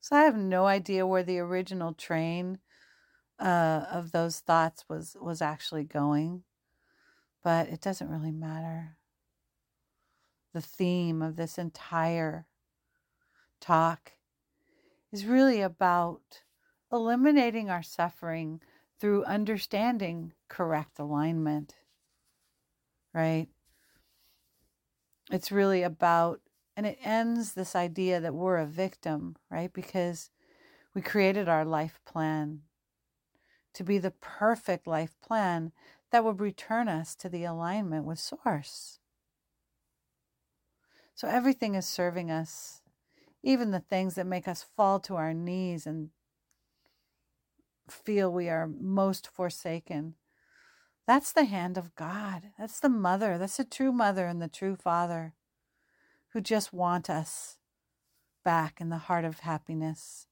So 0.00 0.16
I 0.16 0.22
have 0.22 0.36
no 0.36 0.66
idea 0.66 1.06
where 1.06 1.22
the 1.22 1.38
original 1.38 1.94
train 1.94 2.58
uh, 3.38 3.86
of 3.90 4.12
those 4.12 4.40
thoughts 4.40 4.88
was 4.88 5.16
was 5.20 5.42
actually 5.42 5.84
going, 5.84 6.44
but 7.42 7.68
it 7.68 7.80
doesn't 7.80 8.10
really 8.10 8.32
matter. 8.32 8.96
The 10.52 10.60
theme 10.60 11.22
of 11.22 11.34
this 11.34 11.58
entire 11.58 12.46
talk 13.60 14.12
is 15.12 15.26
really 15.26 15.60
about 15.60 16.42
eliminating 16.92 17.70
our 17.70 17.82
suffering 17.82 18.60
through 18.98 19.24
understanding 19.24 20.34
correct 20.48 20.98
alignment, 20.98 21.76
right? 23.14 23.48
It's 25.30 25.50
really 25.52 25.82
about 25.82 26.40
and 26.80 26.86
it 26.86 26.98
ends 27.04 27.52
this 27.52 27.76
idea 27.76 28.20
that 28.20 28.32
we're 28.32 28.56
a 28.56 28.64
victim, 28.64 29.36
right? 29.50 29.70
Because 29.70 30.30
we 30.94 31.02
created 31.02 31.46
our 31.46 31.62
life 31.62 32.00
plan 32.06 32.60
to 33.74 33.84
be 33.84 33.98
the 33.98 34.12
perfect 34.12 34.86
life 34.86 35.14
plan 35.20 35.72
that 36.10 36.24
would 36.24 36.40
return 36.40 36.88
us 36.88 37.14
to 37.16 37.28
the 37.28 37.44
alignment 37.44 38.06
with 38.06 38.18
Source. 38.18 38.98
So 41.14 41.28
everything 41.28 41.74
is 41.74 41.84
serving 41.84 42.30
us, 42.30 42.80
even 43.42 43.72
the 43.72 43.80
things 43.80 44.14
that 44.14 44.26
make 44.26 44.48
us 44.48 44.64
fall 44.74 45.00
to 45.00 45.16
our 45.16 45.34
knees 45.34 45.86
and 45.86 46.08
feel 47.90 48.32
we 48.32 48.48
are 48.48 48.66
most 48.66 49.28
forsaken. 49.28 50.14
That's 51.06 51.30
the 51.30 51.44
hand 51.44 51.76
of 51.76 51.94
God. 51.94 52.52
That's 52.58 52.80
the 52.80 52.88
mother. 52.88 53.36
That's 53.36 53.58
the 53.58 53.64
true 53.66 53.92
mother 53.92 54.24
and 54.24 54.40
the 54.40 54.48
true 54.48 54.76
father 54.76 55.34
who 56.32 56.40
just 56.40 56.72
want 56.72 57.10
us 57.10 57.58
back 58.44 58.80
in 58.80 58.88
the 58.88 58.98
heart 58.98 59.24
of 59.24 59.40
happiness, 59.40 60.26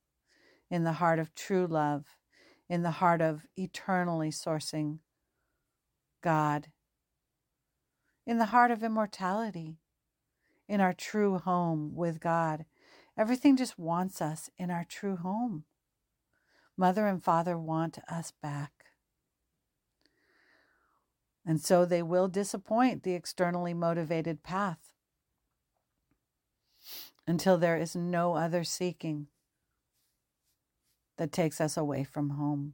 in 0.71 0.85
the 0.85 0.95
heart 0.95 1.19
of 1.19 1.35
true 1.35 1.67
love, 1.67 2.05
in 2.69 2.83
the 2.83 2.93
heart 2.93 3.21
of 3.21 3.47
eternally 3.57 4.31
sourcing 4.31 4.99
God, 6.23 6.69
in 8.27 8.39
the 8.39 8.47
heart 8.47 8.71
of 8.71 8.83
immortality, 8.83 9.79
in 10.69 10.81
our 10.81 10.93
true 10.93 11.39
home 11.39 11.95
with 11.95 12.21
God. 12.21 12.67
Everything 13.17 13.57
just 13.57 13.79
wants 13.79 14.21
us 14.21 14.51
in 14.59 14.71
our 14.71 14.85
true 14.89 15.17
home. 15.17 15.65
Mother 16.77 17.07
and 17.07 17.23
father 17.23 17.59
want 17.59 17.99
us 18.09 18.33
back. 18.43 18.71
And 21.45 21.61
so 21.61 21.85
they 21.85 22.03
will 22.03 22.29
disappoint 22.29 23.03
the 23.03 23.15
externally 23.15 23.75
motivated 23.75 24.43
path 24.43 24.93
until 27.29 27.59
there 27.59 27.77
is 27.77 27.95
no 27.95 28.37
other 28.37 28.65
seeking 28.65 29.27
that 31.19 31.31
takes 31.31 31.61
us 31.61 31.77
away 31.77 32.03
from 32.03 32.31
home. 32.31 32.73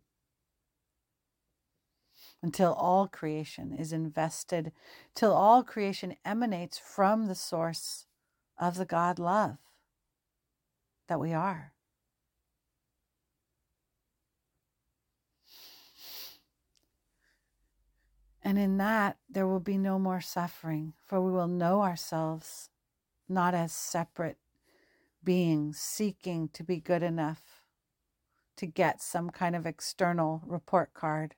Until 2.40 2.72
all 2.72 3.08
creation 3.08 3.72
is 3.72 3.92
invested, 3.92 4.70
till 5.14 5.32
all 5.32 5.64
creation 5.64 6.14
emanates 6.24 6.78
from 6.78 7.26
the 7.26 7.34
source 7.34 8.06
of 8.56 8.76
the 8.76 8.84
God 8.84 9.18
love 9.18 9.56
that 11.08 11.18
we 11.18 11.32
are. 11.32 11.72
And 18.40 18.56
in 18.58 18.76
that, 18.76 19.16
there 19.28 19.48
will 19.48 19.58
be 19.58 19.78
no 19.78 19.98
more 19.98 20.20
suffering, 20.20 20.92
for 21.04 21.20
we 21.20 21.32
will 21.32 21.48
know 21.48 21.82
ourselves 21.82 22.68
not 23.28 23.54
as 23.54 23.72
separate 23.72 24.36
beings 25.24 25.78
seeking 25.78 26.48
to 26.48 26.62
be 26.62 26.78
good 26.78 27.02
enough 27.02 27.62
to 28.56 28.66
get 28.66 29.02
some 29.02 29.30
kind 29.30 29.56
of 29.56 29.66
external 29.66 30.42
report 30.46 30.94
card, 30.94 31.34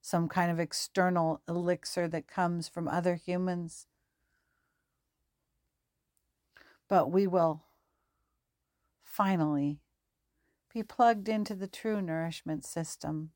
some 0.00 0.28
kind 0.28 0.50
of 0.50 0.58
external 0.58 1.40
elixir 1.48 2.08
that 2.08 2.26
comes 2.26 2.68
from 2.68 2.88
other 2.88 3.14
humans. 3.14 3.86
But 6.88 7.10
we 7.10 7.26
will 7.26 7.64
finally 9.02 9.80
be 10.72 10.82
plugged 10.82 11.28
into 11.28 11.54
the 11.54 11.68
true 11.68 12.02
nourishment 12.02 12.64
system, 12.64 13.30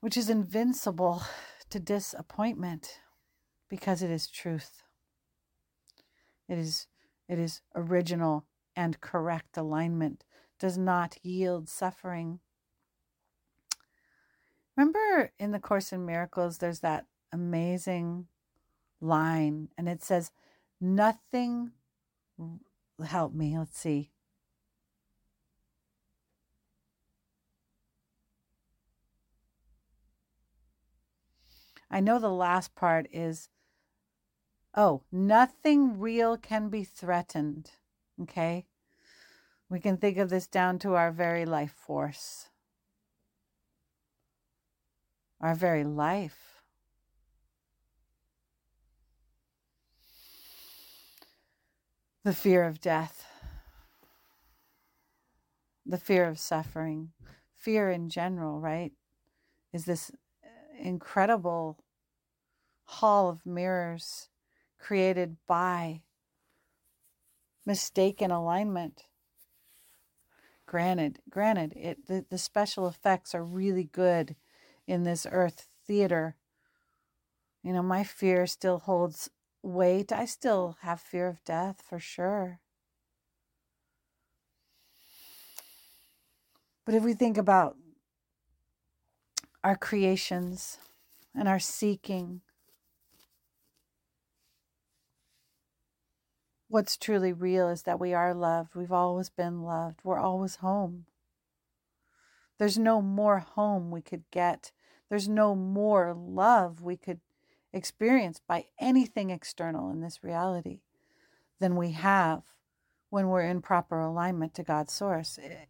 which 0.00 0.16
is 0.16 0.30
invincible 0.30 1.22
to 1.70 1.80
disappointment 1.80 3.00
because 3.68 4.02
it 4.02 4.10
is 4.10 4.28
truth. 4.28 4.82
It 6.50 6.58
is, 6.58 6.88
it 7.28 7.38
is 7.38 7.62
original 7.76 8.44
and 8.74 9.00
correct 9.00 9.56
alignment, 9.56 10.24
does 10.58 10.76
not 10.76 11.16
yield 11.22 11.68
suffering. 11.68 12.40
Remember 14.76 15.30
in 15.38 15.52
the 15.52 15.60
Course 15.60 15.92
in 15.92 16.04
Miracles, 16.04 16.58
there's 16.58 16.80
that 16.80 17.06
amazing 17.32 18.26
line, 19.00 19.68
and 19.78 19.88
it 19.88 20.02
says, 20.02 20.32
Nothing, 20.80 21.70
help 23.06 23.32
me, 23.32 23.56
let's 23.56 23.78
see. 23.78 24.10
I 31.88 32.00
know 32.00 32.18
the 32.18 32.28
last 32.28 32.74
part 32.74 33.06
is 33.12 33.48
Oh, 34.74 35.02
nothing 35.10 35.98
real 35.98 36.36
can 36.36 36.68
be 36.68 36.84
threatened. 36.84 37.72
Okay? 38.22 38.66
We 39.68 39.80
can 39.80 39.96
think 39.96 40.18
of 40.18 40.30
this 40.30 40.46
down 40.46 40.78
to 40.80 40.94
our 40.94 41.12
very 41.12 41.44
life 41.44 41.72
force, 41.72 42.48
our 45.40 45.54
very 45.54 45.84
life. 45.84 46.62
The 52.22 52.34
fear 52.34 52.64
of 52.64 52.80
death, 52.80 53.24
the 55.86 55.98
fear 55.98 56.26
of 56.26 56.38
suffering, 56.38 57.12
fear 57.56 57.90
in 57.90 58.10
general, 58.10 58.60
right? 58.60 58.92
Is 59.72 59.84
this 59.84 60.10
uh, 60.44 60.48
incredible 60.78 61.78
hall 62.84 63.28
of 63.28 63.46
mirrors 63.46 64.28
created 64.80 65.36
by 65.46 66.02
mistaken 67.64 68.30
alignment. 68.30 69.04
Granted, 70.66 71.20
granted, 71.28 71.72
it 71.76 72.06
the, 72.06 72.24
the 72.28 72.38
special 72.38 72.88
effects 72.88 73.34
are 73.34 73.44
really 73.44 73.84
good 73.84 74.36
in 74.86 75.04
this 75.04 75.26
earth 75.30 75.66
theater. 75.86 76.36
You 77.62 77.72
know, 77.72 77.82
my 77.82 78.04
fear 78.04 78.46
still 78.46 78.78
holds 78.78 79.30
weight. 79.62 80.12
I 80.12 80.24
still 80.24 80.76
have 80.80 81.00
fear 81.00 81.28
of 81.28 81.44
death 81.44 81.82
for 81.86 81.98
sure. 81.98 82.60
But 86.86 86.94
if 86.94 87.04
we 87.04 87.12
think 87.14 87.36
about 87.36 87.76
our 89.62 89.76
creations 89.76 90.78
and 91.34 91.46
our 91.46 91.58
seeking, 91.58 92.40
what's 96.70 96.96
truly 96.96 97.32
real 97.32 97.68
is 97.68 97.82
that 97.82 97.98
we 97.98 98.14
are 98.14 98.32
loved. 98.32 98.76
We've 98.76 98.92
always 98.92 99.28
been 99.28 99.62
loved. 99.62 99.98
We're 100.04 100.20
always 100.20 100.56
home. 100.56 101.06
There's 102.58 102.78
no 102.78 103.02
more 103.02 103.40
home 103.40 103.90
we 103.90 104.00
could 104.00 104.22
get. 104.30 104.70
There's 105.08 105.28
no 105.28 105.56
more 105.56 106.14
love 106.14 106.80
we 106.80 106.96
could 106.96 107.18
experience 107.72 108.40
by 108.46 108.66
anything 108.78 109.30
external 109.30 109.90
in 109.90 110.00
this 110.00 110.22
reality 110.22 110.80
than 111.58 111.74
we 111.74 111.90
have 111.90 112.42
when 113.08 113.28
we're 113.28 113.42
in 113.42 113.62
proper 113.62 113.98
alignment 114.00 114.54
to 114.54 114.62
God's 114.62 114.92
source. 114.92 115.40
Eh, 115.42 115.64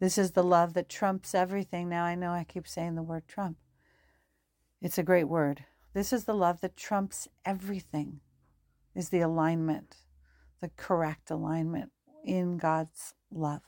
this 0.00 0.16
is 0.16 0.32
the 0.32 0.42
love 0.42 0.72
that 0.72 0.88
trumps 0.88 1.34
everything. 1.34 1.90
Now, 1.90 2.04
I 2.04 2.14
know 2.14 2.30
I 2.30 2.44
keep 2.44 2.66
saying 2.66 2.94
the 2.94 3.02
word 3.02 3.28
trump, 3.28 3.58
it's 4.80 4.98
a 4.98 5.02
great 5.02 5.24
word. 5.24 5.64
This 5.92 6.14
is 6.14 6.24
the 6.24 6.34
love 6.34 6.62
that 6.62 6.78
trumps 6.78 7.28
everything, 7.44 8.20
is 8.94 9.10
the 9.10 9.20
alignment, 9.20 9.96
the 10.60 10.70
correct 10.76 11.30
alignment 11.30 11.90
in 12.24 12.56
God's 12.56 13.14
love. 13.30 13.62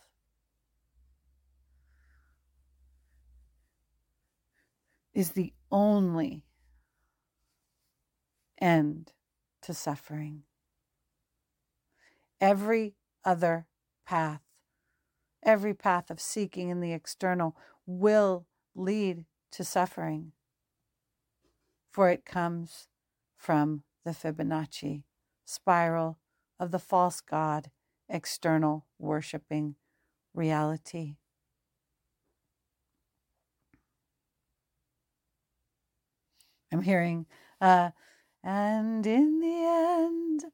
Is 5.14 5.32
the 5.32 5.52
only 5.70 6.44
end 8.60 9.12
to 9.62 9.74
suffering. 9.74 10.42
Every 12.40 12.94
other 13.24 13.66
path, 14.06 14.42
every 15.42 15.74
path 15.74 16.10
of 16.10 16.20
seeking 16.20 16.68
in 16.68 16.80
the 16.80 16.92
external 16.92 17.56
will 17.84 18.46
lead 18.74 19.24
to 19.52 19.64
suffering, 19.64 20.32
for 21.90 22.10
it 22.10 22.24
comes 22.24 22.86
from 23.36 23.82
the 24.04 24.12
Fibonacci 24.12 25.02
spiral 25.44 26.18
of 26.60 26.70
the 26.70 26.78
false 26.78 27.20
God, 27.20 27.70
external 28.08 28.86
worshiping 28.98 29.76
reality. 30.34 31.16
I'm 36.72 36.82
hearing 36.82 37.26
uh, 37.60 37.90
and 38.44 39.06
in 39.06 39.40
the 39.40 39.64
end, 39.64 40.44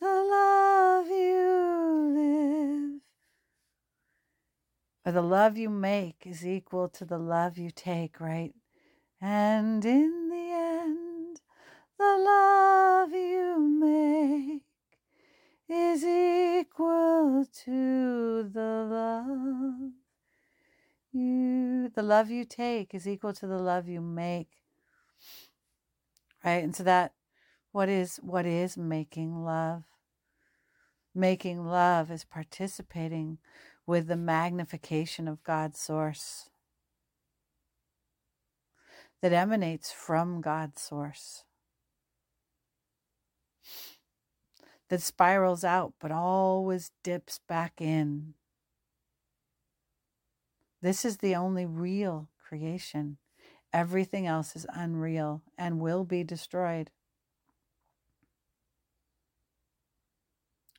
the 0.00 0.06
love 0.06 1.06
you 1.08 2.12
live, 2.14 3.00
or 5.06 5.12
the 5.12 5.22
love 5.22 5.56
you 5.56 5.70
make 5.70 6.26
is 6.26 6.46
equal 6.46 6.88
to 6.90 7.04
the 7.04 7.18
love 7.18 7.56
you 7.56 7.70
take, 7.70 8.20
right? 8.20 8.54
And 9.20 9.84
in 9.84 10.28
the 10.28 10.50
end, 10.52 11.40
the 11.98 12.16
love 12.18 13.12
you 13.12 13.58
make 13.58 14.63
is 15.68 16.04
equal 16.04 17.46
to 17.64 18.50
the 18.52 18.86
love 18.90 19.92
you 21.12 21.88
the 21.94 22.02
love 22.02 22.30
you 22.30 22.44
take 22.44 22.94
is 22.94 23.08
equal 23.08 23.32
to 23.32 23.46
the 23.46 23.58
love 23.58 23.88
you 23.88 24.00
make 24.00 24.48
right 26.44 26.64
and 26.64 26.74
so 26.74 26.82
that 26.82 27.12
what 27.74 27.88
is 27.88 28.20
what 28.22 28.46
is 28.46 28.76
making 28.76 29.44
love? 29.44 29.82
Making 31.12 31.66
love 31.66 32.08
is 32.08 32.24
participating 32.24 33.38
with 33.84 34.06
the 34.06 34.16
magnification 34.16 35.26
of 35.26 35.42
God's 35.42 35.80
source 35.80 36.50
that 39.22 39.32
emanates 39.32 39.90
from 39.90 40.40
God's 40.40 40.82
source. 40.82 41.43
That 44.90 45.02
spirals 45.02 45.64
out 45.64 45.94
but 45.98 46.12
always 46.12 46.92
dips 47.02 47.40
back 47.48 47.80
in. 47.80 48.34
This 50.82 51.04
is 51.04 51.18
the 51.18 51.34
only 51.34 51.64
real 51.64 52.28
creation. 52.46 53.16
Everything 53.72 54.26
else 54.26 54.54
is 54.54 54.66
unreal 54.72 55.42
and 55.56 55.80
will 55.80 56.04
be 56.04 56.22
destroyed. 56.22 56.90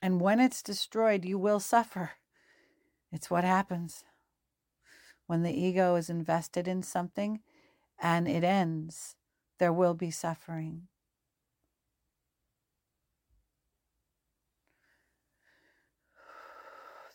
And 0.01 0.21
when 0.21 0.39
it's 0.39 0.61
destroyed, 0.61 1.25
you 1.25 1.39
will 1.39 1.59
suffer. 1.59 2.11
It's 3.11 3.31
what 3.31 3.43
happens 3.43 4.03
when 5.27 5.43
the 5.43 5.53
ego 5.53 5.95
is 5.95 6.09
invested 6.09 6.67
in 6.67 6.83
something 6.83 7.39
and 8.01 8.27
it 8.27 8.43
ends, 8.43 9.15
there 9.57 9.73
will 9.73 9.93
be 9.93 10.11
suffering. 10.11 10.87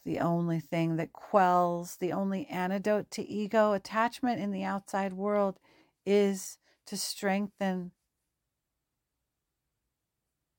The 0.04 0.18
only 0.18 0.60
thing 0.60 0.96
that 0.96 1.12
quells, 1.12 1.96
the 1.96 2.12
only 2.12 2.46
antidote 2.46 3.10
to 3.12 3.28
ego 3.28 3.72
attachment 3.72 4.40
in 4.40 4.50
the 4.50 4.64
outside 4.64 5.12
world 5.12 5.58
is 6.06 6.58
to 6.86 6.96
strengthen 6.96 7.92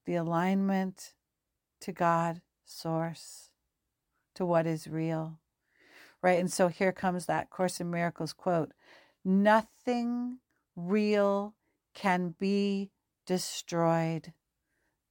the 0.06 0.16
alignment 0.16 1.14
to 1.82 1.92
God, 1.92 2.42
source, 2.66 3.50
to 4.36 4.46
what 4.46 4.68
is 4.68 4.88
real. 4.88 5.40
Right? 6.22 6.40
And 6.40 6.52
so 6.52 6.68
here 6.68 6.92
comes 6.92 7.26
that 7.26 7.50
Course 7.50 7.82
in 7.82 7.90
Miracles 7.90 8.34
quote 8.34 8.72
Nothing 9.26 10.38
real 10.76 11.56
can 11.94 12.36
be 12.40 12.92
destroyed, 13.26 14.34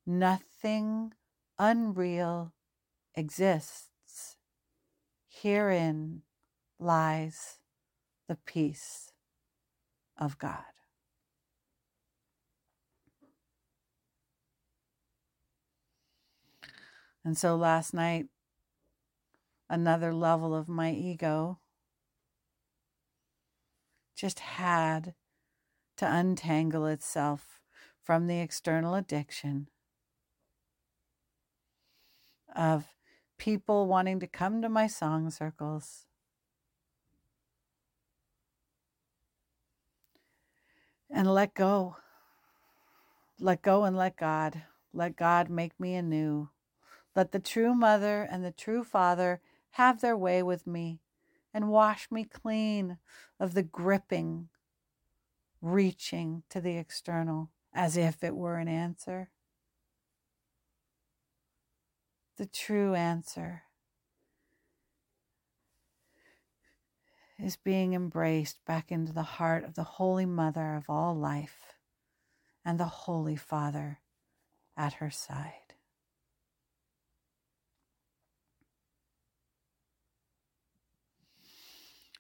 nothing 0.07 1.13
unreal 1.59 2.53
exists. 3.15 3.90
Herein 5.43 6.21
lies 6.79 7.61
the 8.29 8.37
peace 8.37 9.11
of 10.19 10.37
God. 10.37 10.65
And 17.25 17.39
so 17.39 17.57
last 17.57 17.95
night, 17.95 18.27
another 19.71 20.13
level 20.13 20.55
of 20.55 20.69
my 20.69 20.93
ego 20.93 21.59
just 24.15 24.41
had 24.41 25.15
to 25.97 26.07
untangle 26.07 26.85
itself 26.85 27.61
from 28.03 28.27
the 28.27 28.41
external 28.41 28.95
addiction 28.95 29.69
of 32.55 32.89
people 33.41 33.87
wanting 33.87 34.21
to 34.21 34.27
come 34.27 34.61
to 34.61 34.69
my 34.69 34.87
song 34.87 35.31
circles. 35.31 36.05
And 41.11 41.27
let 41.27 41.55
go. 41.55 41.97
Let 43.41 43.63
go 43.63 43.85
and 43.85 43.97
let 43.97 44.19
God. 44.19 44.63
Let 44.93 45.17
God 45.17 45.49
make 45.49 45.81
me 45.81 45.95
anew. 45.95 46.51
Let 47.17 47.33
the 47.33 47.39
true 47.41 47.75
mother 47.75 48.29
and 48.31 48.45
the 48.45 48.53
true 48.53 48.85
father 48.85 49.41
have 49.73 50.03
their 50.03 50.17
way 50.17 50.43
with 50.43 50.67
me 50.67 51.01
and 51.55 51.71
wash 51.71 52.11
me 52.11 52.25
clean 52.25 52.99
of 53.41 53.55
the 53.55 53.63
gripping, 53.63 54.51
reaching 55.63 56.43
to 56.51 56.61
the 56.61 56.77
external 56.77 57.49
as 57.73 57.97
if 57.97 58.23
it 58.23 58.37
were 58.37 58.57
an 58.57 58.69
answer. 58.69 59.31
The 62.41 62.47
true 62.47 62.95
answer 62.95 63.65
is 67.39 67.59
being 67.59 67.93
embraced 67.93 68.65
back 68.65 68.91
into 68.91 69.13
the 69.13 69.23
heart 69.23 69.63
of 69.63 69.75
the 69.75 69.85
Holy 69.85 70.25
Mother 70.25 70.75
of 70.75 70.89
all 70.89 71.15
life 71.15 71.75
and 72.65 72.81
the 72.81 72.87
Holy 72.87 73.37
Father 73.37 73.99
at 74.75 74.95
her 74.95 75.11
side. 75.11 75.75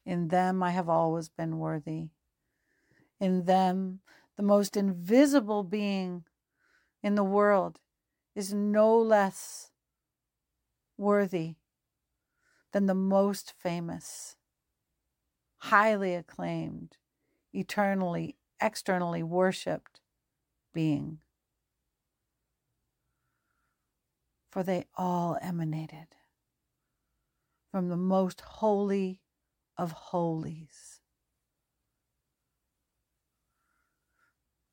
In 0.05 0.29
them 0.29 0.63
I 0.63 0.73
have 0.73 0.91
always 0.91 1.31
been 1.31 1.59
worthy. 1.59 2.11
In 3.19 3.47
them, 3.47 4.01
the 4.37 4.43
most 4.43 4.77
invisible 4.77 5.63
being 5.63 6.25
in 7.03 7.15
the 7.15 7.25
world 7.25 7.81
is 8.35 8.53
no 8.53 8.99
less 8.99 9.70
worthy 11.01 11.57
than 12.73 12.87
the 12.87 12.95
most 12.95 13.55
famous, 13.59 14.37
highly 15.59 16.15
acclaimed, 16.15 16.99
eternally, 17.53 18.37
externally 18.61 19.23
worshiped 19.23 20.01
being. 20.73 21.19
For 24.51 24.63
they 24.63 24.85
all 24.97 25.39
emanated 25.41 26.09
from 27.71 27.89
the 27.89 27.97
most 27.97 28.41
holy 28.41 29.21
of 29.77 29.93
holies, 29.93 31.01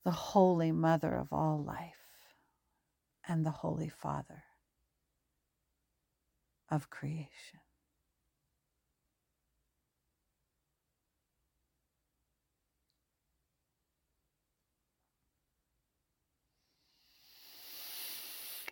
the 0.03 0.11
Holy 0.11 0.71
Mother 0.71 1.15
of 1.15 1.31
all 1.31 1.63
life, 1.63 1.93
and 3.27 3.45
the 3.45 3.51
Holy 3.51 3.89
Father. 3.89 4.43
Of 6.69 6.89
creation. 6.89 7.59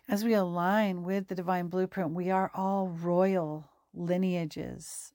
As 0.08 0.22
we 0.22 0.34
align 0.34 1.02
with 1.02 1.26
the 1.26 1.34
divine 1.34 1.66
blueprint, 1.66 2.12
we 2.12 2.30
are 2.30 2.50
all 2.54 2.88
royal 2.88 3.70
lineages 3.92 5.12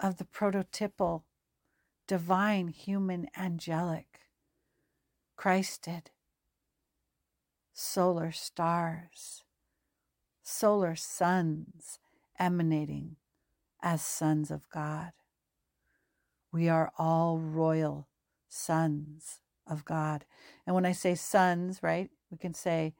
of 0.00 0.18
the 0.18 0.24
prototypal 0.24 1.24
divine 2.06 2.68
human 2.68 3.28
angelic 3.36 4.20
Christed 5.36 6.10
solar 7.72 8.30
stars, 8.30 9.42
solar 10.50 10.96
suns 10.96 11.98
emanating 12.38 13.16
as 13.82 14.02
sons 14.02 14.50
of 14.50 14.68
God. 14.70 15.12
We 16.52 16.68
are 16.68 16.92
all 16.98 17.38
royal 17.38 18.08
sons 18.48 19.40
of 19.66 19.84
God. 19.84 20.24
And 20.66 20.74
when 20.74 20.84
I 20.84 20.92
say 20.92 21.14
sons, 21.14 21.82
right, 21.82 22.10
we 22.30 22.36
can 22.36 22.54
say 22.54 22.94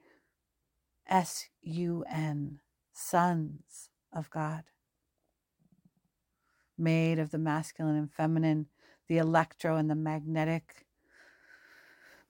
S 1.09 1.49
U 1.63 2.05
N, 2.09 2.61
sons 2.93 3.91
of 4.13 4.31
God. 4.31 4.65
Made 6.79 7.19
of 7.19 7.31
the 7.31 7.39
masculine 7.39 7.97
and 7.97 8.11
feminine, 8.11 8.67
the 9.09 9.19
electro 9.19 9.77
and 9.77 9.91
the 9.91 9.97
magnetic, 9.97 10.87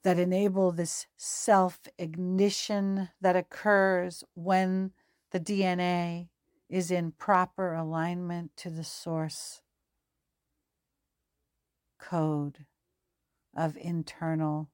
that 0.02 0.18
enable 0.18 0.72
this 0.72 1.06
self 1.16 1.80
ignition 1.98 3.10
that 3.20 3.36
occurs 3.36 4.24
when 4.34 4.92
the 5.30 5.40
DNA 5.40 6.28
is 6.68 6.90
in 6.90 7.12
proper 7.12 7.74
alignment 7.74 8.56
to 8.56 8.70
the 8.70 8.84
source 8.84 9.62
code 11.98 12.66
of 13.56 13.76
internal 13.76 14.70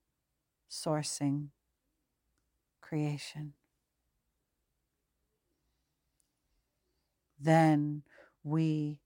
sourcing 0.71 1.49
creation. 2.81 3.55
then 7.39 8.03
we 8.43 9.01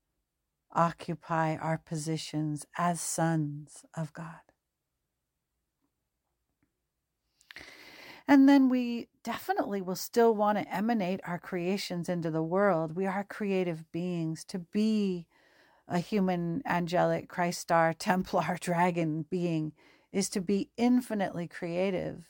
occupy 0.71 1.55
our 1.55 1.77
positions 1.77 2.65
as 2.77 3.01
sons 3.01 3.83
of 3.95 4.13
God. 4.13 4.50
And 8.27 8.47
then 8.47 8.69
we 8.69 9.07
definitely 9.23 9.81
will 9.81 9.95
still 9.95 10.33
want 10.33 10.57
to 10.57 10.73
emanate 10.73 11.19
our 11.25 11.39
creations 11.39 12.09
into 12.09 12.31
the 12.31 12.43
world. 12.43 12.95
We 12.95 13.05
are 13.05 13.23
creative 13.23 13.91
beings. 13.91 14.43
To 14.45 14.59
be 14.59 15.27
a 15.87 15.99
human, 15.99 16.61
angelic, 16.65 17.27
Christ 17.27 17.61
star, 17.61 17.93
Templar, 17.97 18.57
dragon 18.59 19.25
being 19.29 19.73
is 20.11 20.29
to 20.29 20.41
be 20.41 20.69
infinitely 20.77 21.47
creative. 21.47 22.29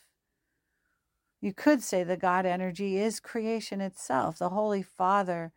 You 1.40 1.52
could 1.52 1.82
say 1.82 2.04
the 2.04 2.16
God 2.16 2.46
energy 2.46 2.98
is 2.98 3.18
creation 3.18 3.80
itself. 3.80 4.38
The 4.38 4.50
Holy 4.50 4.82
Father 4.82 5.52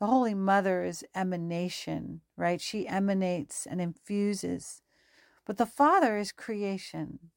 the 0.00 0.06
Holy 0.06 0.32
Mother 0.32 0.82
is 0.82 1.04
emanation, 1.14 2.22
right? 2.34 2.58
She 2.58 2.88
emanates 2.88 3.66
and 3.66 3.82
infuses. 3.82 4.80
But 5.44 5.58
the 5.58 5.66
Father 5.66 6.16
is 6.16 6.32
creation. 6.32 7.30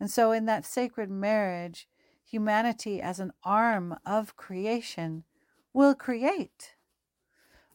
And 0.00 0.10
so, 0.10 0.32
in 0.32 0.46
that 0.46 0.64
sacred 0.64 1.10
marriage, 1.10 1.88
humanity 2.24 3.00
as 3.00 3.18
an 3.20 3.32
arm 3.42 3.96
of 4.06 4.36
creation 4.36 5.24
will 5.72 5.94
create. 5.94 6.74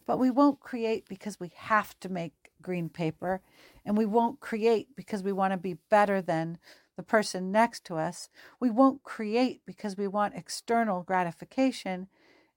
But 0.05 0.19
we 0.19 0.29
won't 0.29 0.59
create 0.59 1.07
because 1.07 1.39
we 1.39 1.51
have 1.55 1.99
to 2.01 2.09
make 2.09 2.51
green 2.61 2.89
paper, 2.89 3.41
and 3.85 3.97
we 3.97 4.05
won't 4.05 4.39
create 4.39 4.95
because 4.95 5.23
we 5.23 5.31
want 5.31 5.51
to 5.51 5.57
be 5.57 5.77
better 5.89 6.21
than 6.21 6.57
the 6.95 7.03
person 7.03 7.51
next 7.51 7.83
to 7.85 7.97
us. 7.97 8.29
We 8.59 8.69
won't 8.69 9.03
create 9.03 9.61
because 9.65 9.97
we 9.97 10.07
want 10.07 10.35
external 10.35 11.03
gratification 11.03 12.07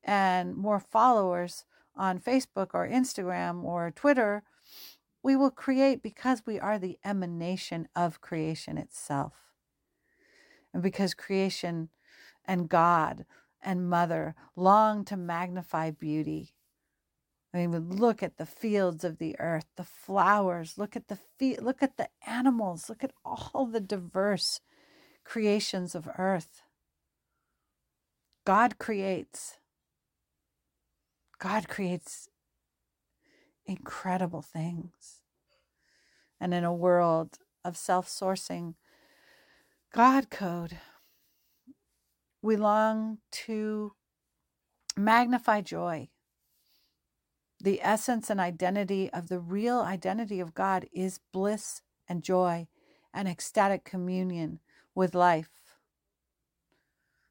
and 0.05 0.57
more 0.57 0.79
followers 0.79 1.65
on 1.97 2.21
Facebook 2.21 2.69
or 2.75 2.89
Instagram 2.89 3.65
or 3.65 3.91
Twitter, 3.91 4.43
we 5.23 5.35
will 5.35 5.51
create 5.51 6.03
because 6.03 6.43
we 6.47 6.61
are 6.61 6.79
the 6.79 6.99
emanation 7.05 7.89
of 7.97 8.21
creation 8.21 8.79
itself. 8.79 9.46
And 10.77 10.83
because 10.83 11.15
creation 11.15 11.89
and 12.45 12.69
God 12.69 13.25
and 13.65 13.89
Mother 13.89 14.35
long 14.55 15.07
to 15.07 15.17
magnify 15.17 15.91
beauty. 15.91 16.53
I 17.55 17.67
mean, 17.67 17.89
look 17.89 18.23
at 18.23 18.37
the 18.37 18.45
fields 18.45 19.03
of 19.03 19.17
the 19.17 19.41
earth, 19.41 19.65
the 19.79 19.85
flowers, 19.85 20.77
look 20.77 20.95
at 20.95 21.09
the 21.09 21.17
feet, 21.17 21.63
look 21.63 21.83
at 21.83 21.97
the 21.97 22.11
animals, 22.27 22.91
look 22.91 23.03
at 23.03 23.15
all 23.25 23.65
the 23.65 23.81
diverse 23.81 24.61
creations 25.25 25.95
of 25.95 26.11
earth. 26.19 26.61
God 28.45 28.77
creates. 28.77 29.57
God 31.39 31.69
creates 31.69 32.29
incredible 33.65 34.43
things. 34.43 35.23
And 36.39 36.53
in 36.53 36.65
a 36.65 36.75
world 36.75 37.39
of 37.65 37.79
self 37.79 38.07
sourcing 38.07 38.75
God 39.97 40.29
code, 40.29 40.77
we 42.43 42.55
long 42.55 43.17
to 43.47 43.95
magnify 44.95 45.63
joy. 45.63 46.11
The 47.59 47.81
essence 47.83 48.29
and 48.29 48.39
identity 48.39 49.11
of 49.11 49.29
the 49.29 49.39
real 49.39 49.81
identity 49.81 50.39
of 50.39 50.53
God 50.53 50.87
is 50.93 51.21
bliss 51.33 51.81
and 52.07 52.23
joy 52.23 52.69
and 53.15 53.27
ecstatic 53.27 53.85
communion 53.87 54.61
with 54.95 55.15
life 55.15 55.49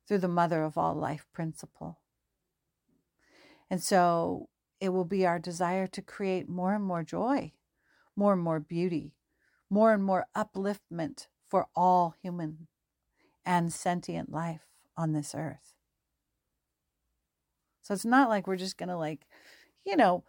through 0.07 0.17
the 0.17 0.27
mother 0.27 0.63
of 0.63 0.75
all 0.75 0.95
life 0.95 1.27
principle. 1.31 1.99
And 3.69 3.79
so 3.83 4.49
it 4.79 4.89
will 4.89 5.05
be 5.05 5.23
our 5.23 5.37
desire 5.37 5.85
to 5.85 6.01
create 6.01 6.49
more 6.49 6.73
and 6.73 6.83
more 6.83 7.03
joy, 7.03 7.53
more 8.15 8.33
and 8.33 8.41
more 8.41 8.59
beauty, 8.59 9.13
more 9.69 9.93
and 9.93 10.03
more 10.03 10.25
upliftment 10.35 11.27
for 11.55 11.67
all 11.73 12.13
human 12.21 12.67
and 13.45 13.71
sentient 13.71 14.29
life 14.29 14.67
on 14.97 15.13
this 15.13 15.33
earth. 15.33 15.73
So 17.81 17.93
it's 17.93 18.03
not 18.03 18.27
like 18.27 18.45
we're 18.45 18.57
just 18.57 18.77
going 18.77 18.89
to, 18.89 18.97
like, 18.97 19.25
you 19.85 19.95
know, 19.95 20.25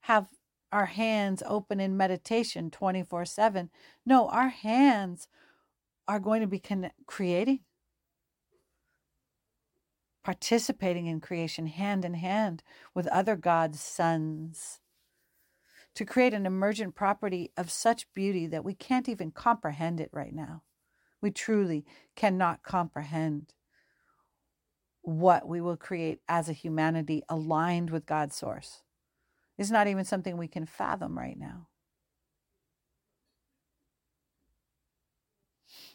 have 0.00 0.26
our 0.72 0.86
hands 0.86 1.44
open 1.46 1.78
in 1.78 1.96
meditation 1.96 2.72
24 2.72 3.24
7. 3.24 3.70
No, 4.04 4.26
our 4.30 4.48
hands 4.48 5.28
are 6.08 6.18
going 6.18 6.40
to 6.40 6.48
be 6.48 6.58
con- 6.58 6.90
creating 7.06 7.60
participating 10.24 11.06
in 11.06 11.20
creation 11.20 11.68
hand 11.68 12.04
in 12.04 12.14
hand 12.14 12.64
with 12.94 13.06
other 13.08 13.36
God's 13.36 13.80
sons 13.80 14.80
to 15.94 16.04
create 16.04 16.34
an 16.34 16.46
emergent 16.46 16.94
property 16.94 17.50
of 17.56 17.70
such 17.70 18.12
beauty 18.12 18.46
that 18.46 18.64
we 18.64 18.74
can't 18.74 19.08
even 19.08 19.30
comprehend 19.30 20.00
it 20.00 20.10
right 20.12 20.34
now. 20.34 20.62
We 21.20 21.30
truly 21.30 21.84
cannot 22.16 22.62
comprehend 22.62 23.54
what 25.02 25.46
we 25.46 25.60
will 25.60 25.76
create 25.76 26.20
as 26.28 26.48
a 26.48 26.54
humanity 26.54 27.22
aligned 27.28 27.90
with 27.90 28.06
God's 28.06 28.36
source. 28.36 28.82
It's 29.58 29.70
not 29.70 29.86
even 29.86 30.04
something 30.04 30.36
we 30.36 30.48
can 30.48 30.66
fathom 30.66 31.18
right 31.18 31.38
now. 31.38 31.68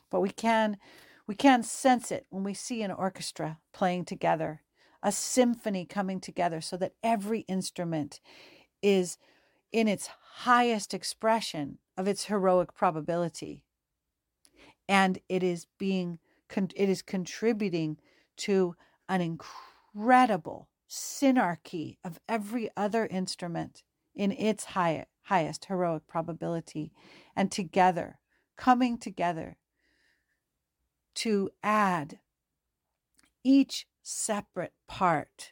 But 0.09 0.21
we 0.21 0.29
can 0.29 0.77
we 1.27 1.35
can 1.35 1.61
sense 1.63 2.11
it 2.11 2.25
when 2.29 2.43
we 2.45 2.53
see 2.53 2.81
an 2.81 2.91
orchestra 2.91 3.59
playing 3.73 4.05
together, 4.05 4.61
a 5.03 5.11
symphony 5.11 5.85
coming 5.85 6.21
together, 6.21 6.61
so 6.61 6.77
that 6.77 6.93
every 7.03 7.41
instrument 7.41 8.21
is 8.81 9.17
in 9.72 9.88
its 9.88 10.09
highest 10.38 10.93
expression 10.93 11.80
of 11.97 12.07
its 12.07 12.26
heroic 12.26 12.74
probability. 12.74 13.63
And 14.88 15.20
it 15.28 15.43
is 15.43 15.68
being, 15.78 16.20
it 16.55 16.89
is 16.89 17.01
contributing 17.01 17.97
to 18.38 18.76
an 19.09 19.22
incredible 19.22 20.70
synarchy 20.89 21.97
of 22.03 22.20
every 22.30 22.70
other 22.78 23.05
instrument 23.07 23.84
in 24.15 24.32
its 24.32 24.65
high, 24.65 25.05
highest 25.24 25.65
heroic 25.65 26.07
probability. 26.07 26.91
And 27.36 27.51
together, 27.51 28.20
coming 28.55 28.97
together 28.97 29.57
to 31.15 31.49
add 31.63 32.20
each 33.43 33.88
separate 34.01 34.74
part 34.88 35.51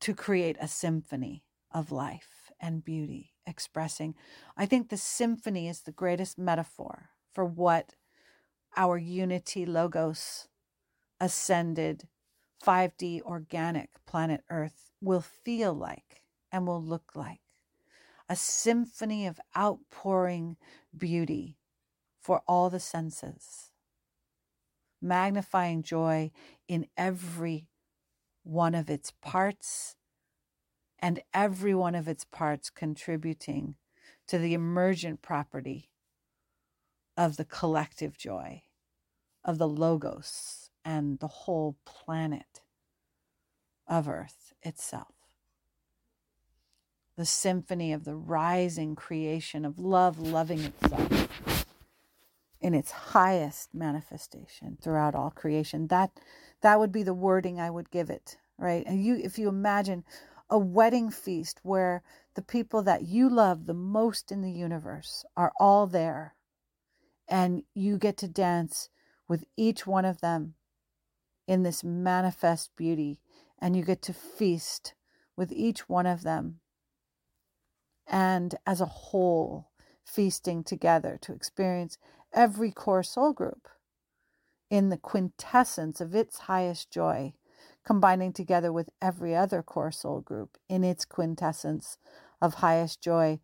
to 0.00 0.14
create 0.14 0.56
a 0.60 0.68
symphony 0.68 1.44
of 1.72 1.90
life 1.90 2.37
and 2.60 2.84
beauty 2.84 3.34
expressing. 3.46 4.14
I 4.56 4.66
think 4.66 4.88
the 4.88 4.96
symphony 4.96 5.68
is 5.68 5.80
the 5.80 5.92
greatest 5.92 6.38
metaphor 6.38 7.10
for 7.32 7.44
what 7.44 7.94
our 8.76 8.98
unity 8.98 9.64
logos 9.64 10.48
ascended 11.20 12.08
5D 12.64 13.22
organic 13.22 13.90
planet 14.06 14.42
Earth 14.50 14.90
will 15.00 15.20
feel 15.20 15.72
like 15.72 16.22
and 16.50 16.66
will 16.66 16.82
look 16.82 17.12
like 17.14 17.40
a 18.28 18.36
symphony 18.36 19.26
of 19.26 19.40
outpouring 19.56 20.56
beauty 20.96 21.56
for 22.20 22.42
all 22.46 22.68
the 22.68 22.80
senses, 22.80 23.72
magnifying 25.00 25.82
joy 25.82 26.30
in 26.66 26.86
every 26.96 27.68
one 28.42 28.74
of 28.74 28.90
its 28.90 29.12
parts 29.22 29.96
and 30.98 31.22
every 31.32 31.74
one 31.74 31.94
of 31.94 32.08
its 32.08 32.24
parts 32.24 32.70
contributing 32.70 33.76
to 34.26 34.38
the 34.38 34.54
emergent 34.54 35.22
property 35.22 35.90
of 37.16 37.36
the 37.36 37.44
collective 37.44 38.16
joy 38.16 38.62
of 39.44 39.58
the 39.58 39.68
Logos 39.68 40.70
and 40.84 41.18
the 41.18 41.28
whole 41.28 41.76
planet 41.84 42.62
of 43.86 44.08
Earth 44.08 44.52
itself. 44.62 45.14
The 47.16 47.24
symphony 47.24 47.92
of 47.92 48.04
the 48.04 48.14
rising 48.14 48.94
creation 48.94 49.64
of 49.64 49.78
love 49.78 50.18
loving 50.20 50.60
itself 50.60 51.66
in 52.60 52.74
its 52.74 52.90
highest 52.90 53.74
manifestation 53.74 54.78
throughout 54.80 55.14
all 55.14 55.30
creation. 55.30 55.88
That 55.88 56.10
that 56.60 56.78
would 56.78 56.92
be 56.92 57.02
the 57.02 57.14
wording 57.14 57.60
I 57.60 57.70
would 57.70 57.90
give 57.90 58.10
it, 58.10 58.36
right? 58.56 58.84
And 58.86 59.04
you 59.04 59.16
if 59.16 59.38
you 59.38 59.48
imagine 59.48 60.04
a 60.50 60.58
wedding 60.58 61.10
feast 61.10 61.60
where 61.62 62.02
the 62.34 62.42
people 62.42 62.82
that 62.82 63.02
you 63.02 63.28
love 63.28 63.66
the 63.66 63.74
most 63.74 64.32
in 64.32 64.42
the 64.42 64.50
universe 64.50 65.24
are 65.36 65.52
all 65.58 65.86
there. 65.86 66.34
And 67.28 67.64
you 67.74 67.98
get 67.98 68.16
to 68.18 68.28
dance 68.28 68.88
with 69.28 69.44
each 69.56 69.86
one 69.86 70.04
of 70.04 70.20
them 70.20 70.54
in 71.46 71.62
this 71.62 71.84
manifest 71.84 72.70
beauty. 72.76 73.18
And 73.58 73.76
you 73.76 73.82
get 73.82 74.02
to 74.02 74.12
feast 74.12 74.94
with 75.36 75.52
each 75.52 75.88
one 75.88 76.06
of 76.06 76.22
them. 76.22 76.60
And 78.06 78.54
as 78.66 78.80
a 78.80 78.86
whole 78.86 79.70
feasting 80.04 80.64
together 80.64 81.18
to 81.20 81.32
experience 81.32 81.98
every 82.32 82.70
core 82.70 83.02
soul 83.02 83.32
group 83.32 83.68
in 84.70 84.88
the 84.88 84.96
quintessence 84.96 86.00
of 86.00 86.14
its 86.14 86.38
highest 86.40 86.90
joy 86.90 87.34
combining 87.88 88.34
together 88.34 88.70
with 88.70 88.90
every 89.00 89.34
other 89.34 89.62
core 89.62 89.90
soul 89.90 90.20
group 90.20 90.58
in 90.68 90.84
its 90.84 91.06
quintessence 91.06 91.96
of 92.38 92.52
highest 92.52 93.00
joy 93.00 93.40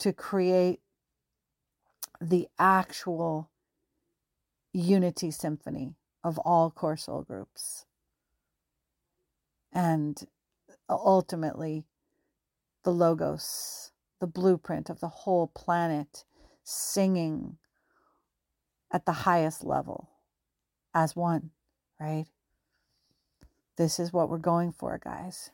to 0.00 0.12
create 0.12 0.80
the 2.20 2.48
actual 2.58 3.52
unity 4.72 5.30
symphony 5.30 5.94
of 6.24 6.38
all 6.40 6.72
core 6.72 6.96
soul 6.96 7.22
groups. 7.22 7.86
And 9.72 10.20
ultimately, 10.90 11.84
the 12.82 12.92
logos, 12.92 13.92
the 14.18 14.26
blueprint 14.26 14.90
of 14.90 14.98
the 14.98 15.22
whole 15.22 15.46
planet 15.46 16.24
singing 16.64 17.58
at 18.90 19.06
the 19.06 19.12
highest 19.12 19.62
level 19.62 20.10
as 20.92 21.14
one, 21.14 21.50
right? 22.00 22.26
This 23.76 23.98
is 23.98 24.12
what 24.12 24.28
we're 24.28 24.38
going 24.38 24.72
for, 24.72 24.98
guys. 25.02 25.50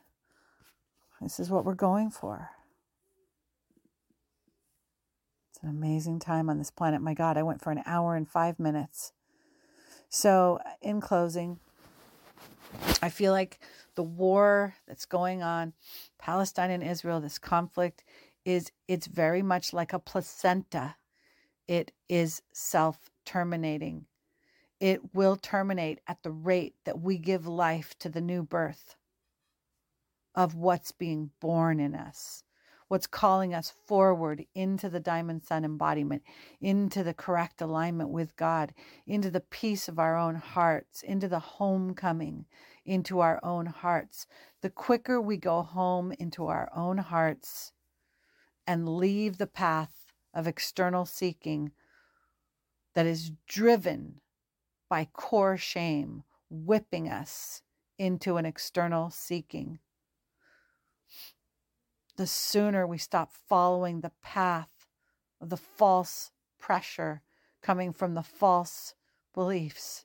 This 1.19 1.39
is 1.39 1.49
what 1.49 1.65
we're 1.65 1.75
going 1.75 2.09
for. 2.09 2.49
It's 5.49 5.63
an 5.63 5.69
amazing 5.69 6.19
time 6.19 6.49
on 6.49 6.57
this 6.57 6.71
planet. 6.71 7.01
My 7.01 7.13
God, 7.13 7.37
I 7.37 7.43
went 7.43 7.61
for 7.61 7.71
an 7.71 7.83
hour 7.85 8.15
and 8.15 8.27
five 8.27 8.59
minutes. 8.59 9.13
So, 10.09 10.59
in 10.81 10.99
closing, 11.01 11.59
I 13.01 13.09
feel 13.09 13.31
like 13.31 13.59
the 13.95 14.03
war 14.03 14.75
that's 14.87 15.05
going 15.05 15.41
on, 15.41 15.73
Palestine 16.19 16.71
and 16.71 16.83
Israel, 16.83 17.21
this 17.21 17.39
conflict 17.39 18.03
is 18.45 18.71
it's 18.87 19.07
very 19.07 19.41
much 19.41 19.73
like 19.73 19.93
a 19.93 19.99
placenta. 19.99 20.95
It 21.67 21.91
is 22.09 22.41
self-terminating 22.51 24.05
it 24.81 25.13
will 25.13 25.37
terminate 25.37 25.99
at 26.07 26.21
the 26.23 26.31
rate 26.31 26.75
that 26.83 26.99
we 26.99 27.17
give 27.17 27.47
life 27.47 27.97
to 27.99 28.09
the 28.09 28.19
new 28.19 28.43
birth 28.43 28.95
of 30.35 30.55
what's 30.55 30.91
being 30.91 31.31
born 31.39 31.79
in 31.79 31.95
us, 31.95 32.43
what's 32.89 33.07
calling 33.07 33.53
us 33.53 33.71
forward 33.87 34.43
into 34.53 34.89
the 34.89 34.99
diamond 34.99 35.43
sun 35.43 35.63
embodiment, 35.63 36.23
into 36.59 37.03
the 37.03 37.13
correct 37.13 37.61
alignment 37.61 38.09
with 38.09 38.35
God, 38.35 38.73
into 39.07 39.31
the 39.31 39.39
peace 39.39 39.87
of 39.87 39.99
our 39.99 40.17
own 40.17 40.35
hearts, 40.35 41.01
into 41.01 41.29
the 41.29 41.39
homecoming 41.39 42.45
into 42.85 43.19
our 43.19 43.39
own 43.43 43.67
hearts. 43.67 44.27
The 44.61 44.69
quicker 44.69 45.21
we 45.21 45.37
go 45.37 45.61
home 45.61 46.13
into 46.19 46.47
our 46.47 46.69
own 46.75 46.97
hearts 46.97 47.71
and 48.65 48.97
leave 48.97 49.37
the 49.37 49.47
path 49.47 50.13
of 50.33 50.47
external 50.47 51.05
seeking 51.05 51.71
that 52.93 53.05
is 53.05 53.31
driven 53.47 54.20
by 54.91 55.05
core 55.13 55.55
shame 55.55 56.21
whipping 56.49 57.07
us 57.07 57.61
into 57.97 58.35
an 58.35 58.45
external 58.45 59.09
seeking. 59.09 59.79
The 62.17 62.27
sooner 62.27 62.85
we 62.85 62.97
stop 62.97 63.31
following 63.47 64.01
the 64.01 64.11
path 64.21 64.89
of 65.39 65.47
the 65.47 65.55
false 65.55 66.31
pressure 66.59 67.21
coming 67.61 67.93
from 67.93 68.15
the 68.15 68.21
false 68.21 68.93
beliefs 69.33 70.03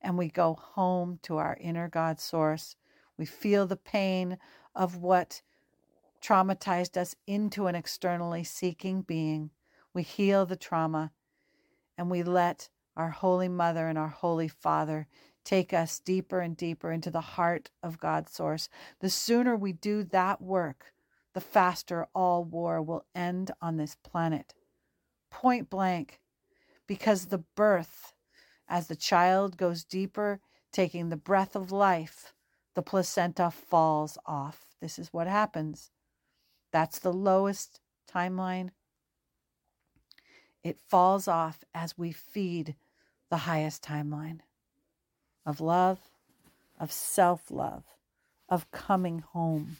and 0.00 0.16
we 0.16 0.28
go 0.28 0.54
home 0.54 1.18
to 1.22 1.38
our 1.38 1.58
inner 1.60 1.88
God 1.88 2.20
source, 2.20 2.76
we 3.18 3.26
feel 3.26 3.66
the 3.66 3.74
pain 3.74 4.38
of 4.76 4.96
what 4.98 5.42
traumatized 6.22 6.96
us 6.96 7.16
into 7.26 7.66
an 7.66 7.74
externally 7.74 8.44
seeking 8.44 9.02
being. 9.02 9.50
We 9.92 10.04
heal 10.04 10.46
the 10.46 10.54
trauma 10.54 11.10
and 11.98 12.08
we 12.08 12.22
let 12.22 12.68
our 13.00 13.08
Holy 13.08 13.48
Mother 13.48 13.88
and 13.88 13.96
our 13.96 14.08
Holy 14.08 14.46
Father 14.46 15.06
take 15.42 15.72
us 15.72 15.98
deeper 15.98 16.40
and 16.40 16.54
deeper 16.54 16.92
into 16.92 17.10
the 17.10 17.22
heart 17.22 17.70
of 17.82 17.98
God's 17.98 18.30
source. 18.30 18.68
The 19.00 19.08
sooner 19.08 19.56
we 19.56 19.72
do 19.72 20.04
that 20.04 20.42
work, 20.42 20.92
the 21.32 21.40
faster 21.40 22.06
all 22.14 22.44
war 22.44 22.82
will 22.82 23.06
end 23.14 23.52
on 23.62 23.78
this 23.78 23.96
planet. 24.04 24.52
Point 25.30 25.70
blank, 25.70 26.20
because 26.86 27.26
the 27.26 27.42
birth, 27.56 28.12
as 28.68 28.88
the 28.88 28.96
child 28.96 29.56
goes 29.56 29.82
deeper, 29.82 30.40
taking 30.70 31.08
the 31.08 31.16
breath 31.16 31.56
of 31.56 31.72
life, 31.72 32.34
the 32.74 32.82
placenta 32.82 33.50
falls 33.50 34.18
off. 34.26 34.74
This 34.82 34.98
is 34.98 35.10
what 35.10 35.26
happens. 35.26 35.90
That's 36.70 36.98
the 36.98 37.14
lowest 37.14 37.80
timeline 38.12 38.72
it 40.62 40.78
falls 40.78 41.26
off 41.26 41.64
as 41.74 41.96
we 41.96 42.12
feed 42.12 42.74
the 43.30 43.38
highest 43.38 43.82
timeline 43.82 44.40
of 45.46 45.60
love, 45.60 45.98
of 46.78 46.92
self 46.92 47.50
love, 47.50 47.84
of 48.48 48.70
coming 48.70 49.20
home 49.20 49.78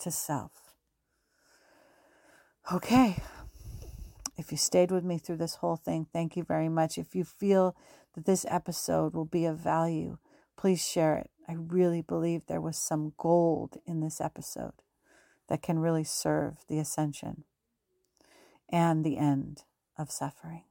to 0.00 0.10
self. 0.10 0.74
Okay. 2.72 3.22
If 4.36 4.50
you 4.50 4.58
stayed 4.58 4.90
with 4.90 5.04
me 5.04 5.18
through 5.18 5.36
this 5.36 5.56
whole 5.56 5.76
thing, 5.76 6.06
thank 6.12 6.36
you 6.36 6.42
very 6.42 6.68
much. 6.68 6.98
If 6.98 7.14
you 7.14 7.24
feel 7.24 7.76
that 8.14 8.24
this 8.24 8.44
episode 8.48 9.14
will 9.14 9.24
be 9.24 9.44
of 9.44 9.58
value, 9.58 10.18
please 10.56 10.84
share 10.84 11.16
it. 11.16 11.30
I 11.48 11.54
really 11.54 12.02
believe 12.02 12.46
there 12.46 12.60
was 12.60 12.76
some 12.76 13.12
gold 13.18 13.76
in 13.86 14.00
this 14.00 14.20
episode 14.20 14.72
that 15.48 15.62
can 15.62 15.78
really 15.78 16.04
serve 16.04 16.64
the 16.68 16.78
ascension 16.78 17.44
and 18.68 19.04
the 19.04 19.18
end 19.18 19.64
of 19.98 20.10
suffering. 20.10 20.64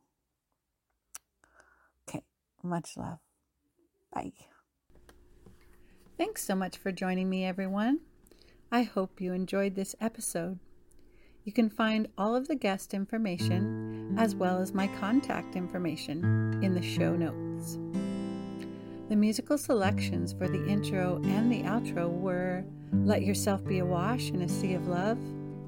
Much 2.64 2.98
love. 2.98 3.20
Bye. 4.14 4.34
Thanks 6.18 6.44
so 6.44 6.56
much 6.56 6.78
for 6.78 6.92
joining 6.92 7.30
me, 7.30 7.46
everyone. 7.46 8.00
I 8.72 8.84
hope 8.84 9.20
you 9.20 9.34
enjoyed 9.34 9.76
this 9.76 9.96
episode. 10.00 10.60
You 11.44 11.52
can 11.52 11.70
find 11.70 12.08
all 12.18 12.36
of 12.36 12.48
the 12.48 12.56
guest 12.56 12.94
information 12.94 14.16
as 14.18 14.36
well 14.36 14.60
as 14.60 14.74
my 14.74 14.88
contact 15.00 15.56
information 15.56 16.60
in 16.62 16.76
the 16.76 16.82
show 16.82 17.16
notes. 17.16 17.80
The 19.10 19.16
musical 19.16 19.58
selections 19.58 20.32
for 20.32 20.48
the 20.48 20.68
intro 20.68 21.20
and 21.26 21.52
the 21.52 21.64
outro 21.64 22.10
were 22.10 22.64
Let 22.94 23.24
Yourself 23.24 23.66
Be 23.66 23.80
Awash 23.80 24.30
in 24.30 24.44
a 24.44 24.50
Sea 24.50 24.76
of 24.76 24.88
Love 24.88 25.18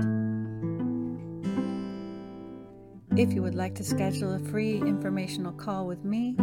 If 3.17 3.33
you 3.33 3.43
would 3.43 3.55
like 3.55 3.75
to 3.77 3.85
schedule 3.85 4.35
a 4.35 4.39
free 4.39 4.77
informational 4.77 5.53
call 5.53 5.87
with 5.87 6.05
me, 6.05 6.37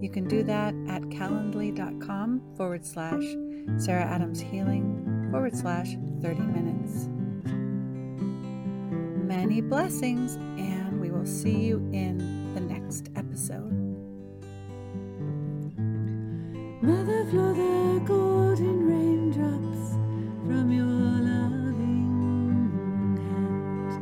You 0.00 0.08
can 0.08 0.28
do 0.28 0.42
that 0.44 0.74
at 0.88 1.02
calendly.com 1.02 2.54
forward 2.56 2.86
slash 2.86 3.22
Sarah 3.78 4.04
Adams 4.04 4.40
Healing 4.40 5.28
forward 5.30 5.56
slash 5.56 5.96
30 6.22 6.40
minutes 6.40 7.17
many 9.28 9.60
blessings, 9.60 10.36
and 10.56 10.98
we 10.98 11.10
will 11.10 11.26
see 11.26 11.58
you 11.58 11.76
in 11.92 12.54
the 12.54 12.60
next 12.60 13.10
episode. 13.14 13.70
Mother, 16.80 17.26
flow 17.30 17.52
the 17.52 18.00
golden 18.06 18.86
raindrops 18.88 19.90
from 20.46 20.72
your 20.72 20.86
loving 20.86 22.40
hand. 23.20 24.00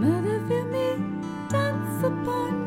Mother, 0.00 0.40
feel 0.48 0.64
me 0.64 0.96
dance 1.50 2.04
upon 2.04 2.57